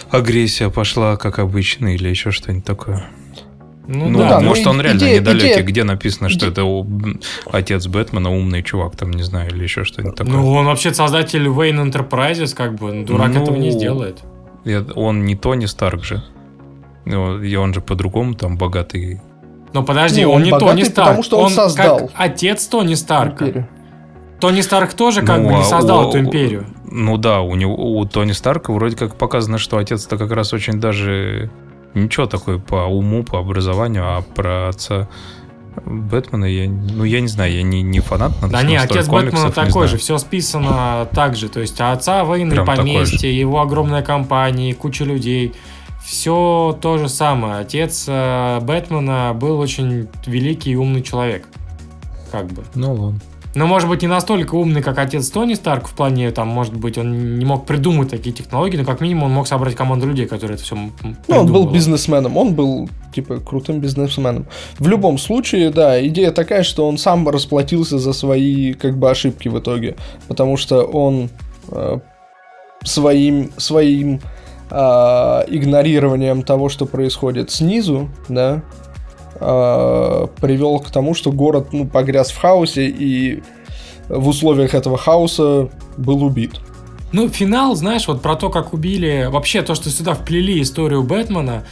Агрессия 0.10 0.70
пошла, 0.70 1.16
как 1.18 1.40
обычно, 1.40 1.96
или 1.96 2.10
еще 2.10 2.32
что-нибудь 2.32 2.66
такое. 2.66 3.06
Ну, 3.88 4.10
Ну, 4.10 4.20
да, 4.20 4.30
да, 4.32 4.40
ну, 4.42 4.50
может, 4.50 4.68
он 4.68 4.80
и- 4.82 4.84
реально 4.84 5.00
идея- 5.00 5.20
недалекий, 5.22 5.52
идея- 5.54 5.64
где 5.64 5.84
написано, 5.86 6.30
что 6.30 6.46
иде- 6.46 6.52
это 6.52 6.64
у- 6.66 6.86
отец 7.52 7.88
Бэтмена, 7.88 8.30
умный 8.30 8.62
чувак, 8.62 8.96
там, 8.98 9.12
не 9.12 9.24
знаю, 9.24 9.50
или 9.50 9.64
еще 9.64 9.84
что-нибудь 9.86 10.16
такое. 10.18 10.34
Ну, 10.34 10.52
он 10.54 10.66
вообще 10.66 10.94
создатель 10.94 11.48
Wayne 11.48 11.90
Enterprises, 11.90 12.54
как 12.54 12.76
бы, 12.76 12.92
ну, 12.94 13.06
дурак 13.06 13.32
Ну, 13.34 13.44
этого 13.44 13.56
не 13.56 13.72
сделает. 13.72 14.20
Он 14.96 15.24
не 15.26 15.36
Тони 15.36 15.66
Старк 15.66 16.04
же. 16.04 16.22
Ну, 17.06 17.42
И 17.42 17.56
он 17.56 17.74
же 17.74 17.80
по-другому 17.80 18.34
там 18.36 18.58
богатый. 18.58 19.22
Но 19.74 19.84
подожди, 19.84 20.24
Ну, 20.24 20.32
он, 20.32 20.36
он 20.38 20.44
не 20.44 20.52
богатый, 20.52 20.72
Тони 20.72 20.84
Старк. 20.84 21.08
потому 21.08 21.24
что 21.24 21.38
он 21.38 21.50
создал. 21.50 22.00
как 22.00 22.10
отец 22.16 22.68
Тони 22.68 22.96
Старка. 22.96 23.46
империю. 23.46 23.68
Тони 24.42 24.62
Старк 24.62 24.94
тоже 24.94 25.22
как 25.22 25.40
Ну, 25.40 25.46
бы 25.48 25.54
не 25.56 25.62
а 25.62 25.64
создал 25.64 26.06
у- 26.06 26.10
эту 26.10 26.20
империю. 26.20 26.66
Ну 26.92 27.18
да, 27.18 27.40
у 27.42 27.56
него 27.56 27.74
у 27.76 28.06
Тони 28.06 28.34
Старка 28.34 28.74
вроде 28.74 28.96
как 28.98 29.16
показано, 29.16 29.58
что 29.58 29.78
отец-то 29.78 30.18
как 30.18 30.32
раз 30.32 30.52
очень 30.54 30.80
даже 30.82 31.50
ничего 32.04 32.26
такой 32.26 32.60
по 32.60 32.86
уму, 32.86 33.24
по 33.24 33.40
образованию, 33.40 34.04
а 34.06 34.22
про 34.22 34.70
отца 34.70 35.08
Бэтмена 35.86 36.46
я, 36.46 36.70
ну 36.70 37.04
я 37.04 37.22
не 37.22 37.28
знаю, 37.28 37.54
я 37.54 37.64
не, 37.64 37.82
не 37.82 38.00
фанат. 38.00 38.32
Да 38.50 38.64
не, 38.64 38.76
отец 38.78 39.08
Бэтмена 39.08 39.52
такой 39.52 39.72
знаю. 39.72 39.88
же, 39.90 39.98
все 39.98 40.18
списано 40.18 41.08
так 41.14 41.36
же. 41.36 41.50
То 41.50 41.60
есть 41.60 41.80
отца 41.80 42.24
Вейна 42.24 42.52
Прям 42.52 42.66
поместье, 42.66 43.38
его 43.38 43.62
огромная 43.62 44.02
компания, 44.02 44.74
куча 44.74 45.04
людей. 45.04 45.54
Все 46.04 46.78
то 46.82 46.98
же 46.98 47.10
самое. 47.10 47.58
Отец 47.58 48.06
э, 48.08 48.60
Бэтмена 48.62 49.34
был 49.36 49.60
очень 49.60 50.08
великий 50.26 50.72
и 50.72 50.76
умный 50.76 51.02
человек. 51.02 51.46
Как 52.32 52.48
бы. 52.48 52.64
Ну 52.76 52.94
ладно. 52.94 53.20
Но, 53.58 53.66
может 53.66 53.90
быть, 53.90 54.04
не 54.04 54.08
настолько 54.08 54.54
умный, 54.54 54.84
как 54.84 55.00
отец 55.00 55.32
Тони 55.32 55.56
Старк 55.56 55.88
в 55.88 55.94
плане, 55.94 56.30
там, 56.30 56.48
может 56.48 56.76
быть, 56.76 57.00
он 57.00 57.40
не 57.40 57.44
мог 57.44 57.66
придумать 57.66 58.08
такие 58.08 58.32
технологии, 58.32 58.78
но 58.78 58.86
как 58.86 59.02
минимум 59.02 59.24
он 59.24 59.32
мог 59.32 59.48
собрать 59.48 59.74
команду 59.74 60.06
людей, 60.06 60.28
которые 60.28 60.58
это 60.58 60.64
все 60.64 60.76
Ну, 60.76 60.92
он 61.28 61.52
был 61.52 61.68
бизнесменом, 61.68 62.38
он 62.38 62.54
был, 62.54 62.88
типа, 63.16 63.40
крутым 63.40 63.80
бизнесменом. 63.80 64.46
В 64.78 64.88
любом 64.88 65.18
случае, 65.18 65.72
да, 65.72 66.06
идея 66.06 66.32
такая, 66.32 66.62
что 66.62 66.88
он 66.88 67.00
сам 67.00 67.28
расплатился 67.28 67.98
за 67.98 68.14
свои, 68.14 68.74
как 68.74 68.96
бы, 68.96 69.10
ошибки 69.10 69.48
в 69.48 69.58
итоге. 69.58 69.96
Потому 70.28 70.56
что 70.56 70.84
он 70.84 71.32
э, 71.72 71.98
своим, 72.84 73.50
своим 73.58 74.22
э, 74.70 74.76
игнорированием 75.48 76.44
того, 76.44 76.70
что 76.70 76.86
происходит 76.86 77.50
снизу, 77.50 78.08
да, 78.30 78.62
э, 79.40 80.28
привел 80.42 80.80
к 80.80 80.92
тому, 80.92 81.14
что 81.14 81.32
город 81.32 81.70
ну, 81.72 81.86
погряз 81.86 82.32
в 82.32 82.38
хаосе 82.38 82.88
и 82.88 83.44
в 84.10 84.28
условиях 84.28 84.74
этого 84.74 84.98
хаоса 84.98 85.70
был 85.98 86.24
убит. 86.24 86.54
Ну, 87.12 87.30
финал, 87.30 87.76
знаешь, 87.76 88.08
вот 88.08 88.22
про 88.22 88.36
то, 88.36 88.50
как 88.50 88.74
убили... 88.74 89.28
Вообще, 89.30 89.62
то, 89.62 89.76
что 89.76 89.90
сюда 89.90 90.14
вплели 90.14 90.62
историю 90.62 91.04
Бэтмена, 91.04 91.64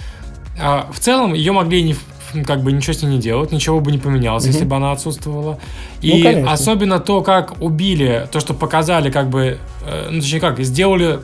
э, 0.58 0.82
в 0.92 1.00
целом 1.00 1.34
ее 1.34 1.52
могли 1.52 1.84
не 1.84 1.96
как 2.46 2.64
бы 2.64 2.72
ничего 2.74 2.94
с 2.94 3.02
ней 3.02 3.12
не 3.12 3.20
делать, 3.20 3.52
ничего 3.52 3.80
бы 3.80 3.92
не 3.92 3.98
поменялось, 3.98 4.44
угу. 4.44 4.52
если 4.52 4.66
бы 4.66 4.76
она 4.76 4.92
отсутствовала. 4.92 5.60
И 6.02 6.24
ну, 6.24 6.50
особенно 6.50 7.00
то, 7.00 7.22
как 7.22 7.62
убили, 7.62 8.28
то, 8.32 8.40
что 8.40 8.54
показали, 8.54 9.10
как 9.10 9.30
бы, 9.30 9.58
э, 9.86 10.08
ну, 10.10 10.20
точнее, 10.20 10.40
как, 10.40 10.60
сделали 10.60 11.20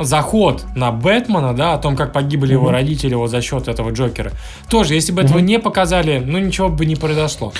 заход 0.00 0.64
на 0.74 0.90
Бэтмена, 0.90 1.54
да, 1.54 1.74
о 1.74 1.78
том, 1.78 1.96
как 1.96 2.12
погибли 2.12 2.50
mm 2.50 2.52
его 2.52 2.70
родители 2.70 3.14
вот 3.14 3.30
за 3.30 3.40
счет 3.40 3.68
этого 3.68 3.90
Джокера. 3.90 4.32
Тоже, 4.68 4.94
если 4.94 5.12
бы 5.12 5.22
mm 5.22 5.24
этого 5.24 5.38
не 5.38 5.58
показали, 5.58 6.22
ну 6.24 6.38
ничего 6.38 6.68
бы 6.68 6.86
не 6.86 6.96
произошло. 6.96 7.52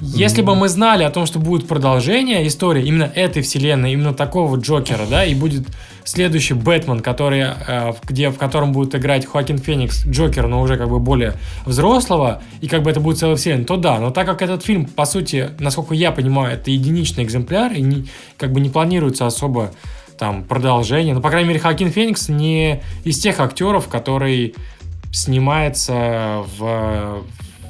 Если 0.00 0.42
бы 0.42 0.56
мы 0.56 0.68
знали 0.68 1.04
о 1.04 1.10
том, 1.10 1.24
что 1.24 1.38
будет 1.38 1.68
продолжение 1.68 2.46
истории 2.46 2.84
именно 2.84 3.04
этой 3.04 3.42
вселенной, 3.42 3.92
именно 3.92 4.12
такого 4.12 4.56
Джокера, 4.56 5.06
да, 5.08 5.24
и 5.24 5.34
будет 5.34 5.66
следующий 6.02 6.54
Бэтмен, 6.54 7.00
который, 7.00 7.44
э, 7.66 7.92
где, 8.02 8.30
в 8.30 8.36
котором 8.36 8.72
будет 8.72 8.94
играть 8.94 9.24
Хоакин 9.24 9.58
Феникс, 9.58 10.04
Джокер, 10.04 10.48
но 10.48 10.60
уже 10.60 10.76
как 10.76 10.90
бы 10.90 10.98
более 10.98 11.34
взрослого, 11.64 12.42
и 12.60 12.66
как 12.66 12.82
бы 12.82 12.90
это 12.90 13.00
будет 13.00 13.18
целая 13.18 13.36
вселенная, 13.36 13.64
то 13.64 13.76
да. 13.76 13.98
Но 14.00 14.10
так 14.10 14.26
как 14.26 14.42
этот 14.42 14.64
фильм, 14.64 14.86
по 14.86 15.06
сути, 15.06 15.50
насколько 15.60 15.94
я 15.94 16.10
понимаю, 16.10 16.54
это 16.54 16.70
единичный 16.70 17.24
экземпляр, 17.24 17.72
и 17.72 17.80
не, 17.80 18.06
как 18.36 18.52
бы 18.52 18.60
не 18.60 18.70
планируется 18.70 19.26
особо 19.26 19.70
там 20.18 20.44
продолжение. 20.44 21.14
Ну, 21.14 21.20
по 21.20 21.30
крайней 21.30 21.48
мере, 21.48 21.60
Хакин 21.60 21.90
Феникс 21.90 22.28
не 22.28 22.82
из 23.04 23.18
тех 23.18 23.40
актеров, 23.40 23.88
который 23.88 24.54
снимается 25.12 26.44
в 26.56 27.24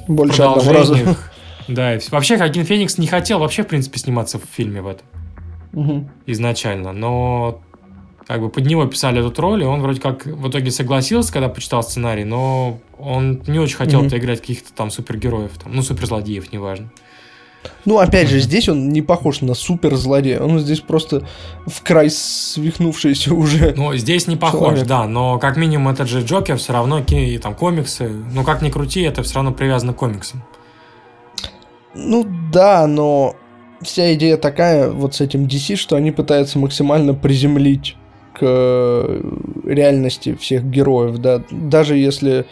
Больше 0.07 0.37
продолжениях. 0.37 1.31
Да, 1.67 1.95
и 1.95 1.99
вообще 2.11 2.37
Хакин 2.37 2.63
Феникс 2.63 2.97
не 2.97 3.07
хотел 3.07 3.39
вообще, 3.39 3.63
в 3.63 3.67
принципе, 3.67 3.97
сниматься 3.97 4.37
в 4.37 4.43
фильме 4.51 4.81
в 4.81 4.87
этом. 4.87 5.07
Угу. 5.73 6.09
Изначально. 6.27 6.93
Но 6.93 7.61
как 8.27 8.41
бы 8.41 8.49
под 8.49 8.65
него 8.65 8.85
писали 8.85 9.25
эту 9.25 9.41
роль, 9.41 9.63
и 9.63 9.65
он 9.65 9.81
вроде 9.81 10.01
как 10.01 10.25
в 10.25 10.49
итоге 10.49 10.71
согласился, 10.71 11.31
когда 11.31 11.49
почитал 11.49 11.83
сценарий, 11.83 12.23
но 12.23 12.79
он 12.97 13.43
не 13.47 13.59
очень 13.59 13.77
хотел 13.77 14.03
mm 14.03 14.17
играть 14.17 14.41
каких-то 14.41 14.73
там 14.73 14.89
супергероев, 14.89 15.51
там, 15.57 15.75
ну, 15.75 15.81
суперзлодеев, 15.81 16.51
неважно. 16.51 16.89
Ну, 17.85 17.99
опять 17.99 18.29
же, 18.29 18.39
здесь 18.39 18.69
он 18.69 18.89
не 18.89 19.01
похож 19.01 19.41
на 19.41 19.53
супер 19.53 19.95
злодея. 19.95 20.39
Он 20.41 20.59
здесь 20.59 20.79
просто 20.79 21.27
в 21.65 21.83
край 21.83 22.09
свихнувшийся 22.09 23.33
уже. 23.33 23.73
Ну, 23.75 23.95
здесь 23.95 24.27
не 24.27 24.35
похож, 24.35 24.69
человек. 24.69 24.87
да. 24.87 25.05
Но 25.05 25.39
как 25.39 25.57
минимум 25.57 25.89
этот 25.89 26.07
же 26.07 26.21
Джокер 26.21 26.57
все 26.57 26.73
равно 26.73 26.99
и 26.99 27.37
там 27.37 27.55
комиксы. 27.55 28.09
Ну, 28.33 28.43
как 28.43 28.61
ни 28.61 28.69
крути, 28.69 29.01
это 29.01 29.23
все 29.23 29.35
равно 29.35 29.51
привязано 29.51 29.93
к 29.93 29.97
комиксам. 29.97 30.43
Ну 31.93 32.25
да, 32.51 32.87
но 32.87 33.35
вся 33.81 34.13
идея 34.15 34.37
такая 34.37 34.89
вот 34.89 35.15
с 35.15 35.21
этим 35.21 35.45
DC, 35.45 35.75
что 35.75 35.95
они 35.95 36.11
пытаются 36.11 36.59
максимально 36.59 37.13
приземлить 37.13 37.95
к 38.33 38.39
э, 38.41 39.21
реальности 39.63 40.35
всех 40.35 40.65
героев, 40.65 41.17
да. 41.19 41.41
Даже 41.49 41.95
если 41.97 42.45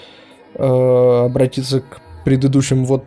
э, 0.56 1.26
обратиться 1.26 1.82
к 1.82 2.02
предыдущим 2.24 2.86
вот 2.86 3.04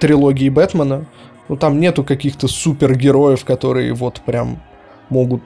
трилогии 0.00 0.48
Бэтмена, 0.48 1.06
ну, 1.48 1.56
там 1.56 1.80
нету 1.80 2.04
каких-то 2.04 2.48
супергероев, 2.48 3.44
которые 3.44 3.92
вот 3.94 4.20
прям 4.20 4.62
могут 5.08 5.42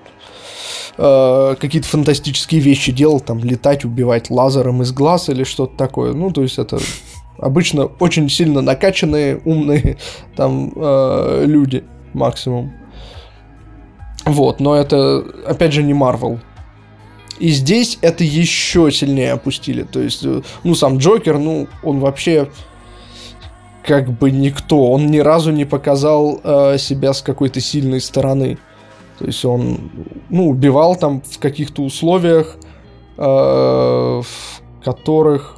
э, 0.96 1.56
какие-то 1.58 1.88
фантастические 1.88 2.60
вещи 2.60 2.92
делать, 2.92 3.24
там, 3.24 3.38
летать, 3.40 3.84
убивать 3.84 4.30
лазером 4.30 4.82
из 4.82 4.92
глаз 4.92 5.28
или 5.28 5.44
что-то 5.44 5.76
такое. 5.76 6.12
Ну, 6.12 6.30
то 6.30 6.42
есть 6.42 6.58
это 6.58 6.78
обычно 7.38 7.86
очень 7.86 8.28
сильно 8.28 8.60
накачанные, 8.60 9.40
умные 9.44 9.98
там 10.36 10.72
э, 10.74 11.44
люди 11.46 11.84
максимум. 12.12 12.72
Вот, 14.24 14.60
но 14.60 14.76
это, 14.76 15.24
опять 15.46 15.72
же, 15.72 15.82
не 15.82 15.94
Марвел. 15.94 16.40
И 17.38 17.48
здесь 17.48 17.98
это 18.02 18.22
еще 18.22 18.90
сильнее 18.90 19.32
опустили. 19.32 19.82
То 19.82 20.00
есть, 20.00 20.24
э, 20.24 20.42
ну, 20.62 20.74
сам 20.74 20.98
Джокер, 20.98 21.38
ну, 21.38 21.68
он 21.82 21.98
вообще 21.98 22.50
как 23.84 24.10
бы 24.10 24.30
никто. 24.30 24.90
Он 24.90 25.06
ни 25.06 25.18
разу 25.18 25.52
не 25.52 25.64
показал 25.64 26.40
э, 26.42 26.78
себя 26.78 27.12
с 27.12 27.22
какой-то 27.22 27.60
сильной 27.60 28.00
стороны. 28.00 28.58
То 29.18 29.26
есть 29.26 29.44
он, 29.44 29.90
ну, 30.30 30.48
убивал 30.48 30.96
там 30.96 31.22
в 31.22 31.38
каких-то 31.38 31.82
условиях, 31.82 32.56
э, 33.16 33.22
в 33.22 34.24
которых 34.84 35.56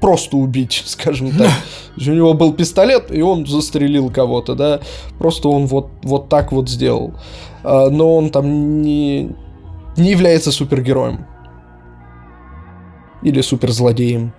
просто 0.00 0.36
убить, 0.36 0.82
скажем 0.86 1.30
так. 1.32 1.50
У 1.96 2.10
него 2.10 2.34
был 2.34 2.52
пистолет, 2.52 3.10
и 3.10 3.22
он 3.22 3.46
застрелил 3.46 4.10
кого-то, 4.10 4.54
да. 4.54 4.80
Просто 5.18 5.48
он 5.48 5.66
вот, 5.66 5.90
вот 6.02 6.28
так 6.28 6.52
вот 6.52 6.68
сделал. 6.68 7.14
Э, 7.64 7.88
но 7.90 8.16
он 8.16 8.30
там 8.30 8.82
не, 8.82 9.30
не 9.96 10.10
является 10.10 10.52
супергероем. 10.52 11.26
Или 13.22 13.40
суперзлодеем. 13.40 14.32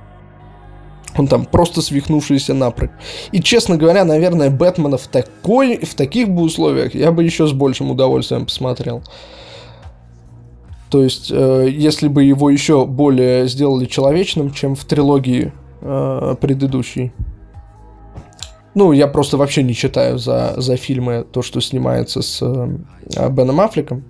Он 1.17 1.27
там 1.27 1.45
просто 1.45 1.81
свихнувшийся 1.81 2.53
напрочь. 2.53 2.91
И, 3.31 3.41
честно 3.41 3.77
говоря, 3.77 4.05
наверное, 4.05 4.49
Бэтмена 4.49 4.97
в, 4.97 5.07
такой, 5.07 5.77
в 5.77 5.95
таких 5.95 6.29
бы 6.29 6.43
условиях 6.43 6.95
я 6.95 7.11
бы 7.11 7.23
еще 7.23 7.47
с 7.47 7.51
большим 7.51 7.91
удовольствием 7.91 8.45
посмотрел. 8.45 9.01
То 10.89 11.03
есть, 11.03 11.31
э, 11.31 11.69
если 11.71 12.07
бы 12.07 12.23
его 12.23 12.49
еще 12.49 12.85
более 12.85 13.47
сделали 13.47 13.85
человечным, 13.85 14.51
чем 14.51 14.75
в 14.75 14.85
трилогии 14.85 15.51
э, 15.81 16.35
предыдущей. 16.41 17.11
Ну, 18.75 18.91
я 18.91 19.07
просто 19.07 19.37
вообще 19.37 19.63
не 19.63 19.73
читаю 19.73 20.17
за, 20.17 20.53
за 20.57 20.77
фильмы 20.77 21.25
то, 21.31 21.41
что 21.41 21.59
снимается 21.59 22.21
с 22.21 22.39
э, 22.41 23.29
Беном 23.29 23.61
Аффлеком. 23.61 24.03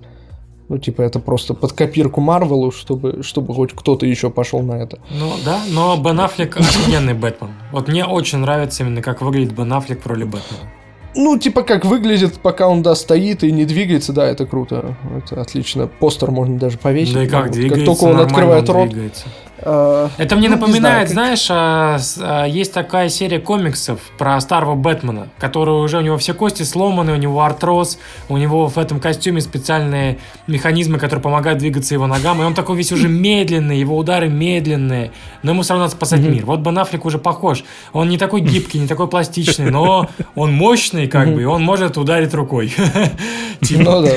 Ну, 0.70 0.78
типа, 0.78 1.02
это 1.02 1.20
просто 1.20 1.56
под 1.56 1.74
копирку 1.74 2.22
Марвелу, 2.22 2.72
чтобы, 2.72 3.24
чтобы 3.24 3.56
хоть 3.56 3.74
кто-то 3.74 4.06
еще 4.06 4.30
пошел 4.30 4.62
на 4.62 4.74
это. 4.74 5.00
Ну, 5.10 5.34
да, 5.44 5.62
но 5.72 5.98
Бен 5.98 6.20
Аффлек 6.20 6.58
офигенный 6.60 7.16
Бэтмен. 7.16 7.50
Вот 7.72 7.88
мне 7.88 8.06
очень 8.06 8.38
нравится 8.38 8.84
именно, 8.84 9.02
как 9.02 9.22
выглядит 9.22 9.54
Бен 9.54 9.74
Аффлек 9.74 10.04
в 10.04 10.08
роли 10.08 10.26
Бэтмена. 10.26 10.70
Ну, 11.16 11.40
типа, 11.40 11.64
как 11.64 11.86
выглядит, 11.86 12.40
пока 12.40 12.68
он, 12.68 12.84
да, 12.84 12.94
стоит 12.94 13.44
и 13.44 13.52
не 13.52 13.66
двигается, 13.66 14.14
да, 14.14 14.28
это 14.28 14.46
круто. 14.46 14.96
Это 15.18 15.42
отлично. 15.42 15.88
Постер 15.88 16.30
можно 16.30 16.60
даже 16.60 16.78
повесить. 16.78 17.16
Да 17.16 17.24
и 17.24 17.28
как 17.28 17.48
вот, 17.48 17.54
двигается, 17.54 17.86
Как 17.86 18.00
только 18.00 18.14
он 18.14 18.22
открывает 18.22 18.70
он 18.70 18.76
рот. 18.76 18.90
Двигается. 18.90 19.26
А, 19.62 20.10
Это 20.18 20.36
мне 20.36 20.50
ну, 20.50 20.56
напоминает, 20.56 21.10
знаю, 21.10 21.36
как... 21.36 21.40
знаешь, 21.40 21.48
а, 21.50 22.00
а, 22.20 22.46
есть 22.46 22.74
такая 22.74 23.10
серия 23.10 23.40
комиксов 23.40 24.00
про 24.18 24.40
старого 24.40 24.76
Бэтмена, 24.76 25.30
который 25.38 25.72
уже 25.84 25.98
у 25.98 26.02
него 26.02 26.18
все 26.18 26.34
кости 26.34 26.64
сломаны, 26.64 27.12
у 27.14 27.16
него 27.16 27.42
артроз, 27.42 28.00
у 28.30 28.38
него 28.38 28.68
в 28.68 28.78
этом 28.78 29.00
костюме 29.00 29.42
специальные 29.42 30.20
механизмы, 30.48 30.98
которые 30.98 31.22
помогают 31.22 31.60
двигаться 31.60 31.94
его 31.94 32.08
ногам, 32.08 32.42
и 32.42 32.46
он 32.46 32.54
такой 32.54 32.78
весь 32.78 32.92
уже 32.92 33.10
медленный, 33.10 33.78
его 33.78 33.98
удары 33.98 34.30
медленные, 34.30 35.12
но 35.44 35.52
ему 35.52 35.64
все 35.64 35.74
равно 35.74 35.86
надо 35.86 35.96
спасать 35.96 36.22
мир. 36.22 36.46
Вот 36.46 36.60
Бен 36.60 36.78
Аффлек 36.78 37.06
уже 37.06 37.18
похож. 37.18 37.64
Он 37.94 38.10
не 38.10 38.18
такой 38.18 38.42
гибкий, 38.42 38.80
не 38.80 38.88
такой 38.88 39.08
пластичный, 39.08 39.72
но 39.72 40.10
он 40.36 40.54
мощный, 40.54 41.08
как 41.08 41.34
бы, 41.34 41.42
и 41.42 41.46
он 41.46 41.64
может 41.64 41.98
ударить 41.98 42.34
рукой. 42.34 42.74
Типа. 43.62 43.84
Ну 43.84 44.02
да. 44.04 44.12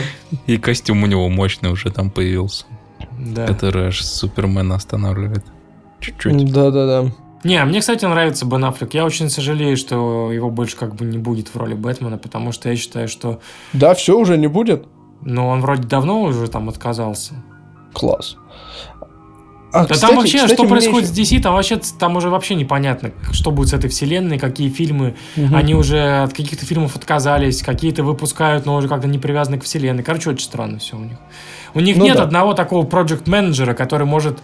И 0.46 0.56
костюм 0.56 1.02
у 1.02 1.06
него 1.06 1.28
мощный 1.28 1.70
уже 1.70 1.90
там 1.90 2.10
появился 2.10 2.64
да. 3.22 3.46
который 3.46 3.88
аж 3.88 4.02
Супермена 4.04 4.74
останавливает. 4.74 5.44
Чуть-чуть. 6.00 6.52
Да-да-да. 6.52 7.12
Не, 7.44 7.64
мне, 7.64 7.80
кстати, 7.80 8.04
нравится 8.04 8.46
Бен 8.46 8.64
Аффлек. 8.64 8.94
Я 8.94 9.04
очень 9.04 9.28
сожалею, 9.28 9.76
что 9.76 10.30
его 10.30 10.50
больше 10.50 10.76
как 10.76 10.94
бы 10.94 11.04
не 11.04 11.18
будет 11.18 11.48
в 11.48 11.56
роли 11.56 11.74
Бэтмена, 11.74 12.18
потому 12.18 12.52
что 12.52 12.68
я 12.68 12.76
считаю, 12.76 13.08
что... 13.08 13.40
Да, 13.72 13.94
все 13.94 14.16
уже 14.16 14.38
не 14.38 14.46
будет? 14.46 14.86
Ну, 15.22 15.48
он 15.48 15.60
вроде 15.60 15.86
давно 15.88 16.22
уже 16.22 16.48
там 16.48 16.68
отказался. 16.68 17.34
Класс. 17.92 18.36
А, 19.72 19.86
да 19.86 19.94
кстати, 19.94 20.00
там 20.00 20.16
вообще, 20.16 20.38
кстати, 20.38 20.54
что 20.54 20.68
происходит 20.68 21.10
еще... 21.10 21.24
с 21.24 21.32
DC, 21.32 21.42
там 21.42 21.54
вообще, 21.54 21.80
там 21.98 22.16
уже 22.16 22.28
вообще 22.28 22.54
непонятно, 22.54 23.12
что 23.32 23.50
будет 23.50 23.70
с 23.70 23.72
этой 23.72 23.88
вселенной, 23.88 24.38
какие 24.38 24.68
фильмы. 24.68 25.16
Угу. 25.36 25.56
Они 25.56 25.74
уже 25.74 26.22
от 26.22 26.34
каких-то 26.34 26.66
фильмов 26.66 26.94
отказались, 26.94 27.62
какие-то 27.62 28.04
выпускают, 28.04 28.66
но 28.66 28.76
уже 28.76 28.88
как-то 28.88 29.08
не 29.08 29.18
привязаны 29.18 29.58
к 29.58 29.64
вселенной. 29.64 30.02
Короче, 30.02 30.30
очень 30.30 30.44
странно 30.44 30.78
все 30.78 30.96
у 30.96 31.00
них. 31.00 31.16
У 31.74 31.80
них 31.80 31.96
ну, 31.96 32.04
нет 32.04 32.16
да. 32.16 32.24
одного 32.24 32.54
такого 32.54 32.84
проект-менеджера, 32.84 33.74
который 33.74 34.06
может 34.06 34.38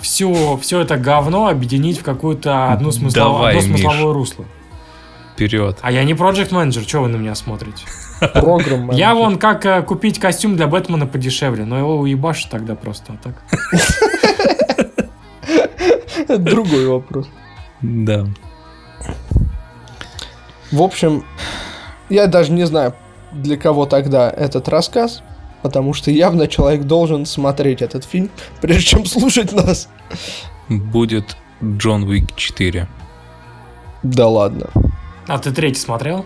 все, 0.00 0.58
все 0.60 0.80
это 0.80 0.96
говно 0.96 1.48
объединить 1.48 1.98
в 1.98 2.02
какую-то 2.02 2.72
одну, 2.72 2.90
смыслов... 2.90 3.14
Давай, 3.14 3.58
одно 3.58 3.76
смысловое 3.76 4.14
русло. 4.14 4.44
Вперед. 5.34 5.78
А 5.80 5.90
я 5.90 6.04
не 6.04 6.14
проект 6.14 6.52
менеджер, 6.52 6.82
что 6.82 7.00
вы 7.00 7.08
на 7.08 7.16
меня 7.16 7.34
смотрите? 7.34 7.84
Программа. 8.34 8.94
Я 8.94 9.14
вон 9.14 9.38
как 9.38 9.64
э, 9.64 9.82
купить 9.82 10.18
костюм 10.18 10.56
для 10.56 10.66
Бэтмена 10.66 11.06
подешевле, 11.06 11.64
но 11.64 11.78
его 11.78 11.96
уебашь 11.98 12.44
тогда 12.44 12.74
просто, 12.74 13.14
а 13.14 13.16
так. 13.22 13.42
Это 16.18 16.38
другой 16.38 16.86
вопрос. 16.86 17.28
Да. 17.80 18.26
В 20.70 20.82
общем, 20.82 21.24
я 22.10 22.26
даже 22.26 22.52
не 22.52 22.64
знаю, 22.66 22.94
для 23.32 23.56
кого 23.56 23.86
тогда 23.86 24.30
этот 24.30 24.68
рассказ, 24.68 25.22
потому 25.62 25.92
что 25.94 26.10
явно 26.10 26.46
человек 26.48 26.82
должен 26.84 27.26
смотреть 27.26 27.82
этот 27.82 28.04
фильм, 28.04 28.30
прежде 28.60 28.82
чем 28.82 29.06
слушать 29.06 29.52
нас. 29.52 29.88
Будет 30.68 31.36
Джон 31.62 32.04
Уик 32.04 32.34
4. 32.36 32.88
Да 34.02 34.28
ладно. 34.28 34.66
А 35.26 35.38
ты 35.38 35.52
третий 35.52 35.80
смотрел? 35.80 36.24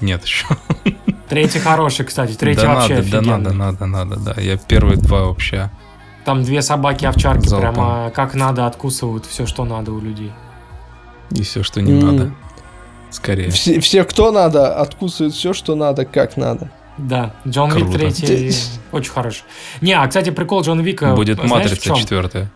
Нет 0.00 0.24
еще. 0.24 0.46
Третий 1.28 1.58
хороший, 1.58 2.04
кстати. 2.04 2.32
Третий 2.34 2.62
да 2.62 2.74
вообще 2.74 2.96
надо, 2.96 3.10
да 3.10 3.18
офигенный. 3.18 3.38
надо, 3.38 3.54
надо, 3.54 3.86
надо, 3.86 4.16
да. 4.34 4.40
Я 4.40 4.56
первые 4.56 4.96
два 4.98 5.24
вообще. 5.26 5.70
Там 6.24 6.42
две 6.42 6.62
собаки-овчарки 6.62 7.46
Залпом. 7.46 7.74
прямо 7.74 8.10
как 8.10 8.34
надо 8.34 8.66
откусывают 8.66 9.26
все, 9.26 9.46
что 9.46 9.64
надо 9.64 9.92
у 9.92 10.00
людей. 10.00 10.32
И 11.30 11.42
все, 11.42 11.62
что 11.62 11.80
не 11.82 11.92
М. 11.92 12.00
надо. 12.00 12.34
Скорее. 13.10 13.50
Все, 13.50 13.78
все, 13.80 14.04
кто 14.04 14.32
надо, 14.32 14.74
откусывают 14.80 15.34
все, 15.34 15.52
что 15.52 15.74
надо, 15.74 16.04
как 16.04 16.36
надо. 16.36 16.70
Да, 16.98 17.34
Джон 17.46 17.70
Вик 17.70 17.84
Круто. 17.84 17.98
третий 17.98 18.52
очень 18.92 19.10
хороший. 19.10 19.42
Не, 19.80 19.92
а, 19.92 20.06
кстати, 20.06 20.30
прикол 20.30 20.62
Джона 20.62 20.80
Вика... 20.80 21.14
Будет 21.14 21.36
знаешь, 21.36 21.50
в 21.50 21.54
Матрица 21.54 21.82
чем? 21.82 21.96
четвертая. 21.96 22.52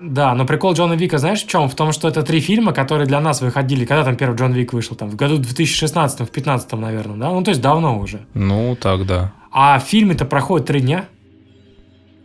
Да, 0.00 0.34
но 0.34 0.46
прикол 0.46 0.72
Джона 0.72 0.94
Вика, 0.94 1.18
знаешь, 1.18 1.44
в 1.44 1.48
чем? 1.48 1.68
В 1.68 1.74
том, 1.74 1.92
что 1.92 2.08
это 2.08 2.22
три 2.22 2.40
фильма, 2.40 2.72
которые 2.72 3.06
для 3.06 3.20
нас 3.20 3.42
выходили. 3.42 3.84
Когда 3.84 4.04
там 4.04 4.16
первый 4.16 4.36
Джон 4.36 4.52
Вик 4.52 4.72
вышел? 4.72 4.96
Там 4.96 5.10
в 5.10 5.16
году 5.16 5.36
2016, 5.36 6.20
в 6.20 6.30
15, 6.30 6.72
наверное, 6.72 7.16
да? 7.16 7.28
Ну, 7.30 7.42
то 7.42 7.50
есть 7.50 7.60
давно 7.60 7.98
уже. 7.98 8.20
Ну, 8.32 8.76
так, 8.80 9.06
да. 9.06 9.32
А 9.52 9.78
в 9.78 9.82
фильме-то 9.82 10.24
проходит 10.24 10.66
три 10.66 10.80
дня. 10.80 11.04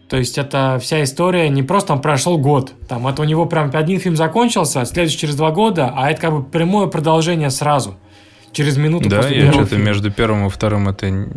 То 0.08 0.18
есть 0.18 0.38
это 0.38 0.78
вся 0.82 1.04
история 1.04 1.50
не 1.50 1.64
просто 1.64 1.90
там 1.90 2.02
прошел 2.02 2.38
год. 2.38 2.74
Там 2.88 3.08
это 3.08 3.22
у 3.22 3.26
него 3.26 3.46
прям 3.48 3.72
один 3.74 4.00
фильм 4.00 4.16
закончился, 4.16 4.86
следующий 4.86 5.18
через 5.18 5.36
два 5.36 5.52
года, 5.52 5.92
а 5.96 6.12
это 6.12 6.22
как 6.22 6.32
бы 6.32 6.44
прямое 6.44 6.88
продолжение 6.88 7.50
сразу. 7.50 7.96
Через 8.56 8.78
минуту 8.78 9.10
Да, 9.10 9.18
после 9.18 9.42
я 9.42 9.52
что-то 9.52 9.76
между 9.78 10.10
первым 10.12 10.48
и 10.48 10.50
вторым 10.50 10.88
это... 10.88 11.30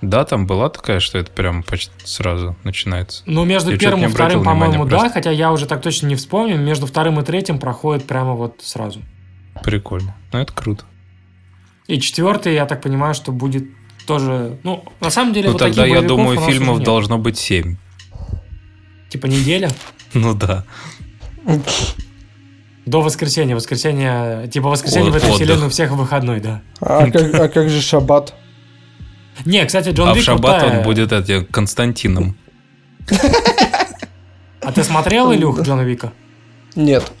Да, 0.00 0.24
там 0.24 0.46
была 0.46 0.68
такая, 0.68 1.00
что 1.00 1.18
это 1.18 1.32
прям 1.32 1.64
почти 1.64 1.90
сразу 2.04 2.54
начинается. 2.62 3.24
Ну, 3.26 3.44
между 3.44 3.72
Я 3.72 3.78
первым 3.78 4.04
и 4.04 4.06
вторым, 4.06 4.44
по-моему, 4.44 4.84
да, 4.84 4.98
просто. 4.98 5.10
хотя 5.10 5.30
я 5.32 5.50
уже 5.50 5.66
так 5.66 5.82
точно 5.82 6.06
не 6.06 6.14
вспомню. 6.14 6.58
Между 6.58 6.86
вторым 6.86 7.18
и 7.18 7.24
третьим 7.24 7.58
проходит 7.58 8.06
прямо 8.06 8.34
вот 8.34 8.60
сразу. 8.62 9.00
Прикольно. 9.64 10.14
Ну, 10.32 10.38
это 10.38 10.52
круто. 10.52 10.84
И 11.88 11.98
четвертый, 11.98 12.54
я 12.54 12.66
так 12.66 12.82
понимаю, 12.82 13.14
что 13.14 13.32
будет 13.32 13.64
тоже... 14.06 14.60
Ну, 14.62 14.84
на 15.00 15.10
самом 15.10 15.32
деле, 15.32 15.46
Ну, 15.48 15.52
вот 15.54 15.58
тогда, 15.58 15.82
таких 15.82 15.96
я 15.96 16.02
думаю, 16.02 16.38
фильмов 16.38 16.84
должно 16.84 17.18
быть 17.18 17.36
семь. 17.36 17.78
Типа 19.08 19.26
неделя 19.26 19.70
Ну 20.14 20.34
да. 20.34 20.64
до 22.86 23.02
воскресенья. 23.02 23.54
Воскресенье... 23.54 24.48
Типа 24.48 24.68
воскресенье 24.68 25.08
От- 25.08 25.14
в 25.14 25.16
этой 25.16 25.26
отдых. 25.26 25.36
вселенной 25.36 25.66
у 25.66 25.70
всех 25.70 25.90
выходной, 25.90 26.40
да. 26.40 26.62
А 26.80 27.10
как, 27.10 27.34
а 27.34 27.48
как 27.48 27.68
же 27.68 27.82
шаббат? 27.82 28.34
Не, 29.44 29.64
кстати, 29.66 29.90
Джон 29.90 30.08
а 30.08 30.12
в 30.14 30.16
Вик 30.16 30.24
шаббат 30.24 30.60
крутая. 30.60 30.78
он 30.78 30.84
будет 30.84 31.12
это, 31.12 31.44
Константином. 31.44 32.36
А 34.62 34.72
ты 34.72 34.82
смотрел, 34.82 35.32
Илюх, 35.32 35.60
Джона 35.60 35.82
Вика? 35.82 36.12
Нет, 36.74 37.12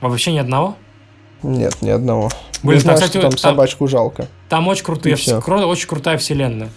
А 0.00 0.08
Вообще 0.08 0.32
ни 0.32 0.38
одного? 0.38 0.76
нет, 1.42 1.82
ни 1.82 1.90
одного. 1.90 2.30
Блин, 2.62 2.80
там, 2.82 2.94
кстати, 2.94 3.20
там 3.20 3.36
собачку 3.36 3.86
жалко. 3.86 4.26
Там 4.48 4.66
очень 4.68 4.84
крутые, 4.84 5.14
очень 5.14 5.88
крутая 5.88 6.18
вселенная. 6.18 6.70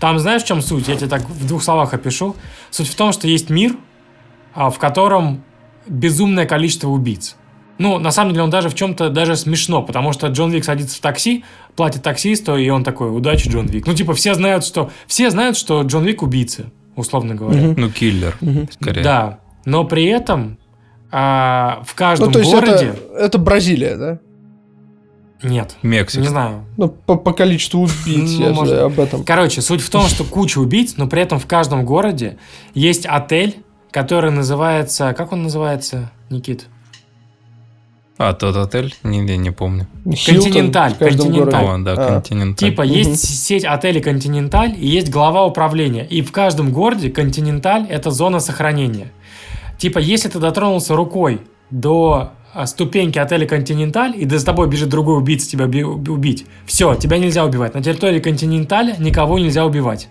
Там 0.00 0.18
знаешь, 0.18 0.42
в 0.42 0.46
чем 0.46 0.62
суть? 0.62 0.88
Я 0.88 0.96
тебе 0.96 1.08
так 1.08 1.28
в 1.28 1.46
двух 1.46 1.62
словах 1.62 1.92
опишу. 1.94 2.34
Суть 2.70 2.88
в 2.88 2.94
том, 2.94 3.12
что 3.12 3.28
есть 3.28 3.50
мир, 3.50 3.76
а, 4.54 4.70
в 4.70 4.78
котором 4.78 5.44
безумное 5.86 6.46
количество 6.46 6.88
убийц. 6.88 7.36
Ну, 7.80 7.98
на 7.98 8.10
самом 8.10 8.32
деле, 8.32 8.44
он 8.44 8.50
даже 8.50 8.68
в 8.68 8.74
чем-то 8.74 9.08
даже 9.08 9.36
смешно, 9.36 9.82
потому 9.82 10.12
что 10.12 10.26
Джон 10.26 10.50
Вик 10.50 10.64
садится 10.64 10.98
в 10.98 11.00
такси, 11.00 11.44
платит 11.76 12.02
таксисту, 12.02 12.58
и 12.58 12.68
он 12.68 12.84
такой, 12.84 13.16
удачи, 13.16 13.48
Джон 13.48 13.68
Вик. 13.68 13.86
Ну, 13.86 13.94
типа, 13.94 14.12
все 14.12 14.34
знают, 14.34 14.66
что 14.66 14.90
все 15.06 15.30
знают, 15.30 15.56
что 15.56 15.80
Джон 15.80 16.04
Вик 16.04 16.22
убийца, 16.22 16.66
условно 16.94 17.34
говоря. 17.34 17.62
Мгм. 17.62 17.80
Ну, 17.80 17.90
киллер, 17.90 18.36
скорее. 18.70 19.02
Да. 19.02 19.38
Но 19.64 19.84
при 19.84 20.04
этом 20.04 20.58
а, 21.10 21.82
в 21.86 21.94
каждом 21.94 22.26
Ну, 22.26 22.32
то 22.34 22.38
есть 22.40 22.52
городе... 22.52 22.72
это, 22.72 23.16
это 23.16 23.38
Бразилия, 23.38 23.96
да? 23.96 24.18
Нет. 25.42 25.76
Мексика. 25.80 26.20
Не 26.20 26.28
знаю. 26.28 26.66
Ну, 26.76 26.88
по, 26.88 27.16
по 27.16 27.32
количеству 27.32 27.80
убийц, 27.80 28.30
Ну, 28.30 28.40
я 28.40 28.48
же 28.48 28.54
может. 28.54 28.78
об 28.78 29.00
этом. 29.00 29.24
Короче, 29.24 29.62
суть 29.62 29.80
в 29.80 29.88
том, 29.88 30.02
что 30.02 30.24
куча 30.24 30.58
убийц, 30.58 30.98
но 30.98 31.06
при 31.06 31.22
этом 31.22 31.38
в 31.38 31.46
каждом 31.46 31.86
городе 31.86 32.36
есть 32.74 33.06
отель, 33.06 33.62
который 33.90 34.30
называется... 34.32 35.14
Как 35.16 35.32
он 35.32 35.44
называется, 35.44 36.12
Никит? 36.28 36.66
А, 38.22 38.34
тот 38.34 38.54
отель? 38.56 38.94
Не, 39.02 39.20
не, 39.20 39.38
не 39.38 39.50
помню. 39.50 39.86
Хилтон 40.14 40.42
Континенталь, 40.44 40.94
Континенталь. 40.94 41.64
О, 41.64 41.78
да, 41.78 41.92
А. 41.92 42.12
Континенталь. 42.12 42.68
Типа 42.68 42.82
Мгм. 42.82 42.92
есть 42.92 43.44
сеть 43.46 43.64
отелей 43.64 44.02
Континенталь 44.02 44.74
и 44.78 44.86
есть 44.86 45.08
глава 45.10 45.46
управления. 45.46 46.04
И 46.04 46.20
в 46.20 46.30
каждом 46.30 46.70
городе 46.70 47.08
Континенталь– 47.08 47.86
это 47.88 48.10
зона 48.10 48.38
сохранения. 48.40 49.10
Типа, 49.78 49.98
если 49.98 50.28
ты 50.28 50.38
дотронулся 50.38 50.94
рукой 50.94 51.40
до 51.70 52.32
а, 52.52 52.66
ступеньки 52.66 53.18
отеля 53.18 53.46
Континенталь, 53.46 54.12
и 54.14 54.26
да 54.26 54.36
за 54.38 54.44
тобой 54.44 54.68
бежит 54.68 54.90
другой 54.90 55.16
убийца 55.16 55.48
тебя 55.48 55.66
би- 55.66 55.82
убить, 55.84 56.44
все, 56.66 56.94
тебя 56.96 57.16
нельзя 57.16 57.44
убивать. 57.46 57.74
На 57.74 57.82
территории 57.82 58.20
Континенталя 58.20 58.96
никого 58.98 59.38
нельзя 59.38 59.64
убивать. 59.64 60.08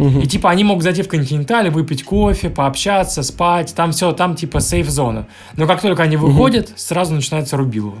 Мгм. 0.00 0.20
И 0.20 0.26
типа 0.26 0.50
они 0.50 0.64
могут 0.64 0.82
зайти 0.84 1.02
в 1.02 1.08
континенталь, 1.08 1.70
выпить 1.70 2.04
кофе, 2.04 2.50
пообщаться, 2.50 3.22
спать, 3.22 3.74
там 3.74 3.92
все, 3.92 4.12
там 4.12 4.34
типа 4.34 4.60
сейф-зона. 4.60 5.26
Но 5.56 5.66
как 5.66 5.80
только 5.82 6.02
они 6.02 6.16
выходят, 6.16 6.72
сразу 6.76 7.14
начинается 7.14 7.56
рубилово. 7.56 7.98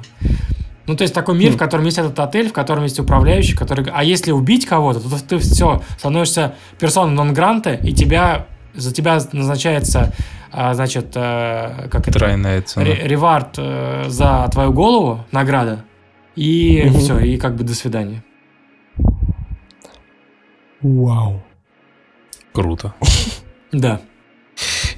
Ну, 0.86 0.96
то 0.96 1.02
есть 1.02 1.14
такой 1.14 1.36
мир, 1.38 1.52
в 1.52 1.56
котором 1.56 1.84
есть 1.84 1.98
этот 1.98 2.18
отель, 2.18 2.48
в 2.48 2.52
котором 2.52 2.82
есть 2.82 2.98
управляющий, 2.98 3.54
который... 3.54 3.86
А 3.94 4.02
если 4.02 4.32
убить 4.32 4.66
кого-то, 4.66 4.98
то 4.98 5.22
ты 5.24 5.38
все, 5.38 5.82
становишься 5.98 6.54
персоной 6.80 7.12
нон-гранта, 7.12 7.74
и 7.74 7.92
тебя, 7.92 8.46
за 8.74 8.92
тебя 8.92 9.20
назначается, 9.32 10.12
а, 10.50 10.74
значит, 10.74 11.12
э, 11.14 11.88
как 11.92 12.08
это... 12.08 12.18
Тройная 12.18 12.62
цена. 12.62 12.84
ре- 12.84 13.06
ревард 13.06 13.54
э, 13.58 14.04
за 14.08 14.48
твою 14.50 14.72
голову, 14.72 15.24
награда, 15.30 15.84
и 16.34 16.82
Мгм. 16.86 16.98
все, 16.98 17.18
и 17.20 17.36
как 17.36 17.54
бы 17.54 17.62
до 17.62 17.74
свидания. 17.74 18.24
Вау. 20.82 21.42
Круто. 22.60 22.94
Да. 23.72 24.00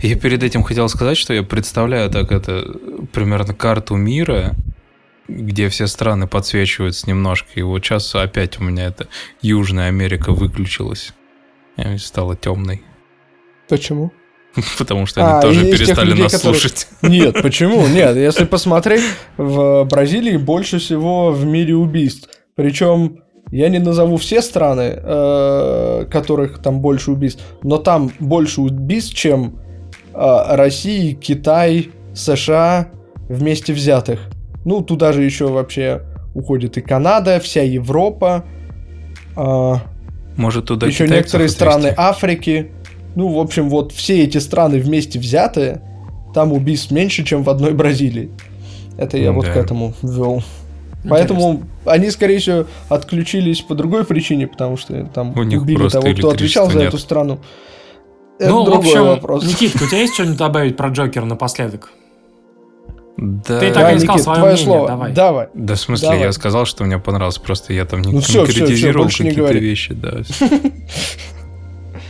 Я 0.00 0.16
перед 0.16 0.42
этим 0.42 0.64
хотел 0.64 0.88
сказать, 0.88 1.16
что 1.16 1.32
я 1.32 1.42
представляю 1.44 2.10
так 2.10 2.32
это 2.32 2.64
примерно 3.12 3.54
карту 3.54 3.94
мира, 3.94 4.54
где 5.28 5.68
все 5.68 5.86
страны 5.86 6.26
подсвечиваются 6.26 7.08
немножко. 7.08 7.48
И 7.54 7.62
вот 7.62 7.84
сейчас 7.84 8.12
опять 8.16 8.58
у 8.58 8.64
меня 8.64 8.86
это 8.86 9.06
Южная 9.42 9.88
Америка 9.88 10.32
выключилась. 10.32 11.12
И 11.76 11.98
стала 11.98 12.34
темной. 12.36 12.82
Почему? 13.68 14.12
Потому 14.78 15.06
что 15.06 15.22
они 15.24 15.38
А, 15.38 15.40
тоже 15.40 15.64
перестали 15.64 16.10
людей, 16.10 16.24
нас 16.24 16.32
которые- 16.32 16.60
слушать. 16.60 16.88
Нет, 17.02 17.34
почему? 17.42 17.86
Нет, 17.86 18.16
если 18.16 18.44
посмотреть, 18.44 19.02
в 19.36 19.84
Бразилии 19.84 20.36
больше 20.36 20.78
всего 20.80 21.30
в 21.30 21.44
мире 21.44 21.76
убийств. 21.76 22.28
Причем 22.56 23.21
я 23.52 23.68
не 23.68 23.78
назову 23.78 24.16
все 24.16 24.42
страны, 24.42 24.94
э, 24.96 26.06
которых 26.10 26.58
там 26.60 26.80
больше 26.80 27.12
убийств, 27.12 27.42
но 27.62 27.76
там 27.76 28.10
больше 28.18 28.62
убийств, 28.62 29.14
чем 29.14 29.60
э, 30.14 30.56
Россия, 30.56 31.14
Китай, 31.14 31.90
США 32.14 32.88
вместе 33.28 33.72
взятых. 33.72 34.20
Ну, 34.64 34.80
туда 34.82 35.12
же 35.12 35.22
еще 35.22 35.48
вообще 35.48 36.02
уходит 36.34 36.78
и 36.78 36.80
Канада, 36.80 37.40
вся 37.40 37.62
Европа, 37.62 38.44
а, 39.36 39.80
Может, 40.36 40.66
туда 40.66 40.86
еще 40.86 41.04
некоторые 41.08 41.46
отвезти? 41.46 41.56
страны 41.56 41.94
Африки. 41.96 42.70
Ну, 43.14 43.28
в 43.28 43.38
общем, 43.38 43.68
вот 43.68 43.92
все 43.92 44.24
эти 44.24 44.38
страны 44.38 44.78
вместе 44.78 45.18
взятые, 45.18 45.82
там 46.34 46.52
убийств 46.52 46.90
меньше, 46.90 47.24
чем 47.24 47.42
в 47.42 47.50
одной 47.50 47.72
Бразилии. 47.72 48.30
Это 48.96 49.18
я 49.18 49.32
вот 49.32 49.44
Да. 49.46 49.52
к 49.52 49.56
этому 49.56 49.94
ввел. 50.02 50.42
Поэтому 51.08 51.62
они, 51.84 52.10
скорее 52.10 52.38
всего, 52.38 52.66
отключились 52.88 53.60
по 53.60 53.74
другой 53.74 54.04
причине, 54.04 54.46
потому 54.46 54.76
что 54.76 55.04
там 55.12 55.36
У 55.38 55.42
них 55.42 55.62
убили 55.62 55.88
того, 55.88 56.12
кто 56.12 56.30
отвечал 56.30 56.66
за 56.70 56.78
электричества 56.78 56.78
эту 56.82 56.96
нет. 56.96 57.00
страну. 57.00 57.40
Это 58.38 58.50
ну, 58.50 58.64
в 58.64 58.74
общем, 58.78 59.04
вопрос. 59.06 59.44
Никит, 59.44 59.74
у 59.76 59.86
тебя 59.86 59.98
есть 59.98 60.14
что-нибудь 60.14 60.36
добавить 60.38 60.76
про 60.76 60.88
Джокера 60.90 61.24
напоследок? 61.24 61.90
Да, 63.18 63.60
Ты 63.60 63.70
так 63.72 63.82
Да, 63.82 63.92
и 63.92 63.98
сказал 63.98 64.14
Никит, 64.16 64.24
свое 64.24 64.38
твое 64.38 64.52
мнение, 64.54 64.64
слово. 64.64 64.88
давай. 64.88 65.12
Давай. 65.12 65.48
Да, 65.54 65.74
в 65.74 65.80
смысле, 65.80 66.08
Давай. 66.08 66.22
я 66.24 66.32
сказал, 66.32 66.64
что 66.64 66.84
мне 66.84 66.98
понравилось, 66.98 67.38
просто 67.38 67.72
я 67.72 67.84
там 67.84 68.00
не 68.00 68.12
Ну 68.12 68.20
всё, 68.20 68.44
конкретизировал 68.46 69.04
больше 69.04 69.24
не 69.24 69.30
какие-то 69.30 69.52
вещи, 69.58 69.94
да. 69.94 70.22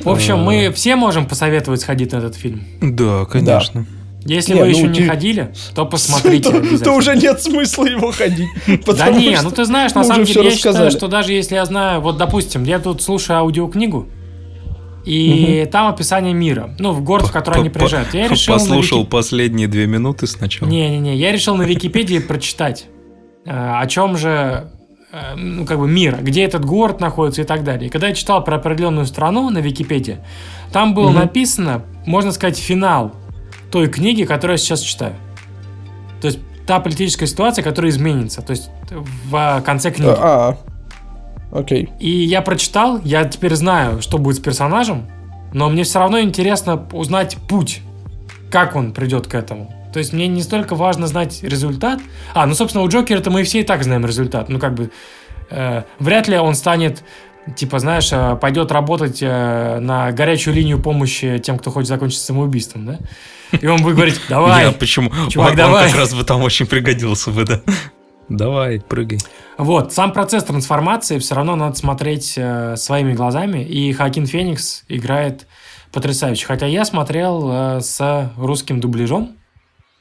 В 0.00 0.08
общем, 0.08 0.34
А. 0.34 0.44
мы 0.44 0.72
все 0.72 0.96
можем 0.96 1.26
посоветовать 1.26 1.80
сходить 1.80 2.12
на 2.12 2.16
этот 2.18 2.34
фильм. 2.36 2.62
Да, 2.80 3.24
конечно. 3.24 3.84
Если 4.24 4.54
Не, 4.54 4.60
вы 4.60 4.66
ну, 4.70 4.76
еще 4.76 4.88
не 4.88 5.02
ходили, 5.08 5.52
то 5.74 5.84
посмотрите 5.84 6.50
то, 6.78 6.84
то 6.84 6.92
уже 6.92 7.16
нет 7.16 7.40
смысла 7.42 7.84
его 7.86 8.12
ходить. 8.12 8.48
Да 8.96 9.10
не, 9.10 9.36
ну 9.42 9.50
ты 9.50 9.64
знаешь, 9.64 9.94
на 9.94 10.04
самом 10.04 10.24
деле, 10.24 10.44
я 10.44 10.50
считаю, 10.52 10.90
что 10.90 11.08
даже 11.08 11.32
если 11.32 11.56
я 11.56 11.64
знаю, 11.64 12.00
вот, 12.00 12.16
допустим, 12.18 12.62
я 12.64 12.78
тут 12.78 13.02
слушаю 13.02 13.38
аудиокнигу, 13.38 14.06
и 15.04 15.68
там 15.72 15.88
описание 15.88 16.32
мира, 16.32 16.76
ну, 16.78 16.92
в 16.92 17.02
город, 17.02 17.26
в 17.26 17.32
который 17.32 17.60
они 17.60 17.70
приезжают. 17.70 18.14
Я 18.14 18.28
решил 18.28 18.54
Послушал 18.54 19.00
Вики- 19.02 19.10
последние 19.10 19.66
две 19.66 19.86
минуты 19.86 20.26
сначала. 20.28 20.68
Не-не-не, 20.68 21.16
я 21.16 21.32
решил 21.32 21.56
на 21.56 21.62
Википедии 21.62 22.18
прочитать, 22.28 22.86
э, 23.44 23.50
о 23.50 23.84
чем 23.88 24.16
же, 24.16 24.70
э, 25.12 25.34
ну, 25.34 25.66
как 25.66 25.80
бы 25.80 25.88
мир, 25.88 26.18
где 26.22 26.44
этот 26.44 26.64
город 26.64 27.00
находится 27.00 27.42
и 27.42 27.44
так 27.44 27.64
далее. 27.64 27.88
И 27.88 27.90
когда 27.90 28.08
я 28.08 28.14
читал 28.14 28.44
про 28.44 28.56
определенную 28.56 29.06
страну 29.06 29.50
на 29.50 29.58
Википедии, 29.58 30.18
там 30.72 30.94
было 30.94 31.08
Мгм. 31.10 31.18
написано, 31.18 31.82
можно 32.06 32.30
сказать, 32.30 32.56
финал 32.58 33.12
той 33.72 33.88
книги, 33.88 34.24
которую 34.24 34.54
я 34.54 34.58
сейчас 34.58 34.80
читаю. 34.80 35.14
То 36.20 36.28
есть 36.28 36.38
та 36.66 36.78
политическая 36.78 37.26
ситуация, 37.26 37.64
которая 37.64 37.90
изменится, 37.90 38.42
то 38.42 38.52
есть 38.52 38.70
в 38.90 39.62
конце 39.64 39.90
книги. 39.90 40.14
А, 40.16 40.56
окей. 41.50 41.88
И 41.98 42.10
я 42.10 42.42
прочитал, 42.42 43.00
я 43.02 43.24
теперь 43.24 43.54
знаю, 43.56 44.00
что 44.02 44.18
будет 44.18 44.36
с 44.36 44.40
персонажем, 44.40 45.08
но 45.52 45.68
мне 45.68 45.82
все 45.82 45.98
равно 45.98 46.20
интересно 46.20 46.86
узнать 46.92 47.36
путь, 47.48 47.80
как 48.50 48.76
он 48.76 48.92
придет 48.92 49.26
к 49.26 49.34
этому. 49.34 49.74
То 49.92 49.98
есть 49.98 50.12
мне 50.12 50.26
не 50.28 50.42
столько 50.42 50.74
важно 50.74 51.06
знать 51.06 51.42
результат. 51.42 52.00
А, 52.34 52.46
ну, 52.46 52.54
собственно, 52.54 52.84
у 52.84 52.88
Джокера-то 52.88 53.30
мы 53.30 53.42
все 53.42 53.60
и 53.60 53.64
так 53.64 53.82
знаем 53.82 54.06
результат. 54.06 54.48
Ну, 54.48 54.58
как 54.58 54.74
бы, 54.74 54.90
э, 55.50 55.82
вряд 55.98 56.28
ли 56.28 56.38
он 56.38 56.54
станет, 56.54 57.04
типа, 57.56 57.78
знаешь, 57.78 58.12
э, 58.12 58.36
пойдет 58.40 58.72
работать 58.72 59.18
э, 59.20 59.78
на 59.80 60.12
горячую 60.12 60.54
линию 60.54 60.80
помощи 60.80 61.38
тем, 61.38 61.58
кто 61.58 61.70
хочет 61.70 61.88
закончить 61.88 62.20
самоубийством, 62.20 62.86
да? 62.86 62.98
И 63.60 63.66
он 63.66 63.82
будет 63.82 63.96
говорить, 63.96 64.20
давай, 64.28 64.64
Я 64.66 64.72
почему? 64.72 65.10
Чувак, 65.28 65.50
он, 65.50 65.56
давай. 65.56 65.84
он 65.84 65.90
как 65.90 65.98
раз 65.98 66.14
бы 66.14 66.24
там 66.24 66.42
очень 66.42 66.66
пригодился 66.66 67.30
бы, 67.30 67.44
да. 67.44 67.62
Давай, 68.28 68.80
прыгай. 68.80 69.18
Вот, 69.58 69.92
сам 69.92 70.12
процесс 70.12 70.44
трансформации 70.44 71.18
все 71.18 71.34
равно 71.34 71.56
надо 71.56 71.76
смотреть 71.76 72.34
э, 72.36 72.76
своими 72.76 73.12
глазами, 73.12 73.62
и 73.62 73.92
Хакин 73.92 74.26
Феникс 74.26 74.84
играет 74.88 75.46
потрясающе. 75.92 76.46
Хотя 76.46 76.66
я 76.66 76.84
смотрел 76.84 77.50
э, 77.50 77.80
с 77.80 78.32
русским 78.36 78.80
дубляжом, 78.80 79.36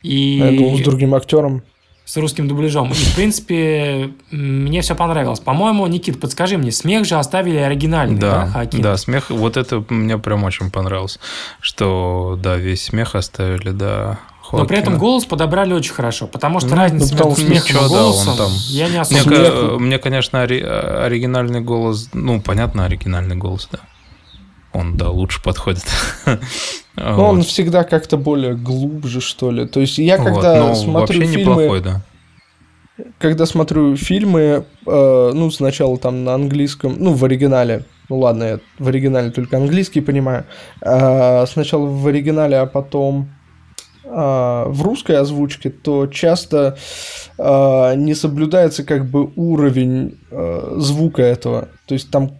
и 0.02 0.38
Я 0.38 0.52
думал, 0.58 0.78
с 0.78 0.82
другим 0.82 1.14
актером. 1.14 1.64
С 2.12 2.18
русским 2.18 2.46
дубляжом. 2.50 2.92
И, 2.92 2.94
в 2.94 3.16
принципе, 3.16 4.12
мне 4.32 4.82
все 4.82 4.96
понравилось. 4.96 5.40
По-моему, 5.40 5.88
Никит, 5.88 6.20
подскажи 6.20 6.58
мне, 6.58 6.70
смех 6.74 7.06
же 7.06 7.16
оставили 7.16 7.56
оригинальный, 7.56 8.20
да, 8.20 8.32
Да, 8.46 8.48
Хакин? 8.52 8.82
да, 8.82 8.98
смех, 8.98 9.30
вот 9.30 9.56
это 9.56 9.82
мне 9.88 10.18
прям 10.18 10.44
очень 10.44 10.72
понравилось, 10.72 11.20
что, 11.62 12.38
да, 12.44 12.58
весь 12.58 12.84
смех 12.84 13.16
оставили, 13.16 13.70
да. 13.70 14.20
Но 14.52 14.66
при 14.66 14.76
этом 14.80 14.94
Хоакина. 14.96 15.00
голос 15.00 15.24
подобрали 15.24 15.72
очень 15.74 15.94
хорошо, 15.94 16.28
потому 16.28 16.60
что 16.60 16.72
Ну, 16.72 16.76
разница 16.76 17.16
ну, 17.16 17.30
между 17.30 17.42
что 17.42 17.48
смехом 17.48 17.70
и 17.78 17.80
да, 17.80 17.82
он 17.86 17.90
голосом 17.90 18.38
там- 18.38 18.52
я 18.68 18.86
не 18.88 18.92
Мне, 18.92 19.00
особо... 19.00 19.30
Ка- 19.36 19.80
мне, 19.80 19.98
конечно, 19.98 20.42
ори- 20.42 20.62
оригинальный 20.62 21.62
голос, 21.62 22.10
ну, 22.12 22.42
понятно, 22.42 22.84
оригинальный 22.84 23.38
голос, 23.38 23.70
да. 23.72 23.80
Он, 24.74 24.96
да, 24.96 25.10
лучше 25.10 25.42
подходит. 25.44 25.84
Но 26.96 27.16
Вот. 27.16 27.30
он 27.30 27.42
всегда 27.44 27.84
как-то 27.84 28.18
более 28.18 28.56
глубже, 28.56 29.22
что 29.22 29.52
ли. 29.52 29.66
То 29.66 29.80
есть 29.80 29.98
я 29.98 30.18
когда 30.18 30.68
но 30.68 30.76
смотрю 30.76 31.22
фильмы, 31.22 31.38
неплохой, 31.38 31.82
да. 31.82 32.02
когда 33.18 33.46
смотрю 33.46 33.96
фильмы, 33.96 34.66
э, 34.86 35.32
ну, 35.34 35.52
сначала 35.52 35.98
там 35.98 36.24
на 36.24 36.34
английском, 36.34 36.96
ну, 37.00 37.14
в 37.14 37.24
оригинале, 37.26 37.86
ну, 38.10 38.20
ладно, 38.20 38.44
я 38.44 38.60
в 38.78 38.88
оригинале 38.88 39.32
только 39.32 39.58
английский 39.58 40.02
понимаю, 40.02 40.46
А 40.82 41.46
сначала 41.48 41.86
в 41.86 42.08
оригинале, 42.08 42.58
а 42.58 42.66
потом 42.66 43.30
а, 44.14 44.66
в 44.68 44.82
русской 44.82 45.16
озвучке, 45.16 45.70
то 45.70 46.08
часто 46.08 46.78
а, 47.38 47.96
не 47.96 48.14
соблюдается 48.14 48.84
как 48.84 49.10
бы 49.10 49.32
уровень 49.36 50.20
а, 50.30 50.76
звука 50.78 51.22
этого. 51.22 51.70
То 51.86 51.94
есть 51.94 52.12
там 52.12 52.32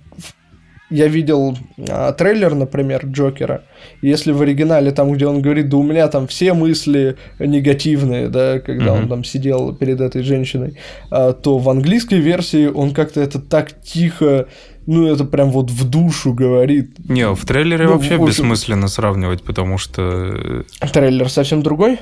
я 0.92 1.08
видел 1.08 1.58
а, 1.90 2.12
трейлер, 2.12 2.54
например, 2.54 3.06
Джокера. 3.08 3.64
и 4.02 4.08
Если 4.10 4.32
в 4.32 4.42
оригинале 4.42 4.92
там, 4.92 5.12
где 5.14 5.26
он 5.26 5.42
говорит, 5.42 5.70
да 5.70 5.78
у 5.78 5.84
меня 5.84 6.08
там 6.08 6.28
все 6.28 6.54
мысли 6.54 7.16
негативные, 7.40 8.28
да, 8.30 8.60
когда 8.60 8.94
он 8.94 9.00
Мгм. 9.02 9.10
там 9.10 9.24
сидел 9.24 9.74
перед 9.76 10.02
этой 10.02 10.22
женщиной, 10.24 10.78
а, 11.10 11.34
то 11.34 11.58
в 11.58 11.70
английской 11.70 12.20
версии 12.20 12.68
он 12.68 12.94
как-то 12.94 13.22
это 13.22 13.40
так 13.40 13.82
тихо, 13.82 14.48
ну 14.86 15.08
это 15.08 15.24
прям 15.26 15.50
вот 15.52 15.72
в 15.72 15.90
душу 15.90 16.34
говорит. 16.34 16.98
Не, 17.10 17.34
в 17.34 17.46
трейлере 17.46 17.86
Ну, 17.86 17.94
вообще 17.94 18.18
в 18.18 18.24
общем- 18.24 18.28
бессмысленно 18.46 18.88
сравнивать, 18.88 19.44
потому 19.44 19.78
что... 19.78 20.64
э, 20.82 20.88
Трейлер 20.92 21.30
совсем 21.30 21.62
другой? 21.64 22.00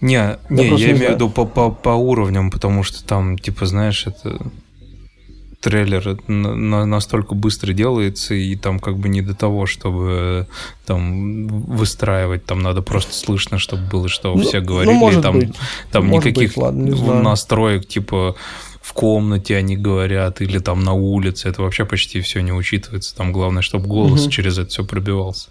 Не, 0.00 0.36
не, 0.48 0.64
я, 0.64 0.70
не 0.70 0.84
имею 0.84 0.96
в 1.10 1.14
виду 1.14 1.28
по, 1.28 1.44
по, 1.44 1.70
по 1.70 1.90
уровням, 1.90 2.50
потому 2.50 2.82
что 2.82 3.04
там, 3.06 3.36
типа, 3.38 3.66
знаешь, 3.66 4.06
это 4.06 4.38
трейлер 5.60 6.18
на- 6.26 6.54
на- 6.54 6.86
настолько 6.86 7.34
быстро 7.34 7.72
делается, 7.72 8.34
и 8.34 8.56
там 8.56 8.78
как 8.80 8.96
бы 8.98 9.08
не 9.08 9.20
до 9.22 9.34
того, 9.34 9.66
чтобы 9.66 10.06
э, 10.10 10.44
там 10.86 11.46
выстраивать, 11.48 12.44
там 12.46 12.60
надо 12.60 12.80
просто 12.82 13.12
слышно, 13.14 13.58
чтобы 13.58 13.82
было, 13.90 14.08
что 14.08 14.34
Ну, 14.34 14.42
все 14.42 14.60
ну, 14.60 14.66
говорили, 14.66 14.94
может 14.94 15.22
там, 15.22 15.38
быть. 15.38 15.54
там 15.92 16.06
Может 16.06 16.26
никаких 16.26 16.48
быть, 16.50 16.56
ладно, 16.56 17.22
настроек, 17.22 17.86
типа 17.86 18.36
в 18.80 18.92
комнате 18.94 19.56
они 19.56 19.76
говорят, 19.76 20.40
или 20.40 20.58
там 20.58 20.82
на 20.82 20.94
улице, 20.94 21.48
это 21.48 21.62
вообще 21.62 21.84
почти 21.84 22.20
все 22.22 22.40
не 22.40 22.52
учитывается, 22.52 23.14
там 23.14 23.30
главное, 23.32 23.62
чтобы 23.62 23.86
голос 23.86 24.22
Мгм. 24.22 24.30
через 24.30 24.58
это 24.58 24.70
все 24.70 24.84
пробивался. 24.84 25.50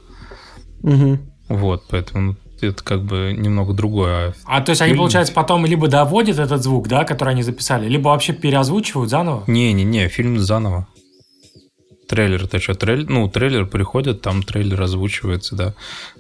Мгм. 0.82 1.20
Вот, 1.49 1.84
поэтому 1.89 2.36
это 2.68 2.84
как 2.84 3.03
бы 3.03 3.34
немного 3.38 3.74
другое. 3.74 4.34
А 4.45 4.62
то 4.62 4.72
есть 4.72 4.82
они, 4.82 4.93
получается, 4.95 5.34
потом 5.34 5.66
либо 5.66 5.88
доводят 5.88 6.39
этот 6.39 6.62
звук, 6.64 6.88
да, 6.88 7.03
который 7.03 7.30
они 7.30 7.43
записали, 7.43 7.88
либо 7.88 8.10
вообще 8.10 8.34
переозвучивают 8.34 9.10
заново? 9.10 9.43
Не-не-не, 9.47 10.07
фильм 10.10 10.39
заново. 10.39 10.88
Трейлер, 12.07 12.43
это 12.45 12.60
что, 12.60 12.74
трейлер? 12.74 13.07
Ну, 13.07 13.30
трейлер 13.30 13.68
приходит, 13.68 14.22
там 14.22 14.41
трейлер 14.41 14.82
озвучивается, 14.82 15.55
да, 15.55 15.76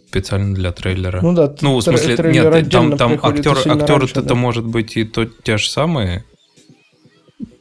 специально 0.07 0.53
для 0.53 0.71
трейлера. 0.71 1.19
Ну 1.21 1.33
да, 1.33 1.53
Ну, 1.61 1.77
в 1.77 1.81
смысле, 1.81 2.15
нет, 2.31 2.69
там, 2.69 2.95
там 2.95 3.13
и 3.15 3.19
актер, 3.21 3.57
актеры 3.57 3.99
раньше, 3.99 4.11
это 4.19 4.21
да. 4.21 4.35
может 4.35 4.65
быть 4.65 4.95
и 4.97 5.03
то, 5.03 5.25
те 5.25 5.57
же 5.57 5.67
самые. 5.69 6.25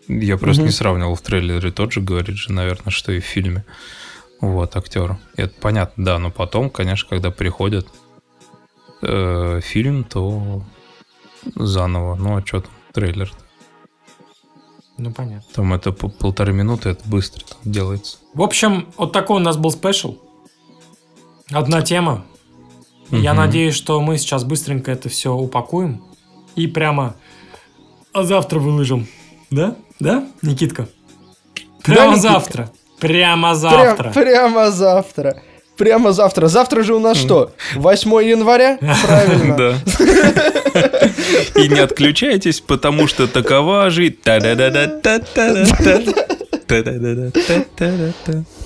Я 0.09 0.37
просто 0.37 0.62
Мгм. 0.62 0.66
не 0.68 0.72
сравнивал 0.72 1.14
в 1.14 1.20
трейлере, 1.22 1.70
тот 1.70 1.93
же 1.93 2.01
говорит 2.01 2.37
же, 2.37 2.53
наверное, 2.53 2.91
что 2.91 3.12
и 3.12 3.20
в 3.20 3.24
фильме. 3.24 3.64
Вот, 4.41 4.76
актер. 4.76 5.18
Это 5.37 5.55
понятно, 5.61 6.05
да, 6.05 6.18
но 6.18 6.31
потом, 6.31 6.70
конечно, 6.70 7.09
когда 7.09 7.31
приходит 7.31 7.89
э, 9.03 9.61
фильм, 9.62 10.05
то 10.05 10.62
заново. 11.55 12.14
Ну, 12.16 12.36
а 12.36 12.44
что 12.46 12.61
там, 12.61 12.70
трейлер 12.92 13.30
Ну, 14.96 15.12
понятно. 15.12 15.44
Там 15.55 15.72
это 15.74 15.92
по- 15.92 16.09
полторы 16.09 16.53
минуты, 16.53 16.90
это 16.90 17.09
быстро 17.09 17.44
там 17.44 17.59
делается. 17.72 18.18
В 18.34 18.42
общем, 18.42 18.88
вот 18.96 19.12
такой 19.12 19.36
у 19.36 19.40
нас 19.44 19.57
был 19.57 19.70
спешл. 19.70 20.16
Одна 21.53 21.82
тема. 21.82 22.24
Я 23.11 23.32
Мгм. 23.32 23.42
надеюсь, 23.42 23.74
что 23.74 24.01
мы 24.01 24.18
сейчас 24.18 24.44
быстренько 24.44 24.90
это 24.90 25.09
все 25.09 25.32
упакуем 25.34 26.03
и 26.57 26.66
прямо 26.66 27.14
а 28.12 28.24
завтра 28.24 28.59
выложим. 28.59 29.07
Да? 29.51 29.76
Да, 30.01 30.26
Никитка? 30.42 30.88
Да, 31.55 31.62
Прямо 31.94 32.11
Никитка. 32.16 32.20
завтра. 32.32 32.72
Прямо 33.01 33.49
Прям- 33.51 33.57
завтра. 33.57 34.11
прямо 34.12 34.70
завтра. 34.72 35.42
Прямо 35.79 36.12
завтра. 36.12 36.49
Завтра 36.49 36.83
же 36.83 36.95
у 36.95 36.99
нас 37.01 37.16
что? 37.16 37.53
8 37.76 38.11
января? 38.29 38.79
Правильно. 39.07 39.57
Да. 39.57 39.74
И 41.61 41.68
не 41.68 41.79
отключайтесь, 41.81 42.61
потому 42.61 43.07
что 43.07 43.26
такова 43.26 43.89
жизнь. 43.91 44.16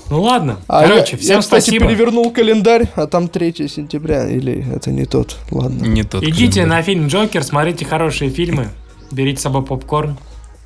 Ну 0.09 0.21
ладно. 0.21 0.59
А 0.67 0.83
Короче, 0.87 1.13
я, 1.13 1.17
всем 1.17 1.35
я, 1.35 1.39
кстати, 1.41 1.63
спасибо. 1.63 1.87
перевернул 1.87 2.31
календарь, 2.31 2.87
а 2.95 3.07
там 3.07 3.27
3 3.27 3.67
сентября. 3.67 4.27
Или 4.29 4.65
это 4.75 4.91
не 4.91 5.05
тот? 5.05 5.37
Ладно. 5.51 5.85
Не 5.85 6.03
тот 6.03 6.23
Идите 6.23 6.61
календарь. 6.61 6.77
на 6.77 6.81
фильм 6.83 7.07
Джокер, 7.07 7.43
смотрите 7.43 7.85
хорошие 7.85 8.29
фильмы, 8.29 8.69
берите 9.11 9.39
с 9.39 9.43
собой 9.43 9.63
попкорн 9.63 10.17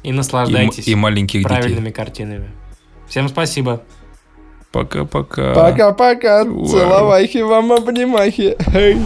и 0.04 0.10
И 0.10 0.12
наслаждайтесь 0.12 0.88
И 0.88 0.95
маленьких 0.95 1.41
детей. 1.43 1.48
правильными 1.48 1.89
картинами. 1.91 2.50
Всем 3.08 3.30
спасибо. 3.30 3.82
Пока-пока. 4.72 5.53
Пока-пока. 5.53 6.43
Вау. 6.43 6.68
Целовайки 6.68 7.39
вам, 7.39 7.72
обнимахи. 7.72 8.57
Эй. 8.74 8.97